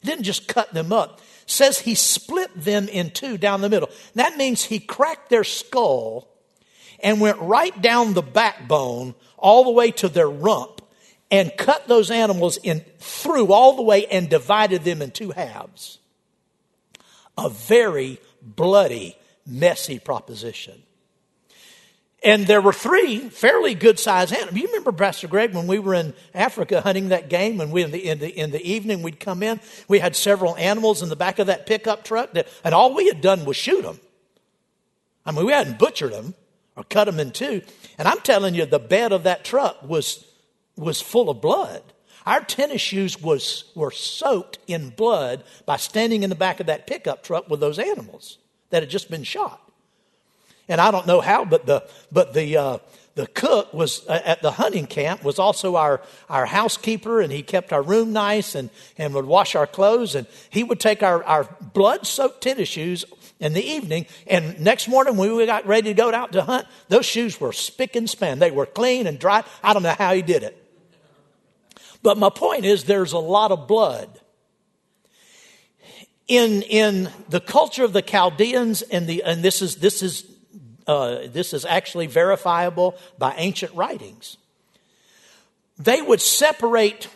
He 0.00 0.08
didn't 0.08 0.24
just 0.24 0.48
cut 0.48 0.72
them 0.72 0.92
up. 0.92 1.20
It 1.42 1.50
says 1.50 1.80
he 1.80 1.94
split 1.94 2.50
them 2.56 2.88
in 2.88 3.10
two 3.10 3.36
down 3.36 3.60
the 3.60 3.68
middle. 3.68 3.90
That 4.14 4.36
means 4.36 4.64
he 4.64 4.80
cracked 4.80 5.28
their 5.28 5.44
skull 5.44 6.28
and 7.02 7.20
went 7.20 7.38
right 7.40 7.80
down 7.80 8.14
the 8.14 8.22
backbone 8.22 9.14
all 9.36 9.64
the 9.64 9.70
way 9.70 9.90
to 9.92 10.08
their 10.08 10.28
rump 10.28 10.80
and 11.30 11.52
cut 11.56 11.86
those 11.86 12.10
animals 12.10 12.56
in 12.62 12.80
through 12.98 13.52
all 13.52 13.76
the 13.76 13.82
way 13.82 14.06
and 14.06 14.28
divided 14.28 14.84
them 14.84 15.02
in 15.02 15.10
two 15.10 15.30
halves. 15.30 15.98
A 17.36 17.48
very 17.48 18.18
bloody, 18.42 19.16
messy 19.46 19.98
proposition. 19.98 20.82
And 22.22 22.46
there 22.46 22.60
were 22.60 22.72
three 22.72 23.18
fairly 23.30 23.74
good 23.74 23.98
sized 23.98 24.34
animals. 24.34 24.56
You 24.56 24.66
remember, 24.66 24.92
Pastor 24.92 25.26
Greg, 25.26 25.54
when 25.54 25.66
we 25.66 25.78
were 25.78 25.94
in 25.94 26.12
Africa 26.34 26.82
hunting 26.82 27.08
that 27.08 27.30
game, 27.30 27.60
and 27.60 27.72
we 27.72 27.82
in 27.82 27.92
the, 27.92 28.08
in 28.08 28.18
the, 28.18 28.28
in 28.28 28.50
the 28.50 28.62
evening 28.62 29.02
we'd 29.02 29.20
come 29.20 29.42
in, 29.42 29.58
we 29.88 30.00
had 30.00 30.14
several 30.14 30.54
animals 30.56 31.02
in 31.02 31.08
the 31.08 31.16
back 31.16 31.38
of 31.38 31.46
that 31.46 31.66
pickup 31.66 32.04
truck, 32.04 32.32
that, 32.32 32.48
and 32.62 32.74
all 32.74 32.94
we 32.94 33.06
had 33.06 33.22
done 33.22 33.46
was 33.46 33.56
shoot 33.56 33.82
them. 33.82 33.98
I 35.24 35.32
mean, 35.32 35.46
we 35.46 35.52
hadn't 35.52 35.78
butchered 35.78 36.12
them 36.12 36.34
or 36.76 36.84
cut 36.84 37.06
them 37.06 37.20
in 37.20 37.30
two. 37.30 37.62
And 37.96 38.06
I'm 38.06 38.20
telling 38.20 38.54
you, 38.54 38.66
the 38.66 38.78
bed 38.78 39.12
of 39.12 39.22
that 39.22 39.44
truck 39.44 39.82
was, 39.82 40.26
was 40.76 41.00
full 41.00 41.30
of 41.30 41.40
blood. 41.40 41.82
Our 42.26 42.40
tennis 42.42 42.82
shoes 42.82 43.20
was, 43.20 43.64
were 43.74 43.90
soaked 43.90 44.58
in 44.66 44.90
blood 44.90 45.42
by 45.64 45.78
standing 45.78 46.22
in 46.22 46.28
the 46.28 46.36
back 46.36 46.60
of 46.60 46.66
that 46.66 46.86
pickup 46.86 47.22
truck 47.22 47.48
with 47.48 47.60
those 47.60 47.78
animals 47.78 48.36
that 48.68 48.82
had 48.82 48.90
just 48.90 49.10
been 49.10 49.24
shot. 49.24 49.69
And 50.70 50.80
I 50.80 50.92
don't 50.92 51.06
know 51.06 51.20
how, 51.20 51.44
but 51.44 51.66
the, 51.66 51.84
but 52.12 52.32
the, 52.32 52.56
uh, 52.56 52.78
the 53.16 53.26
cook 53.26 53.74
was 53.74 54.06
uh, 54.08 54.20
at 54.24 54.40
the 54.40 54.52
hunting 54.52 54.86
camp 54.86 55.24
was 55.24 55.40
also 55.40 55.74
our, 55.74 56.00
our 56.28 56.46
housekeeper 56.46 57.20
and 57.20 57.32
he 57.32 57.42
kept 57.42 57.72
our 57.72 57.82
room 57.82 58.12
nice 58.12 58.54
and, 58.54 58.70
and 58.96 59.12
would 59.12 59.24
wash 59.24 59.56
our 59.56 59.66
clothes 59.66 60.14
and 60.14 60.28
he 60.48 60.62
would 60.62 60.78
take 60.78 61.02
our, 61.02 61.24
our 61.24 61.44
blood 61.74 62.06
soaked 62.06 62.40
tennis 62.40 62.68
shoes 62.68 63.04
in 63.40 63.52
the 63.52 63.64
evening 63.64 64.06
and 64.28 64.60
next 64.60 64.86
morning 64.86 65.16
when 65.16 65.34
we 65.34 65.44
got 65.44 65.66
ready 65.66 65.90
to 65.90 65.94
go 65.94 66.14
out 66.14 66.30
to 66.32 66.42
hunt 66.42 66.68
those 66.88 67.04
shoes 67.04 67.40
were 67.40 67.52
spick 67.52 67.96
and 67.96 68.08
span. 68.08 68.38
They 68.38 68.52
were 68.52 68.66
clean 68.66 69.08
and 69.08 69.18
dry. 69.18 69.42
I 69.64 69.72
don't 69.72 69.82
know 69.82 69.96
how 69.98 70.14
he 70.14 70.22
did 70.22 70.44
it. 70.44 70.56
But 72.00 72.16
my 72.16 72.30
point 72.30 72.64
is 72.64 72.84
there's 72.84 73.12
a 73.12 73.18
lot 73.18 73.50
of 73.50 73.66
blood 73.66 74.20
in 76.28 76.62
in 76.62 77.10
the 77.28 77.40
culture 77.40 77.82
of 77.82 77.92
the 77.92 78.02
chaldeans 78.02 78.82
and 78.82 79.08
the 79.08 79.24
and 79.24 79.42
this 79.42 79.62
is 79.62 79.76
this 79.76 80.00
is 80.00 80.24
uh, 80.86 81.26
this 81.26 81.52
is 81.52 81.64
actually 81.64 82.06
verifiable 82.06 82.96
by 83.18 83.34
ancient 83.36 83.74
writings. 83.74 84.36
They 85.78 86.02
would 86.02 86.20
separate 86.20 87.08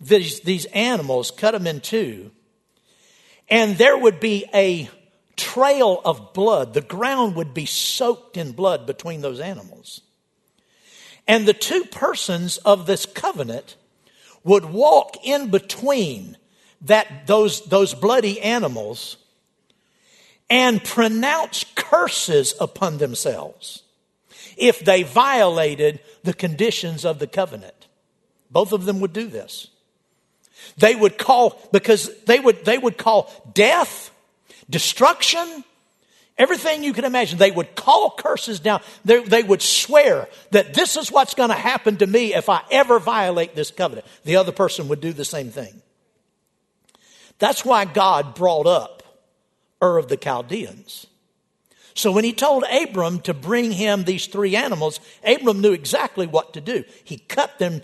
these, 0.00 0.40
these 0.40 0.66
animals, 0.66 1.30
cut 1.30 1.52
them 1.52 1.66
in 1.66 1.80
two, 1.80 2.30
and 3.48 3.78
there 3.78 3.96
would 3.96 4.20
be 4.20 4.44
a 4.52 4.90
trail 5.36 6.00
of 6.04 6.32
blood. 6.32 6.74
The 6.74 6.80
ground 6.80 7.36
would 7.36 7.54
be 7.54 7.66
soaked 7.66 8.36
in 8.36 8.52
blood 8.52 8.86
between 8.86 9.20
those 9.20 9.40
animals. 9.40 10.00
And 11.28 11.46
the 11.46 11.52
two 11.52 11.84
persons 11.84 12.58
of 12.58 12.86
this 12.86 13.06
covenant 13.06 13.76
would 14.44 14.64
walk 14.64 15.16
in 15.24 15.50
between 15.50 16.36
that, 16.82 17.26
those, 17.26 17.62
those 17.66 17.94
bloody 17.94 18.40
animals 18.40 19.16
and 20.48 20.82
pronounce 20.82 21.64
curses 21.74 22.54
upon 22.60 22.98
themselves 22.98 23.82
if 24.56 24.80
they 24.80 25.02
violated 25.02 26.00
the 26.22 26.34
conditions 26.34 27.04
of 27.04 27.18
the 27.18 27.26
covenant. 27.26 27.88
Both 28.50 28.72
of 28.72 28.84
them 28.84 29.00
would 29.00 29.12
do 29.12 29.26
this. 29.26 29.68
They 30.78 30.94
would 30.94 31.18
call, 31.18 31.60
because 31.72 32.10
they 32.24 32.40
would, 32.40 32.64
they 32.64 32.78
would 32.78 32.96
call 32.96 33.32
death, 33.52 34.10
destruction, 34.70 35.64
everything 36.38 36.82
you 36.82 36.92
can 36.92 37.04
imagine. 37.04 37.38
They 37.38 37.50
would 37.50 37.74
call 37.74 38.10
curses 38.10 38.60
down. 38.60 38.80
They, 39.04 39.22
they 39.22 39.42
would 39.42 39.62
swear 39.62 40.28
that 40.50 40.74
this 40.74 40.96
is 40.96 41.12
what's 41.12 41.34
going 41.34 41.50
to 41.50 41.56
happen 41.56 41.96
to 41.98 42.06
me 42.06 42.34
if 42.34 42.48
I 42.48 42.62
ever 42.70 42.98
violate 42.98 43.54
this 43.54 43.70
covenant. 43.70 44.06
The 44.24 44.36
other 44.36 44.52
person 44.52 44.88
would 44.88 45.00
do 45.00 45.12
the 45.12 45.24
same 45.24 45.50
thing. 45.50 45.82
That's 47.38 47.64
why 47.64 47.84
God 47.84 48.34
brought 48.34 48.66
up 48.66 48.95
Ur 49.82 49.98
of 49.98 50.08
the 50.08 50.16
Chaldeans. 50.16 51.06
So 51.94 52.12
when 52.12 52.24
he 52.24 52.32
told 52.32 52.64
Abram 52.70 53.20
to 53.20 53.32
bring 53.32 53.72
him 53.72 54.04
these 54.04 54.26
three 54.26 54.54
animals, 54.54 55.00
Abram 55.24 55.62
knew 55.62 55.72
exactly 55.72 56.26
what 56.26 56.52
to 56.52 56.60
do. 56.60 56.84
He 57.04 57.16
cut 57.16 57.58
them 57.58 57.80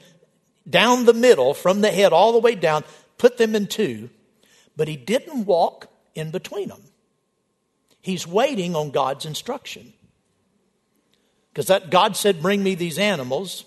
down 0.68 1.06
the 1.06 1.14
middle, 1.14 1.54
from 1.54 1.80
the 1.80 1.90
head 1.90 2.12
all 2.12 2.32
the 2.32 2.38
way 2.38 2.54
down, 2.54 2.84
put 3.18 3.38
them 3.38 3.54
in 3.54 3.66
two, 3.66 4.10
but 4.76 4.86
he 4.86 4.96
didn't 4.96 5.46
walk 5.46 5.88
in 6.14 6.30
between 6.30 6.68
them. 6.68 6.82
He's 8.00 8.26
waiting 8.26 8.76
on 8.76 8.90
God's 8.90 9.24
instruction. 9.24 9.92
Because 11.52 11.66
that 11.66 11.90
God 11.90 12.16
said, 12.16 12.42
Bring 12.42 12.62
me 12.62 12.74
these 12.74 12.98
animals, 12.98 13.64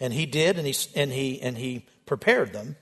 and 0.00 0.12
he 0.12 0.26
did, 0.26 0.58
and 0.58 0.66
he, 0.66 0.74
and 0.94 1.12
he, 1.12 1.40
and 1.40 1.58
he 1.58 1.86
prepared 2.06 2.52
them. 2.52 2.76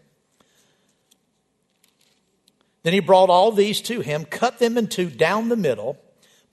Then 2.87 2.95
he 2.95 3.01
brought 3.01 3.31
all 3.31 3.51
these 3.51 3.81
to 3.81 4.01
him, 4.01 4.25
cut 4.25 4.61
them 4.61 4.79
in 4.79 4.87
two 4.87 5.11
down 5.11 5.49
the 5.49 5.57
middle, 5.57 5.99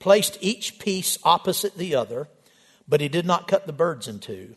placed 0.00 0.36
each 0.40 0.80
piece 0.80 1.16
opposite 1.22 1.76
the 1.76 1.94
other, 1.94 2.26
but 2.88 3.00
he 3.00 3.06
did 3.06 3.24
not 3.24 3.46
cut 3.46 3.68
the 3.68 3.72
birds 3.72 4.08
in 4.08 4.18
two. 4.18 4.56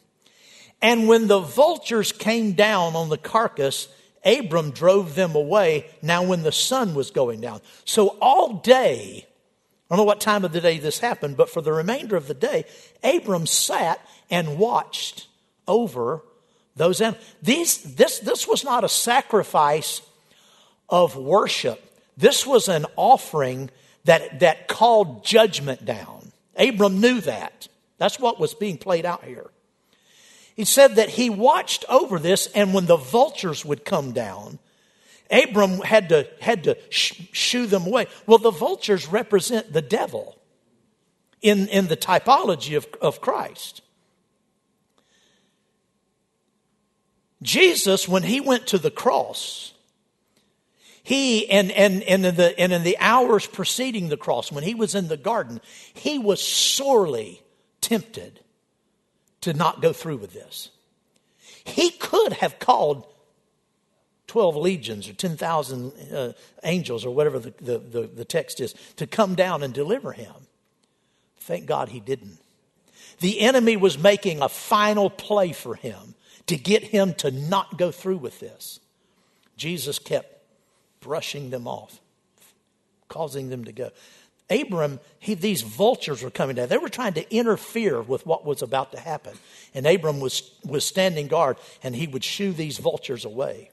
And 0.81 1.07
when 1.07 1.27
the 1.27 1.39
vultures 1.39 2.11
came 2.11 2.53
down 2.53 2.95
on 2.95 3.09
the 3.09 3.17
carcass, 3.19 3.89
Abram 4.25 4.71
drove 4.71 5.13
them 5.13 5.35
away 5.35 5.85
now 6.01 6.23
when 6.23 6.41
the 6.41 6.51
sun 6.51 6.95
was 6.95 7.11
going 7.11 7.41
down. 7.41 7.61
So 7.85 8.17
all 8.19 8.53
day, 8.53 9.27
I 9.27 9.95
don't 9.95 9.99
know 9.99 10.03
what 10.03 10.19
time 10.19 10.43
of 10.45 10.53
the 10.53 10.61
day 10.61 10.79
this 10.79 10.97
happened, 10.97 11.37
but 11.37 11.51
for 11.51 11.61
the 11.61 11.73
remainder 11.73 12.15
of 12.15 12.27
the 12.27 12.33
day, 12.33 12.65
Abram 13.03 13.45
sat 13.45 14.01
and 14.31 14.57
watched 14.57 15.27
over 15.67 16.23
those 16.75 17.01
animals. 17.01 17.23
These, 17.43 17.83
this, 17.93 18.17
this 18.17 18.47
was 18.47 18.63
not 18.63 18.83
a 18.83 18.89
sacrifice 18.89 20.01
of 20.89 21.15
worship. 21.15 21.83
This 22.17 22.45
was 22.45 22.67
an 22.67 22.85
offering 22.95 23.69
that, 24.05 24.39
that 24.39 24.67
called 24.67 25.23
judgment 25.23 25.85
down. 25.85 26.31
Abram 26.57 26.99
knew 26.99 27.21
that. 27.21 27.67
That's 27.97 28.19
what 28.19 28.39
was 28.39 28.53
being 28.53 28.77
played 28.77 29.05
out 29.05 29.23
here. 29.23 29.49
He 30.55 30.65
said 30.65 30.95
that 30.95 31.09
he 31.09 31.29
watched 31.29 31.85
over 31.87 32.17
this, 32.17 32.47
and 32.47 32.73
when 32.73 32.87
the 32.87 32.97
vultures 32.97 33.63
would 33.63 33.85
come 33.85 34.11
down, 34.11 34.57
Abram 35.29 35.81
had 35.81 36.09
to, 36.09 36.27
had 36.39 36.63
to 36.63 36.77
sh- 36.89 37.21
shoo 37.31 37.67
them 37.67 37.85
away. 37.85 38.07
Well, 38.25 38.37
the 38.37 38.51
vultures 38.51 39.07
represent 39.07 39.73
the 39.73 39.81
devil 39.81 40.37
in, 41.41 41.67
in 41.67 41.87
the 41.87 41.97
typology 41.97 42.75
of, 42.75 42.87
of 43.01 43.21
Christ. 43.21 43.81
Jesus, 47.43 48.07
when 48.07 48.23
he 48.23 48.41
went 48.41 48.67
to 48.67 48.77
the 48.77 48.89
cross, 48.89 49.73
he, 51.07 51.49
and, 51.49 51.71
and, 51.71 52.03
and, 52.03 52.25
in 52.25 52.35
the, 52.35 52.59
and 52.59 52.73
in 52.73 52.83
the 52.83 52.97
hours 52.99 53.47
preceding 53.47 54.09
the 54.09 54.17
cross, 54.17 54.51
when 54.51 54.65
he 54.65 54.75
was 54.75 54.93
in 54.93 55.07
the 55.07 55.15
garden, 55.15 55.61
he 55.93 56.19
was 56.19 56.45
sorely 56.45 57.41
tempted 57.79 58.41
to 59.39 59.53
not 59.53 59.81
go 59.81 59.93
through 59.93 60.17
with 60.17 60.33
this. 60.33 60.69
He 61.63 61.91
could 61.91 62.33
have 62.33 62.59
called 62.59 63.07
12 64.27 64.57
legions 64.57 65.07
or 65.07 65.13
10,000 65.13 65.93
uh, 66.13 66.33
angels 66.65 67.05
or 67.05 67.15
whatever 67.15 67.39
the, 67.39 67.53
the, 67.61 67.77
the, 67.79 68.01
the 68.07 68.25
text 68.25 68.59
is 68.59 68.75
to 68.97 69.07
come 69.07 69.33
down 69.33 69.63
and 69.63 69.73
deliver 69.73 70.11
him. 70.11 70.35
Thank 71.39 71.67
God 71.67 71.87
he 71.87 72.01
didn't. 72.01 72.37
The 73.21 73.39
enemy 73.39 73.77
was 73.77 73.97
making 73.97 74.41
a 74.41 74.49
final 74.49 75.09
play 75.09 75.53
for 75.53 75.75
him 75.75 76.15
to 76.47 76.57
get 76.57 76.83
him 76.83 77.13
to 77.13 77.31
not 77.31 77.77
go 77.77 77.91
through 77.91 78.17
with 78.17 78.41
this. 78.41 78.81
Jesus 79.55 79.99
kept 79.99 80.36
brushing 81.07 81.51
them 81.51 81.69
off, 81.69 82.01
causing 83.07 83.49
them 83.49 83.63
to 83.63 83.71
go. 83.71 83.91
Abram, 84.49 84.99
he, 85.19 85.35
these 85.35 85.61
vultures 85.61 86.21
were 86.21 86.29
coming 86.29 86.57
down. 86.57 86.67
They 86.67 86.77
were 86.77 86.89
trying 86.89 87.13
to 87.13 87.33
interfere 87.33 88.01
with 88.01 88.25
what 88.25 88.45
was 88.45 88.61
about 88.61 88.91
to 88.91 88.99
happen. 88.99 89.33
And 89.73 89.87
Abram 89.87 90.19
was, 90.19 90.51
was 90.65 90.83
standing 90.83 91.27
guard, 91.27 91.55
and 91.81 91.95
he 91.95 92.07
would 92.07 92.25
shoo 92.25 92.51
these 92.51 92.77
vultures 92.77 93.23
away. 93.23 93.71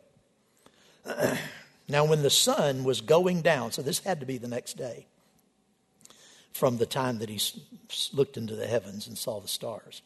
now, 1.89 2.05
when 2.05 2.23
the 2.23 2.31
sun 2.31 2.85
was 2.85 3.01
going 3.01 3.43
down, 3.43 3.73
so 3.73 3.83
this 3.83 3.99
had 3.99 4.21
to 4.21 4.27
be 4.27 4.39
the 4.39 4.49
next 4.49 4.77
day 4.77 5.07
from 6.53 6.79
the 6.79 6.87
time 6.87 7.19
that 7.19 7.29
he 7.29 7.41
looked 8.13 8.37
into 8.37 8.55
the 8.55 8.69
heavens 8.69 9.09
and 9.09 9.19
saw 9.19 9.41
the 9.41 9.49
stars. 9.49 10.03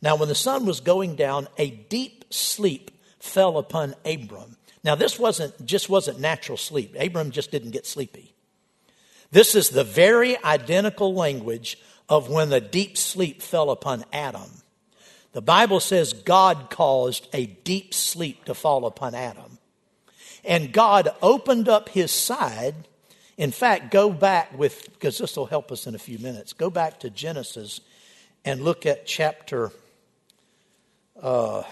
Now, 0.00 0.14
when 0.14 0.28
the 0.28 0.34
sun 0.36 0.64
was 0.64 0.80
going 0.80 1.16
down, 1.16 1.48
a 1.58 1.70
deep 1.70 2.24
sleep 2.30 2.92
fell 3.18 3.58
upon 3.58 3.94
Abram, 4.04 4.56
now, 4.84 4.94
this 4.96 5.18
wasn't 5.18 5.64
just 5.64 5.88
wasn't 5.88 6.18
natural 6.18 6.58
sleep. 6.58 6.96
Abram 6.98 7.30
just 7.30 7.50
didn't 7.50 7.70
get 7.70 7.86
sleepy. 7.86 8.34
This 9.30 9.54
is 9.54 9.70
the 9.70 9.84
very 9.84 10.42
identical 10.42 11.14
language 11.14 11.78
of 12.08 12.28
when 12.28 12.50
the 12.50 12.60
deep 12.60 12.98
sleep 12.98 13.40
fell 13.40 13.70
upon 13.70 14.04
Adam. 14.12 14.50
The 15.32 15.40
Bible 15.40 15.80
says 15.80 16.12
God 16.12 16.68
caused 16.68 17.28
a 17.32 17.46
deep 17.46 17.94
sleep 17.94 18.44
to 18.44 18.54
fall 18.54 18.84
upon 18.84 19.14
Adam. 19.14 19.58
And 20.44 20.72
God 20.72 21.08
opened 21.22 21.68
up 21.68 21.88
his 21.88 22.10
side. 22.10 22.74
In 23.38 23.52
fact, 23.52 23.90
go 23.90 24.10
back 24.10 24.56
with, 24.58 24.92
because 24.92 25.16
this 25.16 25.36
will 25.36 25.46
help 25.46 25.72
us 25.72 25.86
in 25.86 25.94
a 25.94 25.98
few 25.98 26.18
minutes, 26.18 26.52
go 26.52 26.68
back 26.68 27.00
to 27.00 27.08
Genesis 27.08 27.80
and 28.44 28.62
look 28.62 28.84
at 28.84 29.06
chapter, 29.06 29.70
uh, 31.22 31.62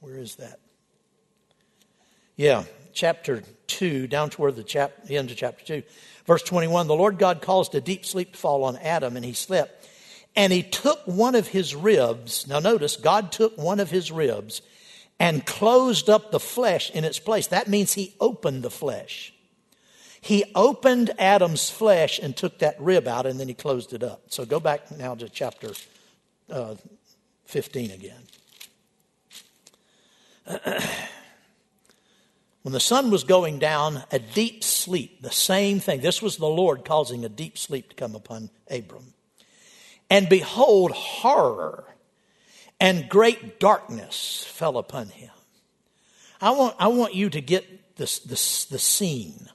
where 0.00 0.18
is 0.18 0.36
that? 0.36 0.60
Yeah, 2.36 2.64
chapter 2.92 3.42
2, 3.68 4.06
down 4.08 4.28
toward 4.28 4.56
the, 4.56 4.62
chap- 4.62 5.04
the 5.04 5.16
end 5.16 5.30
of 5.30 5.38
chapter 5.38 5.64
2. 5.64 5.82
Verse 6.26 6.42
21 6.42 6.86
The 6.86 6.94
Lord 6.94 7.18
God 7.18 7.40
caused 7.40 7.74
a 7.74 7.80
deep 7.80 8.04
sleep 8.04 8.32
to 8.32 8.38
fall 8.38 8.64
on 8.64 8.76
Adam, 8.76 9.16
and 9.16 9.24
he 9.24 9.32
slept. 9.32 9.88
And 10.34 10.52
he 10.52 10.62
took 10.62 11.00
one 11.06 11.34
of 11.34 11.48
his 11.48 11.74
ribs. 11.74 12.46
Now, 12.46 12.58
notice, 12.58 12.96
God 12.96 13.32
took 13.32 13.56
one 13.56 13.80
of 13.80 13.90
his 13.90 14.12
ribs 14.12 14.60
and 15.18 15.46
closed 15.46 16.10
up 16.10 16.30
the 16.30 16.38
flesh 16.38 16.90
in 16.90 17.04
its 17.04 17.18
place. 17.18 17.46
That 17.46 17.68
means 17.68 17.94
he 17.94 18.14
opened 18.20 18.62
the 18.62 18.70
flesh. 18.70 19.32
He 20.20 20.44
opened 20.54 21.12
Adam's 21.18 21.70
flesh 21.70 22.18
and 22.18 22.36
took 22.36 22.58
that 22.58 22.78
rib 22.78 23.08
out, 23.08 23.24
and 23.24 23.40
then 23.40 23.48
he 23.48 23.54
closed 23.54 23.94
it 23.94 24.02
up. 24.02 24.24
So 24.28 24.44
go 24.44 24.60
back 24.60 24.90
now 24.90 25.14
to 25.14 25.30
chapter 25.30 25.70
uh, 26.50 26.74
15 27.46 27.92
again. 27.92 28.22
when 32.66 32.72
the 32.72 32.80
sun 32.80 33.12
was 33.12 33.22
going 33.22 33.60
down, 33.60 34.02
a 34.10 34.18
deep 34.18 34.64
sleep, 34.64 35.22
the 35.22 35.30
same 35.30 35.78
thing. 35.78 36.00
This 36.00 36.20
was 36.20 36.36
the 36.36 36.48
Lord 36.48 36.84
causing 36.84 37.24
a 37.24 37.28
deep 37.28 37.56
sleep 37.56 37.90
to 37.90 37.94
come 37.94 38.16
upon 38.16 38.50
Abram. 38.68 39.14
And 40.10 40.28
behold, 40.28 40.90
horror 40.90 41.84
and 42.80 43.08
great 43.08 43.60
darkness 43.60 44.44
fell 44.48 44.78
upon 44.78 45.10
him. 45.10 45.30
I 46.40 46.50
want, 46.50 46.74
I 46.80 46.88
want 46.88 47.14
you 47.14 47.30
to 47.30 47.40
get 47.40 47.94
this, 47.98 48.18
this, 48.18 48.64
the 48.64 48.80
scene 48.80 49.48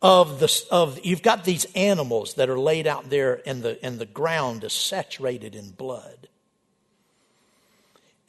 of 0.00 0.40
the 0.40 0.64
of 0.70 1.04
you've 1.04 1.20
got 1.20 1.44
these 1.44 1.66
animals 1.74 2.36
that 2.36 2.48
are 2.48 2.58
laid 2.58 2.86
out 2.86 3.10
there 3.10 3.42
and 3.44 3.62
the 3.62 3.84
and 3.84 3.98
the 3.98 4.06
ground 4.06 4.64
is 4.64 4.72
saturated 4.72 5.54
in 5.54 5.72
blood. 5.72 6.28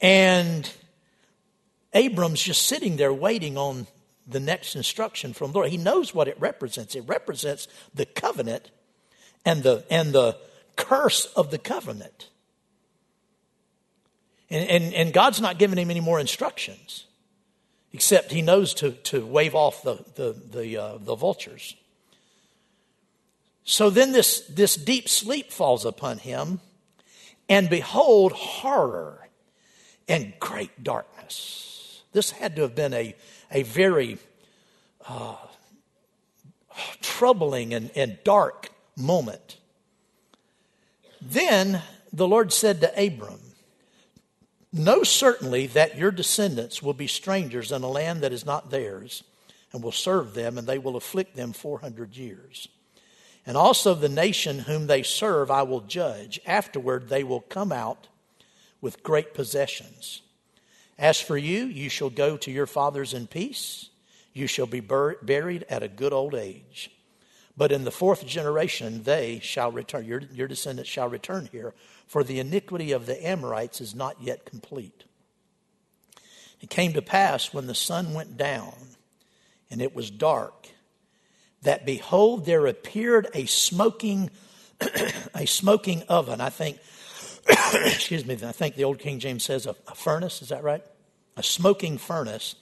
And 0.02 0.70
Abram's 1.92 2.42
just 2.42 2.66
sitting 2.66 2.96
there 2.96 3.12
waiting 3.12 3.58
on 3.58 3.86
the 4.26 4.40
next 4.40 4.76
instruction 4.76 5.32
from 5.32 5.52
the 5.52 5.58
Lord. 5.58 5.70
He 5.70 5.76
knows 5.76 6.14
what 6.14 6.28
it 6.28 6.40
represents. 6.40 6.94
It 6.94 7.04
represents 7.06 7.66
the 7.94 8.06
covenant 8.06 8.70
and 9.44 9.62
the 9.62 9.84
and 9.90 10.12
the 10.12 10.36
curse 10.76 11.26
of 11.36 11.50
the 11.50 11.58
covenant. 11.58 12.28
And, 14.50 14.68
and, 14.68 14.94
and 14.94 15.12
God's 15.12 15.40
not 15.40 15.58
giving 15.58 15.78
him 15.78 15.90
any 15.90 16.00
more 16.00 16.18
instructions 16.18 17.06
except 17.92 18.30
he 18.30 18.42
knows 18.42 18.74
to, 18.74 18.92
to 18.92 19.24
wave 19.26 19.54
off 19.54 19.82
the, 19.82 19.96
the, 20.14 20.32
the, 20.32 20.76
uh, 20.76 20.98
the 20.98 21.14
vultures. 21.14 21.74
So 23.64 23.90
then 23.90 24.12
this, 24.12 24.40
this 24.48 24.76
deep 24.76 25.08
sleep 25.08 25.52
falls 25.52 25.84
upon 25.84 26.18
him, 26.18 26.60
and 27.48 27.68
behold, 27.68 28.32
horror 28.32 29.28
and 30.08 30.32
great 30.40 30.82
darkness. 30.82 31.69
This 32.12 32.32
had 32.32 32.56
to 32.56 32.62
have 32.62 32.74
been 32.74 32.94
a, 32.94 33.14
a 33.50 33.62
very 33.62 34.18
uh, 35.06 35.36
troubling 37.00 37.74
and, 37.74 37.90
and 37.94 38.18
dark 38.24 38.70
moment. 38.96 39.58
Then 41.20 41.82
the 42.12 42.28
Lord 42.28 42.52
said 42.52 42.80
to 42.80 43.06
Abram, 43.06 43.40
Know 44.72 45.02
certainly 45.02 45.66
that 45.68 45.98
your 45.98 46.12
descendants 46.12 46.82
will 46.82 46.94
be 46.94 47.08
strangers 47.08 47.72
in 47.72 47.82
a 47.82 47.88
land 47.88 48.20
that 48.20 48.32
is 48.32 48.46
not 48.46 48.70
theirs, 48.70 49.24
and 49.72 49.82
will 49.82 49.92
serve 49.92 50.34
them, 50.34 50.58
and 50.58 50.66
they 50.66 50.78
will 50.78 50.96
afflict 50.96 51.34
them 51.34 51.52
400 51.52 52.16
years. 52.16 52.68
And 53.46 53.56
also 53.56 53.94
the 53.94 54.08
nation 54.08 54.60
whom 54.60 54.86
they 54.86 55.02
serve 55.02 55.50
I 55.50 55.62
will 55.62 55.80
judge. 55.80 56.40
Afterward 56.46 57.08
they 57.08 57.24
will 57.24 57.40
come 57.40 57.72
out 57.72 58.06
with 58.80 59.02
great 59.02 59.34
possessions. 59.34 60.22
As 61.00 61.18
for 61.18 61.38
you, 61.38 61.64
you 61.64 61.88
shall 61.88 62.10
go 62.10 62.36
to 62.36 62.50
your 62.50 62.66
fathers 62.66 63.14
in 63.14 63.26
peace. 63.26 63.88
You 64.34 64.46
shall 64.46 64.66
be 64.66 64.80
bur- 64.80 65.16
buried 65.22 65.64
at 65.70 65.82
a 65.82 65.88
good 65.88 66.12
old 66.12 66.34
age. 66.34 66.90
But 67.56 67.72
in 67.72 67.84
the 67.84 67.90
fourth 67.90 68.26
generation, 68.26 69.02
they 69.02 69.40
shall 69.42 69.72
return. 69.72 70.04
Your, 70.04 70.20
your 70.32 70.46
descendants 70.46 70.90
shall 70.90 71.08
return 71.08 71.48
here, 71.50 71.74
for 72.06 72.22
the 72.22 72.38
iniquity 72.38 72.92
of 72.92 73.06
the 73.06 73.26
Amorites 73.26 73.80
is 73.80 73.94
not 73.94 74.16
yet 74.20 74.44
complete. 74.44 75.04
It 76.60 76.68
came 76.68 76.92
to 76.92 77.02
pass 77.02 77.54
when 77.54 77.66
the 77.66 77.74
sun 77.74 78.12
went 78.12 78.36
down 78.36 78.74
and 79.70 79.80
it 79.80 79.94
was 79.94 80.10
dark 80.10 80.68
that 81.62 81.86
behold 81.86 82.44
there 82.44 82.66
appeared 82.66 83.28
a 83.34 83.46
smoking 83.46 84.30
a 85.34 85.46
smoking 85.46 86.02
oven. 86.08 86.40
I 86.40 86.48
think 86.48 86.78
excuse 87.74 88.24
me, 88.24 88.34
I 88.34 88.52
think 88.52 88.76
the 88.76 88.84
old 88.84 88.98
King 88.98 89.18
James 89.18 89.44
says 89.44 89.66
a, 89.66 89.76
a 89.86 89.94
furnace, 89.94 90.42
is 90.42 90.48
that 90.48 90.62
right? 90.62 90.82
A 91.40 91.42
smoking 91.42 91.96
furnace 91.96 92.54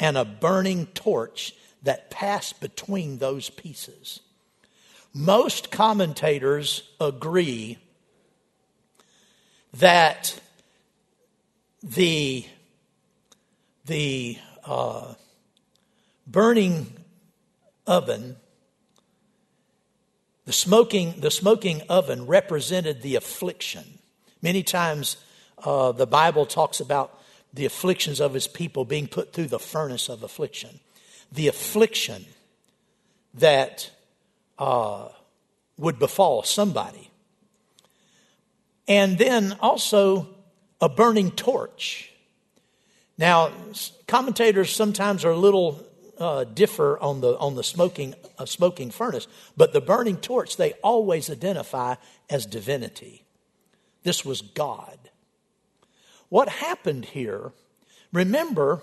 and 0.00 0.16
a 0.16 0.24
burning 0.24 0.86
torch 0.86 1.54
that 1.82 2.10
passed 2.10 2.62
between 2.62 3.18
those 3.18 3.50
pieces. 3.50 4.20
Most 5.12 5.70
commentators 5.70 6.88
agree 6.98 7.76
that 9.74 10.40
the, 11.82 12.46
the 13.84 14.38
uh, 14.64 15.12
burning 16.26 16.94
oven, 17.86 18.36
the 20.46 20.54
smoking, 20.54 21.20
the 21.20 21.30
smoking 21.30 21.82
oven 21.90 22.26
represented 22.26 23.02
the 23.02 23.14
affliction. 23.14 23.98
Many 24.40 24.62
times 24.62 25.18
uh, 25.62 25.92
the 25.92 26.06
Bible 26.06 26.46
talks 26.46 26.80
about 26.80 27.18
the 27.52 27.64
afflictions 27.64 28.20
of 28.20 28.34
his 28.34 28.46
people 28.46 28.84
being 28.84 29.06
put 29.06 29.32
through 29.32 29.46
the 29.46 29.58
furnace 29.58 30.08
of 30.08 30.22
affliction. 30.22 30.80
The 31.30 31.48
affliction 31.48 32.26
that 33.34 33.90
uh, 34.58 35.08
would 35.78 35.98
befall 35.98 36.42
somebody 36.42 37.10
and 38.88 39.18
then 39.18 39.56
also 39.60 40.28
a 40.80 40.88
burning 40.88 41.30
torch. 41.30 42.12
Now, 43.16 43.52
commentators 44.06 44.74
sometimes 44.74 45.24
are 45.24 45.30
a 45.30 45.36
little 45.36 45.86
uh, 46.18 46.44
differ 46.44 46.98
on 46.98 47.20
the 47.20 47.36
on 47.38 47.54
the 47.54 47.64
smoking 47.64 48.14
uh, 48.38 48.46
smoking 48.46 48.90
furnace, 48.90 49.26
but 49.56 49.72
the 49.72 49.80
burning 49.80 50.16
torch 50.16 50.56
they 50.56 50.72
always 50.82 51.30
identify 51.30 51.94
as 52.28 52.46
divinity. 52.46 53.24
This 54.02 54.24
was 54.24 54.40
God. 54.42 54.98
What 56.32 56.48
happened 56.48 57.04
here? 57.04 57.52
Remember, 58.10 58.80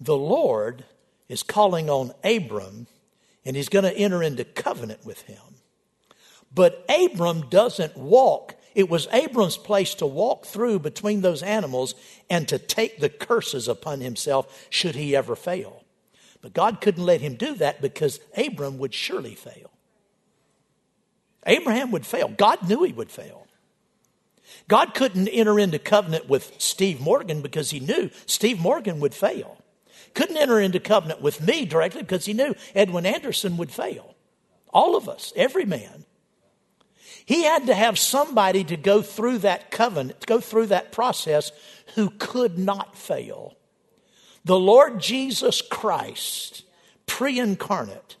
the 0.00 0.16
Lord 0.16 0.82
is 1.28 1.44
calling 1.44 1.88
on 1.88 2.10
Abram, 2.24 2.88
and 3.44 3.54
he's 3.54 3.68
going 3.68 3.84
to 3.84 3.96
enter 3.96 4.20
into 4.20 4.44
covenant 4.44 5.06
with 5.06 5.22
him. 5.22 5.38
But 6.52 6.84
Abram 6.88 7.48
doesn't 7.48 7.96
walk. 7.96 8.56
It 8.74 8.88
was 8.88 9.06
Abram's 9.12 9.56
place 9.56 9.94
to 9.94 10.04
walk 10.04 10.46
through 10.46 10.80
between 10.80 11.20
those 11.20 11.44
animals 11.44 11.94
and 12.28 12.48
to 12.48 12.58
take 12.58 12.98
the 12.98 13.08
curses 13.08 13.68
upon 13.68 14.00
himself 14.00 14.66
should 14.70 14.96
he 14.96 15.14
ever 15.14 15.36
fail. 15.36 15.84
But 16.42 16.54
God 16.54 16.80
couldn't 16.80 17.04
let 17.04 17.20
him 17.20 17.36
do 17.36 17.54
that 17.54 17.80
because 17.80 18.18
Abram 18.36 18.78
would 18.78 18.94
surely 18.94 19.36
fail. 19.36 19.70
Abraham 21.46 21.92
would 21.92 22.04
fail. 22.04 22.26
God 22.26 22.68
knew 22.68 22.82
he 22.82 22.92
would 22.92 23.12
fail. 23.12 23.46
God 24.68 24.94
couldn't 24.94 25.28
enter 25.28 25.58
into 25.58 25.78
covenant 25.78 26.28
with 26.28 26.52
Steve 26.58 27.00
Morgan 27.00 27.42
because 27.42 27.70
he 27.70 27.80
knew 27.80 28.10
Steve 28.26 28.60
Morgan 28.60 29.00
would 29.00 29.14
fail. 29.14 29.58
Couldn't 30.14 30.36
enter 30.36 30.60
into 30.60 30.80
covenant 30.80 31.20
with 31.20 31.40
me 31.40 31.64
directly 31.64 32.02
because 32.02 32.24
he 32.24 32.32
knew 32.32 32.54
Edwin 32.74 33.04
Anderson 33.04 33.56
would 33.56 33.72
fail. 33.72 34.14
All 34.68 34.96
of 34.96 35.08
us, 35.08 35.32
every 35.36 35.64
man. 35.64 36.04
He 37.26 37.44
had 37.44 37.66
to 37.66 37.74
have 37.74 37.98
somebody 37.98 38.64
to 38.64 38.76
go 38.76 39.00
through 39.00 39.38
that 39.38 39.70
covenant, 39.70 40.20
to 40.20 40.26
go 40.26 40.40
through 40.40 40.66
that 40.66 40.92
process 40.92 41.52
who 41.94 42.10
could 42.10 42.58
not 42.58 42.96
fail. 42.96 43.56
The 44.44 44.58
Lord 44.58 45.00
Jesus 45.00 45.62
Christ, 45.62 46.64
pre 47.06 47.38
incarnate, 47.38 48.16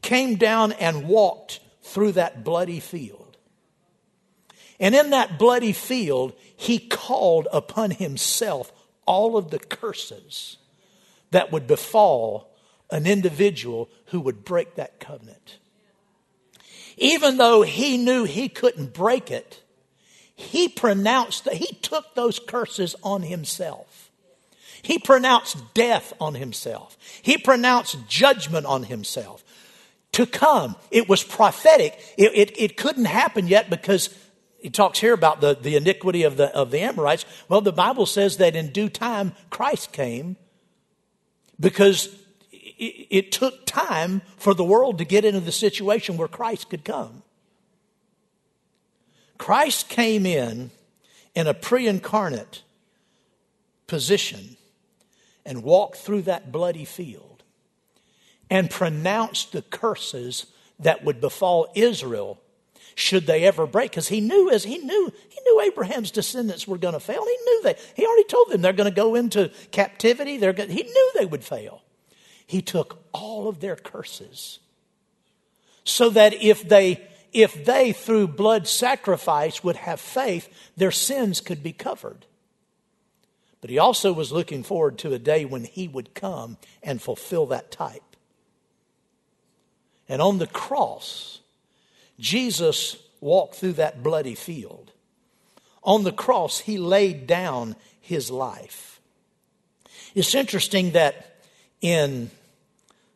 came 0.00 0.36
down 0.36 0.72
and 0.72 1.08
walked 1.08 1.60
through 1.82 2.12
that 2.12 2.44
bloody 2.44 2.78
field. 2.78 3.25
And 4.78 4.94
in 4.94 5.10
that 5.10 5.38
bloody 5.38 5.72
field, 5.72 6.34
he 6.56 6.78
called 6.78 7.48
upon 7.52 7.92
himself 7.92 8.72
all 9.06 9.36
of 9.36 9.50
the 9.50 9.58
curses 9.58 10.58
that 11.30 11.52
would 11.52 11.66
befall 11.66 12.54
an 12.90 13.06
individual 13.06 13.88
who 14.06 14.20
would 14.20 14.44
break 14.44 14.74
that 14.74 15.00
covenant. 15.00 15.58
Even 16.96 17.36
though 17.36 17.62
he 17.62 17.98
knew 17.98 18.24
he 18.24 18.48
couldn't 18.48 18.94
break 18.94 19.30
it, 19.30 19.62
he 20.34 20.68
pronounced 20.68 21.44
that 21.44 21.54
he 21.54 21.74
took 21.76 22.14
those 22.14 22.38
curses 22.38 22.94
on 23.02 23.22
himself. 23.22 24.10
He 24.82 24.98
pronounced 24.98 25.74
death 25.74 26.12
on 26.20 26.34
himself. 26.34 26.96
He 27.22 27.38
pronounced 27.38 28.06
judgment 28.08 28.66
on 28.66 28.84
himself. 28.84 29.42
To 30.12 30.26
come, 30.26 30.76
it 30.90 31.08
was 31.08 31.24
prophetic. 31.24 31.98
It, 32.16 32.32
it, 32.34 32.60
it 32.60 32.76
couldn't 32.76 33.06
happen 33.06 33.48
yet 33.48 33.68
because 33.68 34.08
he 34.66 34.70
talks 34.70 34.98
here 34.98 35.14
about 35.14 35.40
the, 35.40 35.54
the 35.54 35.76
iniquity 35.76 36.24
of 36.24 36.36
the, 36.36 36.52
of 36.52 36.72
the 36.72 36.80
Amorites. 36.80 37.24
Well, 37.48 37.60
the 37.60 37.70
Bible 37.70 38.04
says 38.04 38.38
that 38.38 38.56
in 38.56 38.72
due 38.72 38.88
time 38.88 39.32
Christ 39.48 39.92
came 39.92 40.34
because 41.60 42.12
it 42.50 43.30
took 43.30 43.64
time 43.64 44.22
for 44.36 44.54
the 44.54 44.64
world 44.64 44.98
to 44.98 45.04
get 45.04 45.24
into 45.24 45.38
the 45.38 45.52
situation 45.52 46.16
where 46.16 46.26
Christ 46.26 46.68
could 46.68 46.82
come. 46.82 47.22
Christ 49.38 49.88
came 49.88 50.26
in 50.26 50.72
in 51.36 51.46
a 51.46 51.54
pre 51.54 51.86
incarnate 51.86 52.64
position 53.86 54.56
and 55.44 55.62
walked 55.62 55.98
through 55.98 56.22
that 56.22 56.50
bloody 56.50 56.84
field 56.84 57.44
and 58.50 58.68
pronounced 58.68 59.52
the 59.52 59.62
curses 59.62 60.46
that 60.80 61.04
would 61.04 61.20
befall 61.20 61.70
Israel 61.76 62.40
should 62.96 63.26
they 63.26 63.44
ever 63.44 63.66
break 63.66 63.90
because 63.90 64.08
he 64.08 64.22
knew 64.22 64.50
as 64.50 64.64
he 64.64 64.78
knew 64.78 65.12
he 65.28 65.40
knew 65.44 65.60
abraham's 65.60 66.10
descendants 66.10 66.66
were 66.66 66.78
going 66.78 66.94
to 66.94 67.00
fail. 67.00 67.22
He 67.24 67.38
knew 67.44 67.62
that. 67.64 67.78
he 67.94 68.06
already 68.06 68.24
told 68.24 68.48
them 68.48 68.62
they're 68.62 68.72
going 68.72 68.90
to 68.90 68.94
go 68.94 69.14
into 69.14 69.52
captivity. 69.70 70.38
They're 70.38 70.54
going, 70.54 70.70
he 70.70 70.82
knew 70.82 71.12
they 71.14 71.26
would 71.26 71.44
fail. 71.44 71.82
He 72.46 72.62
took 72.62 73.04
all 73.12 73.48
of 73.48 73.60
their 73.60 73.76
curses. 73.76 74.60
So 75.84 76.08
that 76.10 76.32
if 76.42 76.66
they 76.66 77.06
if 77.34 77.66
they 77.66 77.92
through 77.92 78.28
blood 78.28 78.66
sacrifice 78.66 79.62
would 79.62 79.76
have 79.76 80.00
faith 80.00 80.48
their 80.74 80.90
sins 80.90 81.42
could 81.42 81.62
be 81.62 81.72
covered. 81.72 82.24
But 83.60 83.68
he 83.68 83.78
also 83.78 84.10
was 84.12 84.32
looking 84.32 84.62
forward 84.62 84.96
to 84.98 85.12
a 85.12 85.18
day 85.18 85.44
when 85.44 85.64
he 85.64 85.86
would 85.86 86.14
come 86.14 86.56
and 86.82 87.00
fulfill 87.00 87.44
that 87.46 87.70
type. 87.70 88.02
And 90.08 90.22
on 90.22 90.38
the 90.38 90.46
cross 90.46 91.40
Jesus 92.18 92.96
walked 93.20 93.56
through 93.56 93.74
that 93.74 94.02
bloody 94.02 94.34
field. 94.34 94.92
On 95.82 96.04
the 96.04 96.12
cross, 96.12 96.60
he 96.60 96.78
laid 96.78 97.26
down 97.26 97.76
his 98.00 98.30
life. 98.30 99.00
It's 100.14 100.34
interesting 100.34 100.92
that 100.92 101.36
in 101.80 102.30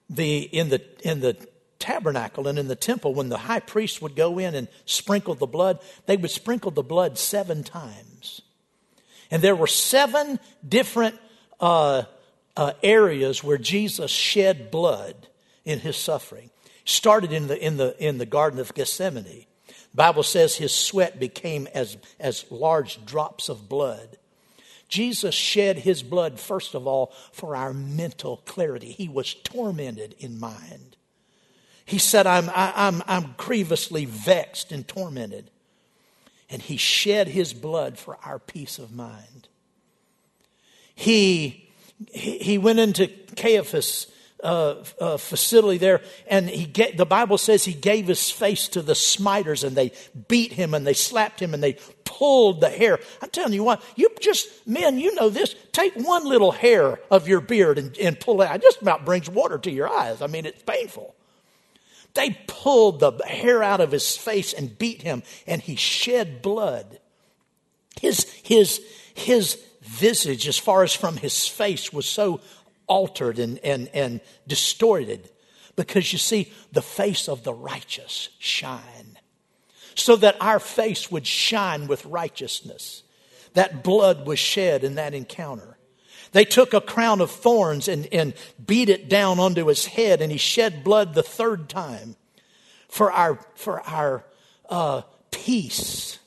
the, 0.08 0.40
in 0.40 0.68
the, 0.68 0.82
in 1.02 1.20
the 1.20 1.36
tabernacle 1.78 2.46
and 2.46 2.58
in 2.58 2.68
the 2.68 2.76
temple, 2.76 3.14
when 3.14 3.28
the 3.28 3.38
high 3.38 3.60
priest 3.60 4.02
would 4.02 4.14
go 4.14 4.38
in 4.38 4.54
and 4.54 4.68
sprinkle 4.84 5.34
the 5.34 5.46
blood, 5.46 5.80
they 6.06 6.16
would 6.16 6.30
sprinkle 6.30 6.70
the 6.70 6.82
blood 6.82 7.18
seven 7.18 7.64
times. 7.64 8.42
And 9.30 9.42
there 9.42 9.56
were 9.56 9.66
seven 9.66 10.38
different 10.66 11.16
uh, 11.58 12.04
uh, 12.56 12.72
areas 12.82 13.42
where 13.42 13.58
Jesus 13.58 14.10
shed 14.10 14.70
blood 14.70 15.28
in 15.64 15.80
his 15.80 15.96
suffering 15.96 16.50
started 16.90 17.32
in 17.32 17.46
the, 17.46 17.58
in 17.64 17.76
the, 17.76 17.96
in 18.04 18.18
the 18.18 18.26
Garden 18.26 18.60
of 18.60 18.74
Gethsemane. 18.74 19.46
Bible 19.94 20.22
says 20.22 20.56
his 20.56 20.72
sweat 20.72 21.18
became 21.18 21.66
as, 21.74 21.96
as 22.18 22.44
large 22.50 23.04
drops 23.04 23.48
of 23.48 23.68
blood. 23.68 24.18
Jesus 24.88 25.34
shed 25.34 25.78
his 25.78 26.02
blood, 26.02 26.38
first 26.38 26.74
of 26.74 26.86
all, 26.86 27.12
for 27.32 27.56
our 27.56 27.72
mental 27.72 28.38
clarity. 28.38 28.90
He 28.90 29.08
was 29.08 29.34
tormented 29.34 30.14
in 30.18 30.38
mind. 30.38 30.96
He 31.84 31.98
said, 31.98 32.26
I'm, 32.26 32.48
I, 32.50 32.72
I'm, 32.74 33.02
I'm 33.06 33.34
grievously 33.36 34.04
vexed 34.04 34.70
and 34.70 34.86
tormented. 34.86 35.50
And 36.48 36.60
he 36.60 36.76
shed 36.76 37.28
his 37.28 37.52
blood 37.52 37.98
for 37.98 38.18
our 38.24 38.38
peace 38.38 38.78
of 38.78 38.92
mind. 38.92 39.48
He, 40.94 41.68
he 42.12 42.58
went 42.58 42.80
into 42.80 43.08
Caiaphas 43.36 44.06
uh, 44.42 44.82
uh, 45.00 45.16
facility 45.16 45.78
there, 45.78 46.00
and 46.26 46.48
he 46.48 46.64
get, 46.64 46.96
the 46.96 47.06
Bible 47.06 47.38
says 47.38 47.64
he 47.64 47.72
gave 47.72 48.06
his 48.06 48.30
face 48.30 48.68
to 48.68 48.82
the 48.82 48.94
smiters, 48.94 49.64
and 49.64 49.76
they 49.76 49.92
beat 50.28 50.52
him, 50.52 50.74
and 50.74 50.86
they 50.86 50.94
slapped 50.94 51.40
him, 51.40 51.54
and 51.54 51.62
they 51.62 51.76
pulled 52.04 52.60
the 52.60 52.68
hair. 52.68 52.98
I'm 53.22 53.30
telling 53.30 53.52
you 53.52 53.64
what, 53.64 53.82
you 53.96 54.10
just 54.20 54.48
men, 54.66 54.98
you 54.98 55.14
know 55.14 55.28
this. 55.28 55.54
Take 55.72 55.94
one 55.94 56.24
little 56.24 56.52
hair 56.52 57.00
of 57.10 57.28
your 57.28 57.40
beard 57.40 57.78
and, 57.78 57.96
and 57.98 58.18
pull 58.18 58.42
it. 58.42 58.50
It 58.50 58.62
just 58.62 58.82
about 58.82 59.04
brings 59.04 59.30
water 59.30 59.58
to 59.58 59.70
your 59.70 59.88
eyes. 59.88 60.20
I 60.20 60.26
mean, 60.26 60.46
it's 60.46 60.62
painful. 60.62 61.14
They 62.14 62.36
pulled 62.46 63.00
the 63.00 63.12
hair 63.24 63.62
out 63.62 63.80
of 63.80 63.92
his 63.92 64.16
face 64.16 64.52
and 64.52 64.76
beat 64.78 65.02
him, 65.02 65.22
and 65.46 65.62
he 65.62 65.76
shed 65.76 66.42
blood. 66.42 66.98
His 68.00 68.24
his 68.42 68.80
his 69.14 69.62
visage, 69.82 70.48
as 70.48 70.58
far 70.58 70.82
as 70.82 70.94
from 70.94 71.16
his 71.16 71.46
face, 71.46 71.92
was 71.92 72.06
so 72.06 72.40
altered 72.90 73.38
and, 73.38 73.58
and, 73.60 73.88
and 73.94 74.20
distorted 74.46 75.30
because 75.76 76.12
you 76.12 76.18
see, 76.18 76.52
the 76.72 76.82
face 76.82 77.28
of 77.28 77.42
the 77.42 77.54
righteous 77.54 78.28
shine. 78.38 79.18
So 79.94 80.16
that 80.16 80.36
our 80.40 80.60
face 80.60 81.10
would 81.10 81.26
shine 81.26 81.86
with 81.86 82.04
righteousness. 82.04 83.02
That 83.54 83.82
blood 83.82 84.26
was 84.26 84.38
shed 84.38 84.84
in 84.84 84.96
that 84.96 85.14
encounter. 85.14 85.78
They 86.32 86.44
took 86.44 86.74
a 86.74 86.80
crown 86.80 87.20
of 87.20 87.30
thorns 87.30 87.88
and, 87.88 88.06
and 88.12 88.34
beat 88.64 88.88
it 88.88 89.08
down 89.08 89.40
onto 89.40 89.66
his 89.66 89.86
head, 89.86 90.20
and 90.20 90.30
he 90.30 90.38
shed 90.38 90.84
blood 90.84 91.14
the 91.14 91.22
third 91.22 91.68
time 91.68 92.14
for 92.88 93.10
our, 93.10 93.38
for 93.54 93.80
our 93.80 94.24
uh, 94.68 95.02
peace. 95.30 96.18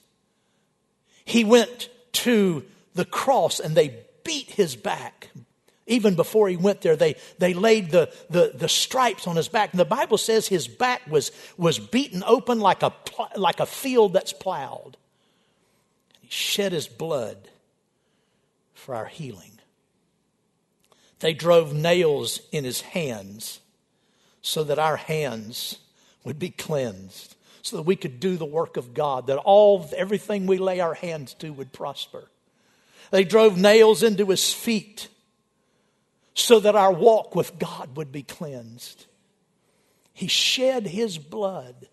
He 1.26 1.44
went 1.44 1.90
to 2.14 2.66
the 2.96 3.06
cross 3.06 3.60
and 3.60 3.76
they 3.76 4.00
beat 4.24 4.50
his 4.52 4.76
back, 4.76 5.30
even 5.86 6.16
before 6.16 6.48
he 6.48 6.56
went 6.56 6.82
there, 6.82 6.96
they, 6.96 7.16
they 7.40 7.54
laid 7.54 7.92
the, 7.92 8.14
the, 8.30 8.52
the 8.56 8.70
stripes 8.70 9.28
on 9.28 9.36
his 9.36 9.50
back. 9.50 9.72
And 9.72 9.80
the 9.80 9.86
Bible 9.86 10.18
says 10.18 10.48
his 10.48 10.68
back 10.68 11.02
was, 11.10 11.32
was 11.58 11.78
beaten 11.78 12.24
open 12.26 12.60
like 12.60 12.84
a, 12.84 12.94
like 13.36 13.60
a 13.60 13.66
field 13.66 14.14
that's 14.14 14.32
plowed. 14.32 14.96
He 16.22 16.30
shed 16.30 16.72
his 16.72 16.88
blood 16.88 17.50
for 18.74 18.96
our 18.96 19.06
healing. 19.06 19.52
They 21.20 21.34
drove 21.34 21.74
nails 21.74 22.42
in 22.52 22.64
his 22.64 22.82
hands 22.82 23.60
so 24.42 24.64
that 24.64 24.80
our 24.80 24.98
hands 24.98 25.80
would 26.24 26.40
be 26.40 26.50
cleansed, 26.50 27.36
so 27.62 27.78
that 27.78 27.84
we 27.84 27.96
could 27.96 28.20
do 28.20 28.38
the 28.38 28.46
work 28.46 28.78
of 28.78 28.94
God, 28.94 29.28
that 29.28 29.38
all 29.38 29.90
everything 29.96 30.48
we 30.48 30.58
lay 30.58 30.80
our 30.80 30.94
hands 30.94 31.34
to 31.36 31.52
would 31.52 31.74
prosper. 31.74 32.30
They 33.12 33.24
drove 33.24 33.58
nails 33.58 34.02
into 34.02 34.26
his 34.26 34.54
feet 34.54 35.08
so 36.34 36.60
that 36.60 36.76
our 36.76 36.92
walk 36.92 37.36
with 37.36 37.60
God 37.60 37.96
would 37.96 38.12
be 38.12 38.24
cleansed. 38.24 39.06
He 40.14 40.28
shed 40.28 40.88
his 40.88 41.18
blood. 41.18 41.88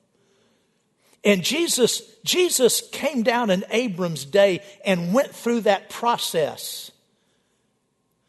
And 1.25 1.43
Jesus, 1.43 2.03
Jesus 2.25 2.83
came 2.93 3.23
down 3.23 3.51
in 3.51 3.65
Abram's 3.71 4.25
day 4.25 4.63
and 4.85 5.13
went 5.13 5.35
through 5.35 5.63
that 5.63 5.91
process 5.91 6.91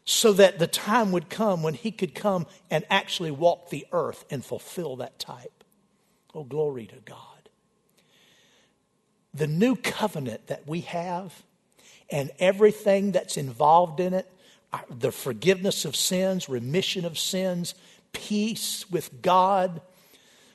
so 0.04 0.32
that 0.34 0.58
the 0.58 0.66
time 0.66 1.12
would 1.12 1.30
come 1.30 1.62
when 1.62 1.74
he 1.74 1.90
could 1.90 2.14
come 2.14 2.46
and 2.70 2.84
actually 2.90 3.30
walk 3.30 3.70
the 3.70 3.86
earth 3.92 4.24
and 4.30 4.44
fulfill 4.44 4.96
that 4.96 5.18
type. 5.18 5.64
Oh, 6.34 6.44
glory 6.44 6.86
to 6.86 6.96
God. 7.04 7.18
The 9.32 9.46
new 9.46 9.76
covenant 9.76 10.48
that 10.48 10.66
we 10.66 10.80
have 10.82 11.42
and 12.10 12.30
everything 12.38 13.12
that's 13.12 13.38
involved 13.38 14.00
in 14.00 14.12
it 14.12 14.30
the 14.90 15.12
forgiveness 15.12 15.84
of 15.84 15.96
sins, 15.96 16.48
remission 16.48 17.04
of 17.04 17.18
sins, 17.18 17.74
peace 18.12 18.90
with 18.90 19.22
God, 19.22 19.80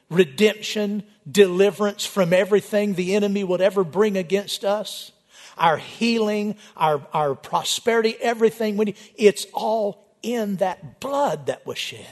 redemption, 0.09 1.03
deliverance 1.29 2.05
from 2.05 2.33
everything 2.33 2.93
the 2.93 3.15
enemy 3.15 3.43
would 3.43 3.61
ever 3.61 3.83
bring 3.83 4.17
against 4.17 4.63
us, 4.63 5.11
our 5.57 5.77
healing, 5.77 6.55
our, 6.75 7.05
our 7.13 7.35
prosperity, 7.35 8.15
everything. 8.21 8.77
We 8.77 8.95
it's 9.15 9.45
all 9.53 10.07
in 10.21 10.57
that 10.57 10.99
blood 10.99 11.47
that 11.47 11.65
was 11.65 11.77
shed. 11.77 12.05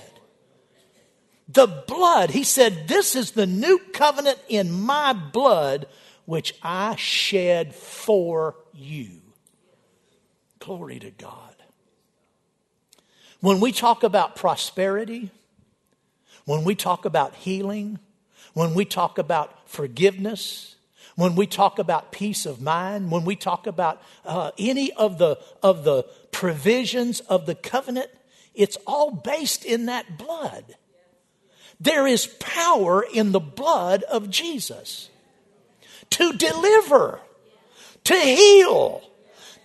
The 1.47 1.67
blood, 1.67 2.31
he 2.31 2.43
said, 2.43 2.87
This 2.87 3.15
is 3.15 3.31
the 3.31 3.45
new 3.45 3.79
covenant 3.93 4.39
in 4.49 4.71
my 4.71 5.13
blood, 5.13 5.87
which 6.25 6.55
I 6.63 6.95
shed 6.95 7.75
for 7.75 8.55
you. 8.73 9.21
Glory 10.59 10.99
to 10.99 11.11
God. 11.11 11.54
When 13.45 13.59
we 13.59 13.71
talk 13.71 14.01
about 14.01 14.35
prosperity, 14.35 15.29
when 16.45 16.63
we 16.63 16.73
talk 16.73 17.05
about 17.05 17.35
healing, 17.35 17.99
when 18.55 18.73
we 18.73 18.85
talk 18.85 19.19
about 19.19 19.69
forgiveness, 19.69 20.77
when 21.15 21.35
we 21.35 21.45
talk 21.45 21.77
about 21.77 22.11
peace 22.11 22.47
of 22.47 22.59
mind, 22.59 23.11
when 23.11 23.23
we 23.23 23.35
talk 23.35 23.67
about 23.67 24.01
uh, 24.25 24.49
any 24.57 24.91
of 24.93 25.19
the, 25.19 25.37
of 25.61 25.83
the 25.83 26.07
provisions 26.31 27.19
of 27.19 27.45
the 27.45 27.53
covenant, 27.53 28.09
it's 28.55 28.79
all 28.87 29.11
based 29.11 29.63
in 29.63 29.85
that 29.85 30.17
blood. 30.17 30.75
There 31.79 32.07
is 32.07 32.25
power 32.39 33.05
in 33.13 33.31
the 33.31 33.39
blood 33.39 34.01
of 34.01 34.31
Jesus 34.31 35.11
to 36.09 36.33
deliver, 36.33 37.19
to 38.05 38.15
heal, 38.15 39.03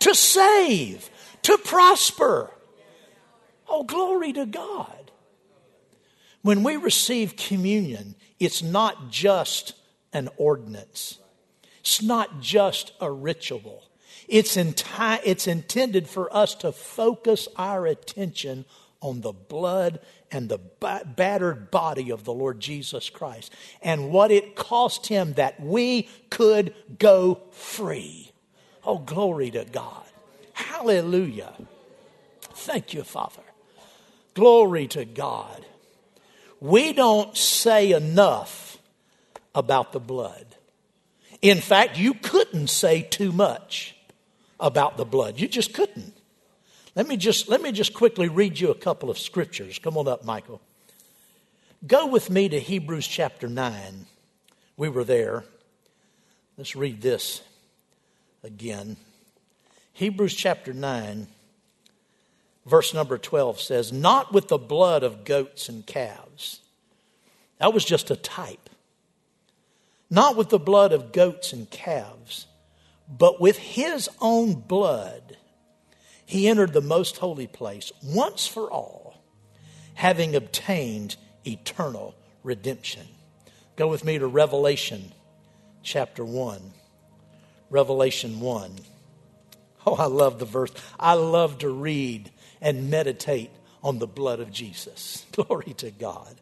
to 0.01 0.15
save, 0.15 1.09
to 1.45 1.57
prosper. 1.57 2.51
Oh, 3.71 3.85
glory 3.85 4.33
to 4.33 4.47
God. 4.47 5.13
When 6.43 6.65
we 6.65 6.77
receive 6.77 7.37
communion, 7.37 8.17
it's 8.41 8.63
not 8.63 9.11
just 9.11 9.75
an 10.13 10.29
ordinance, 10.37 11.19
it's 11.81 12.03
not 12.03 12.41
just 12.41 12.93
a 13.01 13.11
ritual. 13.11 13.85
It's, 14.29 14.57
enti- 14.57 15.21
it's 15.25 15.49
intended 15.49 16.09
for 16.09 16.35
us 16.35 16.55
to 16.57 16.71
focus 16.71 17.49
our 17.57 17.85
attention 17.87 18.65
on 19.01 19.23
the 19.23 19.33
blood 19.33 19.99
and 20.31 20.49
the 20.49 20.59
battered 20.59 21.71
body 21.73 22.11
of 22.11 22.25
the 22.25 22.33
Lord 22.33 22.61
Jesus 22.61 23.11
Christ 23.11 23.53
and 23.83 24.11
what 24.11 24.31
it 24.31 24.55
cost 24.55 25.09
him 25.09 25.33
that 25.35 25.61
we 25.61 26.09
could 26.31 26.75
go 26.99 27.41
free. 27.51 28.31
Oh, 28.85 28.99
glory 28.99 29.51
to 29.51 29.65
God. 29.65 30.07
Hallelujah. 30.53 31.55
Thank 32.41 32.95
you, 32.95 33.03
Father. 33.03 33.43
Glory 34.41 34.87
to 34.87 35.05
God. 35.05 35.67
We 36.61 36.95
don't 36.95 37.37
say 37.37 37.93
enough 37.93 38.79
about 39.55 39.93
the 39.93 40.01
blood. 40.01 40.47
In 41.43 41.61
fact, 41.61 41.99
you 41.99 42.15
couldn't 42.15 42.69
say 42.69 43.03
too 43.03 43.33
much 43.33 43.95
about 44.59 44.97
the 44.97 45.05
blood. 45.05 45.39
You 45.39 45.47
just 45.47 45.75
couldn't. 45.75 46.15
Let 46.97 47.07
me 47.07 47.19
just, 47.19 47.51
let 47.51 47.61
me 47.61 47.71
just 47.71 47.93
quickly 47.93 48.31
read 48.31 48.59
you 48.59 48.71
a 48.71 48.75
couple 48.75 49.11
of 49.11 49.19
scriptures. 49.19 49.79
Come 49.79 49.99
on 49.99 50.09
up, 50.09 50.25
Michael. 50.25 50.63
Go 51.87 52.07
with 52.07 52.31
me 52.31 52.49
to 52.49 52.59
Hebrews 52.59 53.07
chapter 53.07 53.47
9. 53.47 54.07
We 54.79 54.89
were 54.89 55.05
there. 55.05 55.45
Let's 56.57 56.75
read 56.75 57.03
this 57.03 57.43
again. 58.43 58.97
Hebrews 59.93 60.35
chapter 60.35 60.73
9, 60.73 61.27
verse 62.67 62.95
number 62.95 63.19
12 63.19 63.61
says, 63.61 63.93
Not 63.93 64.33
with 64.33 64.49
the 64.49 64.59
blood 64.59 65.03
of 65.03 65.25
goats 65.25 65.69
and 65.69 65.87
calves. 65.87 66.61
That 67.59 67.75
was 67.75 67.85
just 67.85 68.11
a 68.11 68.17
type. 68.17 68.71
Not 70.09 70.37
with 70.37 70.49
the 70.49 70.59
blood 70.59 70.93
of 70.93 71.13
goats 71.13 71.53
and 71.53 71.71
calves, 71.71 72.47
but 73.09 73.41
with 73.41 73.59
his 73.59 74.09
own 74.21 74.55
blood 74.55 75.37
he 76.31 76.47
entered 76.47 76.73
the 76.73 76.81
most 76.81 77.19
holy 77.19 77.49
place 77.49 77.91
once 78.05 78.47
for 78.47 78.71
all, 78.71 79.21
having 79.95 80.37
obtained 80.37 81.17
eternal 81.45 82.15
redemption. 82.45 83.05
Go 83.75 83.89
with 83.89 84.05
me 84.05 84.17
to 84.17 84.29
Revelation 84.29 85.13
chapter 85.83 86.25
1. 86.25 86.61
Revelation 87.69 88.39
1. 88.39 88.77
Oh, 89.87 89.97
I 89.97 90.07
love 90.07 90.39
the 90.39 90.45
verse. 90.45 90.71
I 91.01 91.15
love 91.15 91.59
to 91.59 91.69
read 91.69 92.31
and 92.61 92.91
meditate 92.91 93.51
on 93.83 93.99
the 93.99 94.07
blood 94.07 94.41
of 94.41 94.53
Jesus. 94.53 95.27
Glory 95.33 95.75
to 95.75 95.91
God. 95.91 96.41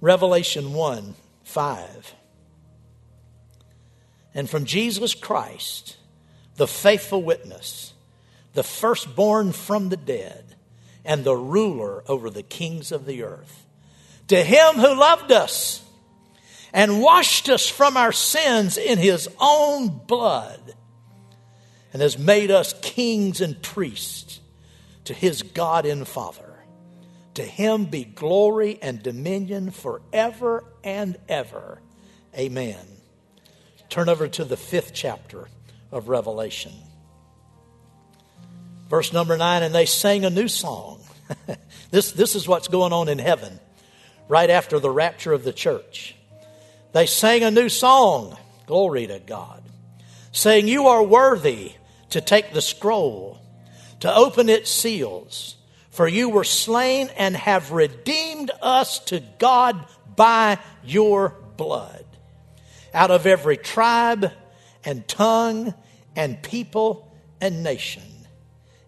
Revelation 0.00 0.72
1 0.72 1.14
5. 1.44 2.14
And 4.34 4.48
from 4.48 4.64
Jesus 4.64 5.14
Christ, 5.14 5.96
the 6.56 6.66
faithful 6.66 7.22
witness 7.22 7.92
the 8.54 8.62
firstborn 8.62 9.52
from 9.52 9.88
the 9.88 9.96
dead, 9.96 10.56
and 11.04 11.24
the 11.24 11.36
ruler 11.36 12.04
over 12.06 12.30
the 12.30 12.42
kings 12.42 12.92
of 12.92 13.06
the 13.06 13.22
earth. 13.22 13.66
To 14.28 14.42
him 14.42 14.74
who 14.74 14.94
loved 14.94 15.32
us 15.32 15.82
and 16.72 17.02
washed 17.02 17.48
us 17.48 17.68
from 17.68 17.96
our 17.96 18.12
sins 18.12 18.78
in 18.78 18.98
his 18.98 19.28
own 19.40 19.88
blood, 20.06 20.74
and 21.92 22.00
has 22.00 22.18
made 22.18 22.50
us 22.50 22.74
kings 22.80 23.40
and 23.40 23.60
priests 23.60 24.40
to 25.04 25.14
his 25.14 25.42
God 25.42 25.86
and 25.86 26.06
Father. 26.06 26.48
To 27.34 27.42
him 27.42 27.86
be 27.86 28.04
glory 28.04 28.78
and 28.82 29.02
dominion 29.02 29.70
forever 29.70 30.64
and 30.84 31.16
ever. 31.28 31.80
Amen. 32.36 32.78
Turn 33.88 34.08
over 34.08 34.28
to 34.28 34.44
the 34.44 34.56
fifth 34.56 34.92
chapter 34.94 35.48
of 35.90 36.08
Revelation. 36.08 36.72
Verse 38.88 39.12
number 39.12 39.36
nine, 39.36 39.62
and 39.62 39.74
they 39.74 39.86
sang 39.86 40.24
a 40.24 40.30
new 40.30 40.48
song. 40.48 41.00
this, 41.90 42.12
this 42.12 42.34
is 42.34 42.46
what's 42.46 42.68
going 42.68 42.92
on 42.92 43.08
in 43.08 43.18
heaven 43.18 43.58
right 44.28 44.50
after 44.50 44.78
the 44.78 44.90
rapture 44.90 45.32
of 45.32 45.44
the 45.44 45.52
church. 45.52 46.14
They 46.92 47.06
sang 47.06 47.42
a 47.42 47.50
new 47.50 47.68
song, 47.68 48.36
glory 48.66 49.06
to 49.06 49.18
God, 49.18 49.62
saying, 50.30 50.68
You 50.68 50.88
are 50.88 51.02
worthy 51.02 51.72
to 52.10 52.20
take 52.20 52.52
the 52.52 52.60
scroll, 52.60 53.41
to 54.02 54.12
open 54.12 54.48
its 54.48 54.68
seals, 54.68 55.54
for 55.90 56.08
you 56.08 56.28
were 56.28 56.42
slain 56.42 57.08
and 57.16 57.36
have 57.36 57.70
redeemed 57.70 58.50
us 58.60 58.98
to 58.98 59.22
God 59.38 59.86
by 60.16 60.58
your 60.84 61.36
blood. 61.56 62.04
Out 62.92 63.12
of 63.12 63.26
every 63.26 63.56
tribe 63.56 64.32
and 64.84 65.06
tongue 65.06 65.72
and 66.16 66.42
people 66.42 67.14
and 67.40 67.62
nation 67.62 68.02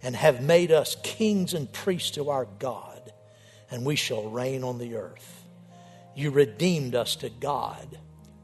and 0.03 0.17
have 0.17 0.43
made 0.43 0.73
us 0.73 0.97
kings 1.05 1.55
and 1.55 1.73
priests 1.73 2.11
to 2.11 2.31
our 2.31 2.49
God, 2.59 3.13
and 3.71 3.87
we 3.87 3.95
shall 3.95 4.29
reign 4.29 4.65
on 4.65 4.79
the 4.79 4.97
earth. 4.97 5.45
You 6.17 6.33
redeemed 6.33 6.97
us 6.97 7.15
to 7.17 7.31
God 7.31 7.99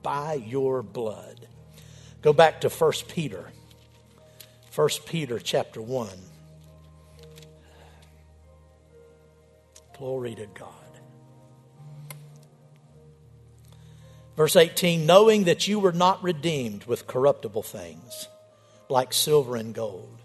by 0.05 0.35
your 0.35 0.85
blood. 0.85 1.49
Go 2.23 2.33
back 2.33 2.61
to 2.61 2.69
1 2.69 2.93
Peter. 3.09 3.51
1 4.73 4.89
Peter 5.05 5.41
chapter 5.41 5.83
1. 5.83 6.30
Glory 10.01 10.35
to 10.35 10.47
God. 10.47 10.69
Verse 14.35 14.57
18 14.57 15.05
knowing 15.05 15.45
that 15.45 15.69
you 15.69 15.79
were 15.79 15.93
not 15.93 16.23
redeemed 16.23 16.85
with 16.85 17.07
corruptible 17.07 17.63
things 17.63 18.27
like 18.89 19.13
silver 19.13 19.57
and 19.57 19.75
gold 19.75 20.17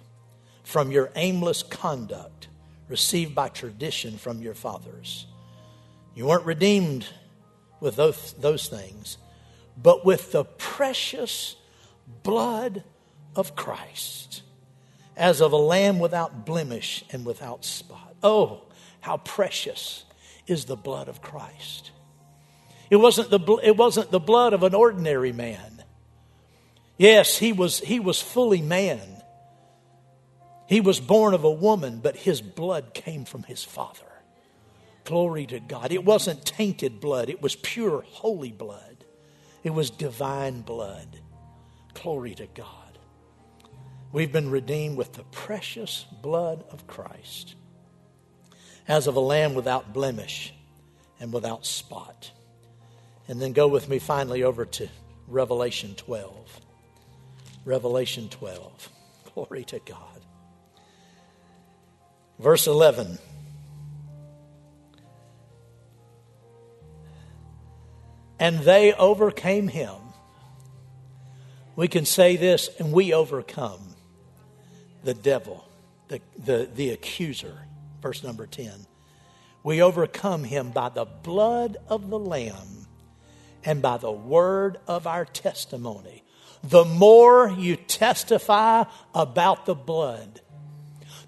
from 0.63 0.91
your 0.91 1.11
aimless 1.17 1.61
conduct 1.61 2.47
received 2.87 3.35
by 3.35 3.49
tradition 3.49 4.17
from 4.17 4.41
your 4.41 4.53
fathers. 4.53 5.25
You 6.15 6.27
weren't 6.27 6.45
redeemed 6.45 7.05
with 7.81 7.97
those, 7.97 8.33
those 8.39 8.69
things, 8.69 9.17
but 9.75 10.05
with 10.05 10.31
the 10.31 10.45
precious 10.45 11.57
blood 12.23 12.85
of 13.35 13.57
Christ, 13.57 14.41
as 15.17 15.41
of 15.41 15.51
a 15.51 15.57
lamb 15.57 15.99
without 15.99 16.45
blemish 16.45 17.03
and 17.11 17.25
without 17.25 17.65
spot. 17.65 18.15
Oh, 18.23 18.61
how 19.05 19.17
precious 19.17 20.03
is 20.47 20.65
the 20.65 20.75
blood 20.75 21.07
of 21.07 21.21
Christ. 21.21 21.91
It 22.89 22.97
wasn't 22.97 23.29
the, 23.29 23.59
it 23.63 23.77
wasn't 23.77 24.11
the 24.11 24.19
blood 24.19 24.53
of 24.53 24.63
an 24.63 24.75
ordinary 24.75 25.31
man. 25.31 25.83
Yes, 26.97 27.37
he 27.37 27.51
was, 27.51 27.79
he 27.79 27.99
was 27.99 28.21
fully 28.21 28.61
man 28.61 29.15
he 30.67 30.81
was 30.81 30.99
born 30.99 31.33
of 31.33 31.43
a 31.43 31.51
woman, 31.51 31.99
but 32.01 32.15
his 32.15 32.41
blood 32.41 32.93
came 32.93 33.25
from 33.25 33.43
his 33.43 33.63
father. 33.63 34.01
Glory 35.03 35.45
to 35.47 35.59
God. 35.59 35.91
It 35.91 36.03
wasn't 36.03 36.45
tainted 36.45 36.99
blood, 36.99 37.29
it 37.29 37.41
was 37.41 37.55
pure, 37.55 38.03
holy 38.07 38.51
blood. 38.51 39.05
It 39.63 39.71
was 39.71 39.89
divine 39.89 40.61
blood. 40.61 41.19
Glory 41.95 42.35
to 42.35 42.45
God. 42.47 42.99
We've 44.11 44.31
been 44.31 44.51
redeemed 44.51 44.97
with 44.97 45.13
the 45.13 45.23
precious 45.23 46.05
blood 46.21 46.63
of 46.69 46.85
Christ, 46.85 47.55
as 48.87 49.07
of 49.07 49.15
a 49.15 49.19
lamb 49.19 49.53
without 49.53 49.93
blemish 49.93 50.53
and 51.19 51.33
without 51.33 51.65
spot. 51.65 52.31
And 53.27 53.41
then 53.41 53.53
go 53.53 53.67
with 53.67 53.89
me 53.89 53.99
finally 53.99 54.43
over 54.43 54.65
to 54.65 54.87
Revelation 55.27 55.95
12. 55.95 56.61
Revelation 57.65 58.29
12. 58.29 58.89
Glory 59.33 59.63
to 59.65 59.79
God. 59.79 60.21
Verse 62.37 62.67
11. 62.67 63.17
And 68.39 68.59
they 68.59 68.93
overcame 68.93 69.67
him. 69.67 69.95
We 71.75 71.87
can 71.87 72.05
say 72.05 72.35
this, 72.35 72.69
and 72.79 72.91
we 72.91 73.13
overcome 73.13 73.95
the 75.03 75.13
devil, 75.13 75.67
the, 76.07 76.21
the, 76.37 76.69
the 76.73 76.89
accuser. 76.91 77.57
Verse 78.05 78.23
number 78.23 78.45
10. 78.45 78.69
We 79.63 79.81
overcome 79.81 80.43
him 80.43 80.69
by 80.69 80.89
the 80.89 81.05
blood 81.05 81.77
of 81.87 82.11
the 82.11 82.19
Lamb 82.19 82.85
and 83.63 83.81
by 83.81 83.97
the 83.97 84.11
word 84.11 84.77
of 84.87 85.07
our 85.07 85.25
testimony. 85.25 86.23
The 86.63 86.85
more 86.85 87.49
you 87.49 87.75
testify 87.75 88.83
about 89.15 89.65
the 89.65 89.73
blood, 89.73 90.41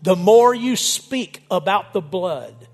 the 0.03 0.15
more 0.15 0.53
you 0.53 0.75
speak 0.75 1.41
about 1.49 1.93
the 1.93 2.01
blood. 2.01 2.67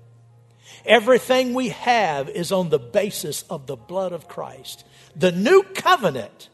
Everything 0.84 1.54
we 1.54 1.70
have 1.70 2.28
is 2.28 2.52
on 2.52 2.68
the 2.68 2.78
basis 2.78 3.40
of 3.48 3.66
the 3.66 3.76
blood 3.76 4.12
of 4.12 4.28
Christ. 4.28 4.84
The 5.16 5.32
new 5.32 5.62
covenant, 5.62 6.50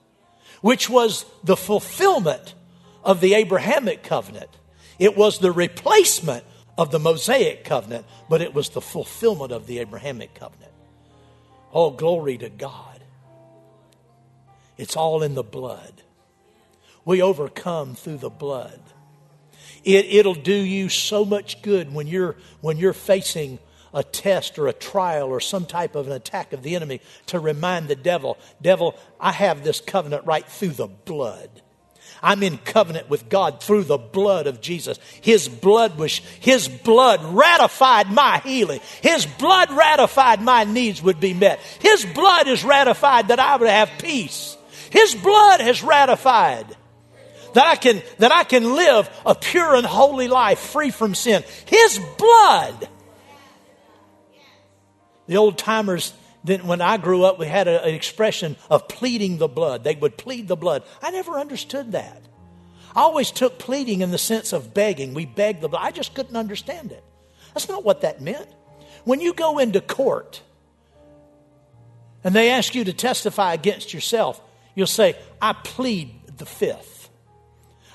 which 0.60 0.88
was 0.88 1.24
the 1.42 1.56
fulfillment 1.56 2.54
of 3.02 3.20
the 3.20 3.34
Abrahamic 3.34 4.04
covenant, 4.04 4.56
it 5.00 5.16
was 5.16 5.40
the 5.40 5.50
replacement 5.50 6.44
of 6.80 6.90
the 6.90 6.98
Mosaic 6.98 7.62
covenant, 7.62 8.06
but 8.30 8.40
it 8.40 8.54
was 8.54 8.70
the 8.70 8.80
fulfillment 8.80 9.52
of 9.52 9.66
the 9.66 9.80
Abrahamic 9.80 10.32
covenant. 10.32 10.72
Oh, 11.74 11.90
glory 11.90 12.38
to 12.38 12.48
God. 12.48 13.02
It's 14.78 14.96
all 14.96 15.22
in 15.22 15.34
the 15.34 15.42
blood. 15.42 16.02
We 17.04 17.20
overcome 17.20 17.94
through 17.94 18.16
the 18.16 18.30
blood. 18.30 18.80
It, 19.84 20.06
it'll 20.06 20.32
do 20.32 20.54
you 20.54 20.88
so 20.88 21.26
much 21.26 21.60
good 21.60 21.92
when 21.92 22.06
you're, 22.06 22.36
when 22.62 22.78
you're 22.78 22.94
facing 22.94 23.58
a 23.92 24.02
test 24.02 24.58
or 24.58 24.66
a 24.66 24.72
trial 24.72 25.28
or 25.28 25.38
some 25.38 25.66
type 25.66 25.94
of 25.94 26.06
an 26.06 26.14
attack 26.14 26.54
of 26.54 26.62
the 26.62 26.76
enemy 26.76 27.02
to 27.26 27.40
remind 27.40 27.88
the 27.88 27.94
devil, 27.94 28.38
Devil, 28.62 28.98
I 29.20 29.32
have 29.32 29.64
this 29.64 29.80
covenant 29.80 30.24
right 30.24 30.46
through 30.46 30.70
the 30.70 30.86
blood. 30.86 31.60
I'm 32.22 32.42
in 32.42 32.58
covenant 32.58 33.08
with 33.08 33.28
God 33.28 33.62
through 33.62 33.84
the 33.84 33.98
blood 33.98 34.46
of 34.46 34.60
Jesus. 34.60 34.98
His 35.20 35.48
blood 35.48 35.98
was, 35.98 36.18
His 36.40 36.68
blood 36.68 37.22
ratified 37.24 38.10
my 38.10 38.38
healing. 38.44 38.80
His 39.02 39.26
blood 39.26 39.70
ratified 39.70 40.42
my 40.42 40.64
needs 40.64 41.02
would 41.02 41.20
be 41.20 41.34
met. 41.34 41.60
His 41.80 42.04
blood 42.04 42.46
is 42.46 42.64
ratified 42.64 43.28
that 43.28 43.40
I 43.40 43.56
would 43.56 43.68
have 43.68 43.90
peace. 43.98 44.56
His 44.90 45.14
blood 45.14 45.60
has 45.60 45.82
ratified 45.82 46.76
that 47.54 47.66
I 47.66 47.76
can, 47.76 48.02
that 48.18 48.32
I 48.32 48.44
can 48.44 48.74
live 48.74 49.08
a 49.26 49.34
pure 49.34 49.74
and 49.74 49.86
holy 49.86 50.28
life 50.28 50.58
free 50.58 50.90
from 50.90 51.14
sin. 51.14 51.42
His 51.66 52.00
blood. 52.18 52.88
The 55.26 55.36
old 55.36 55.58
timers, 55.58 56.12
then 56.42 56.66
when 56.66 56.80
I 56.80 56.96
grew 56.96 57.24
up, 57.24 57.38
we 57.38 57.46
had 57.46 57.68
a, 57.68 57.84
an 57.84 57.94
expression 57.94 58.56
of 58.70 58.88
pleading 58.88 59.38
the 59.38 59.48
blood. 59.48 59.84
They 59.84 59.94
would 59.94 60.16
plead 60.16 60.48
the 60.48 60.56
blood. 60.56 60.84
I 61.02 61.10
never 61.10 61.38
understood 61.38 61.92
that. 61.92 62.22
I 62.94 63.00
always 63.02 63.30
took 63.30 63.58
pleading 63.58 64.00
in 64.00 64.10
the 64.10 64.18
sense 64.18 64.52
of 64.52 64.74
begging. 64.74 65.14
We 65.14 65.26
begged 65.26 65.60
the 65.60 65.68
blood. 65.68 65.82
I 65.84 65.90
just 65.90 66.14
couldn't 66.14 66.36
understand 66.36 66.92
it. 66.92 67.04
That's 67.54 67.68
not 67.68 67.84
what 67.84 68.00
that 68.00 68.20
meant. 68.20 68.48
When 69.04 69.20
you 69.20 69.34
go 69.34 69.58
into 69.58 69.80
court 69.80 70.42
and 72.24 72.34
they 72.34 72.50
ask 72.50 72.74
you 72.74 72.84
to 72.84 72.92
testify 72.92 73.54
against 73.54 73.94
yourself, 73.94 74.40
you'll 74.74 74.86
say, 74.86 75.16
I 75.40 75.52
plead 75.52 76.38
the 76.38 76.46
fifth. 76.46 77.10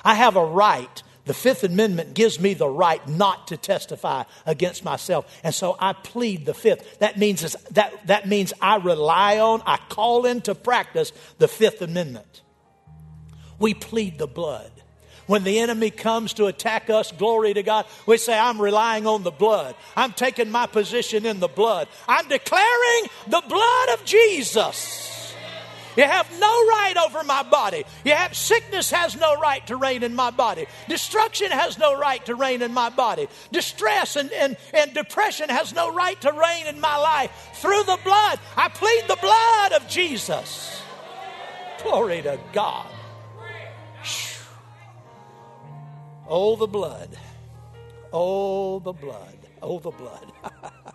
I 0.04 0.14
have 0.14 0.36
a 0.36 0.46
right. 0.46 1.04
The 1.26 1.34
Fifth 1.34 1.64
Amendment 1.64 2.14
gives 2.14 2.40
me 2.40 2.54
the 2.54 2.70
right 2.70 3.06
not 3.08 3.48
to 3.48 3.58
testify 3.58 4.24
against 4.46 4.86
myself. 4.86 5.26
And 5.44 5.54
so 5.54 5.76
I 5.80 5.94
plead 5.94 6.46
the 6.46 6.54
Fifth. 6.54 7.00
That 7.00 7.18
means, 7.18 7.56
that, 7.72 8.08
that 8.08 8.28
means 8.28 8.54
I 8.62 8.78
rely 8.78 9.40
on, 9.40 9.64
I 9.66 9.78
call 9.90 10.26
into 10.26 10.54
practice 10.54 11.12
the 11.40 11.48
Fifth 11.48 11.82
Amendment. 11.82 12.42
We 13.58 13.74
plead 13.74 14.20
the 14.20 14.28
blood. 14.28 14.72
When 15.26 15.44
the 15.44 15.60
enemy 15.60 15.90
comes 15.90 16.34
to 16.34 16.46
attack 16.46 16.92
us, 16.92 17.12
glory 17.12 17.56
to 17.56 17.64
God, 17.64 17.88
we 18.06 18.18
say, 18.18 18.38
I'm 18.38 18.62
relying 18.62 19.08
on 19.08 19.24
the 19.24 19.32
blood. 19.32 19.76
I'm 19.96 20.14
taking 20.14 20.52
my 20.52 20.68
position 20.68 21.26
in 21.26 21.40
the 21.40 21.48
blood. 21.48 21.88
I'm 22.08 22.28
declaring 22.28 23.10
the 23.28 23.42
blood 23.48 23.90
of 24.00 24.06
Jesus. 24.06 25.15
You 25.96 26.04
have 26.04 26.30
no 26.40 26.48
right 26.48 26.96
over 27.06 27.24
my 27.24 27.44
body. 27.44 27.86
You 28.04 28.14
have 28.14 28.36
sickness 28.36 28.92
has 28.92 29.16
no 29.16 29.40
right 29.40 29.66
to 29.68 29.78
reign 29.78 30.04
in 30.04 30.16
my 30.16 30.32
body. 30.32 30.68
Destruction 30.90 31.52
has 31.52 31.78
no 31.78 31.98
right 31.98 32.26
to 32.26 32.36
reign 32.36 32.62
in 32.62 32.74
my 32.74 32.90
body. 32.90 33.28
Distress 33.52 34.16
and, 34.16 34.32
and, 34.32 34.58
and 34.74 34.94
depression 34.94 35.50
has 35.50 35.74
no 35.74 35.94
right 35.94 36.20
to 36.22 36.32
reign 36.32 36.68
in 36.68 36.80
my 36.80 36.98
life. 36.98 37.32
Through 37.56 37.84
the 37.84 38.00
blood, 38.04 38.40
I 38.58 38.70
plead 38.70 39.04
the 39.08 39.18
blood 39.22 39.72
of 39.74 39.88
Jesus. 39.88 40.82
Glory 41.82 42.22
to 42.24 42.40
God. 42.52 42.88
Oh, 46.28 46.56
the 46.56 46.68
blood. 46.68 47.10
Oh, 48.12 48.80
the 48.80 48.94
blood. 48.94 49.38
Oh, 49.62 49.80
the 49.80 49.92
blood. 49.92 50.32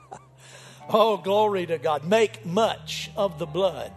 oh, 0.88 1.16
glory 1.16 1.66
to 1.66 1.78
God. 1.78 2.04
Make 2.04 2.44
much 2.44 3.10
of 3.16 3.38
the 3.38 3.46
blood. 3.46 3.92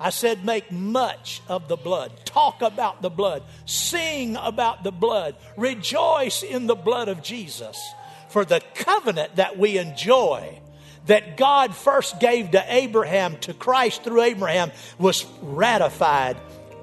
I 0.00 0.10
said, 0.10 0.44
make 0.44 0.72
much 0.72 1.40
of 1.48 1.68
the 1.68 1.76
blood. 1.76 2.12
Talk 2.24 2.62
about 2.62 3.00
the 3.00 3.10
blood. 3.10 3.42
Sing 3.64 4.36
about 4.36 4.82
the 4.82 4.90
blood. 4.90 5.36
Rejoice 5.56 6.42
in 6.42 6.66
the 6.66 6.74
blood 6.74 7.08
of 7.08 7.22
Jesus. 7.22 7.80
For 8.28 8.44
the 8.44 8.60
covenant 8.74 9.36
that 9.36 9.58
we 9.58 9.78
enjoy, 9.78 10.58
that 11.06 11.36
God 11.36 11.74
first 11.74 12.18
gave 12.18 12.50
to 12.52 12.64
Abraham, 12.68 13.36
to 13.40 13.54
Christ 13.54 14.02
through 14.02 14.22
Abraham, 14.22 14.72
was 14.98 15.26
ratified 15.42 16.36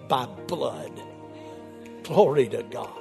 by 0.07 0.26
blood. 0.47 0.91
Glory 2.03 2.47
to 2.49 2.64
God. 2.64 3.01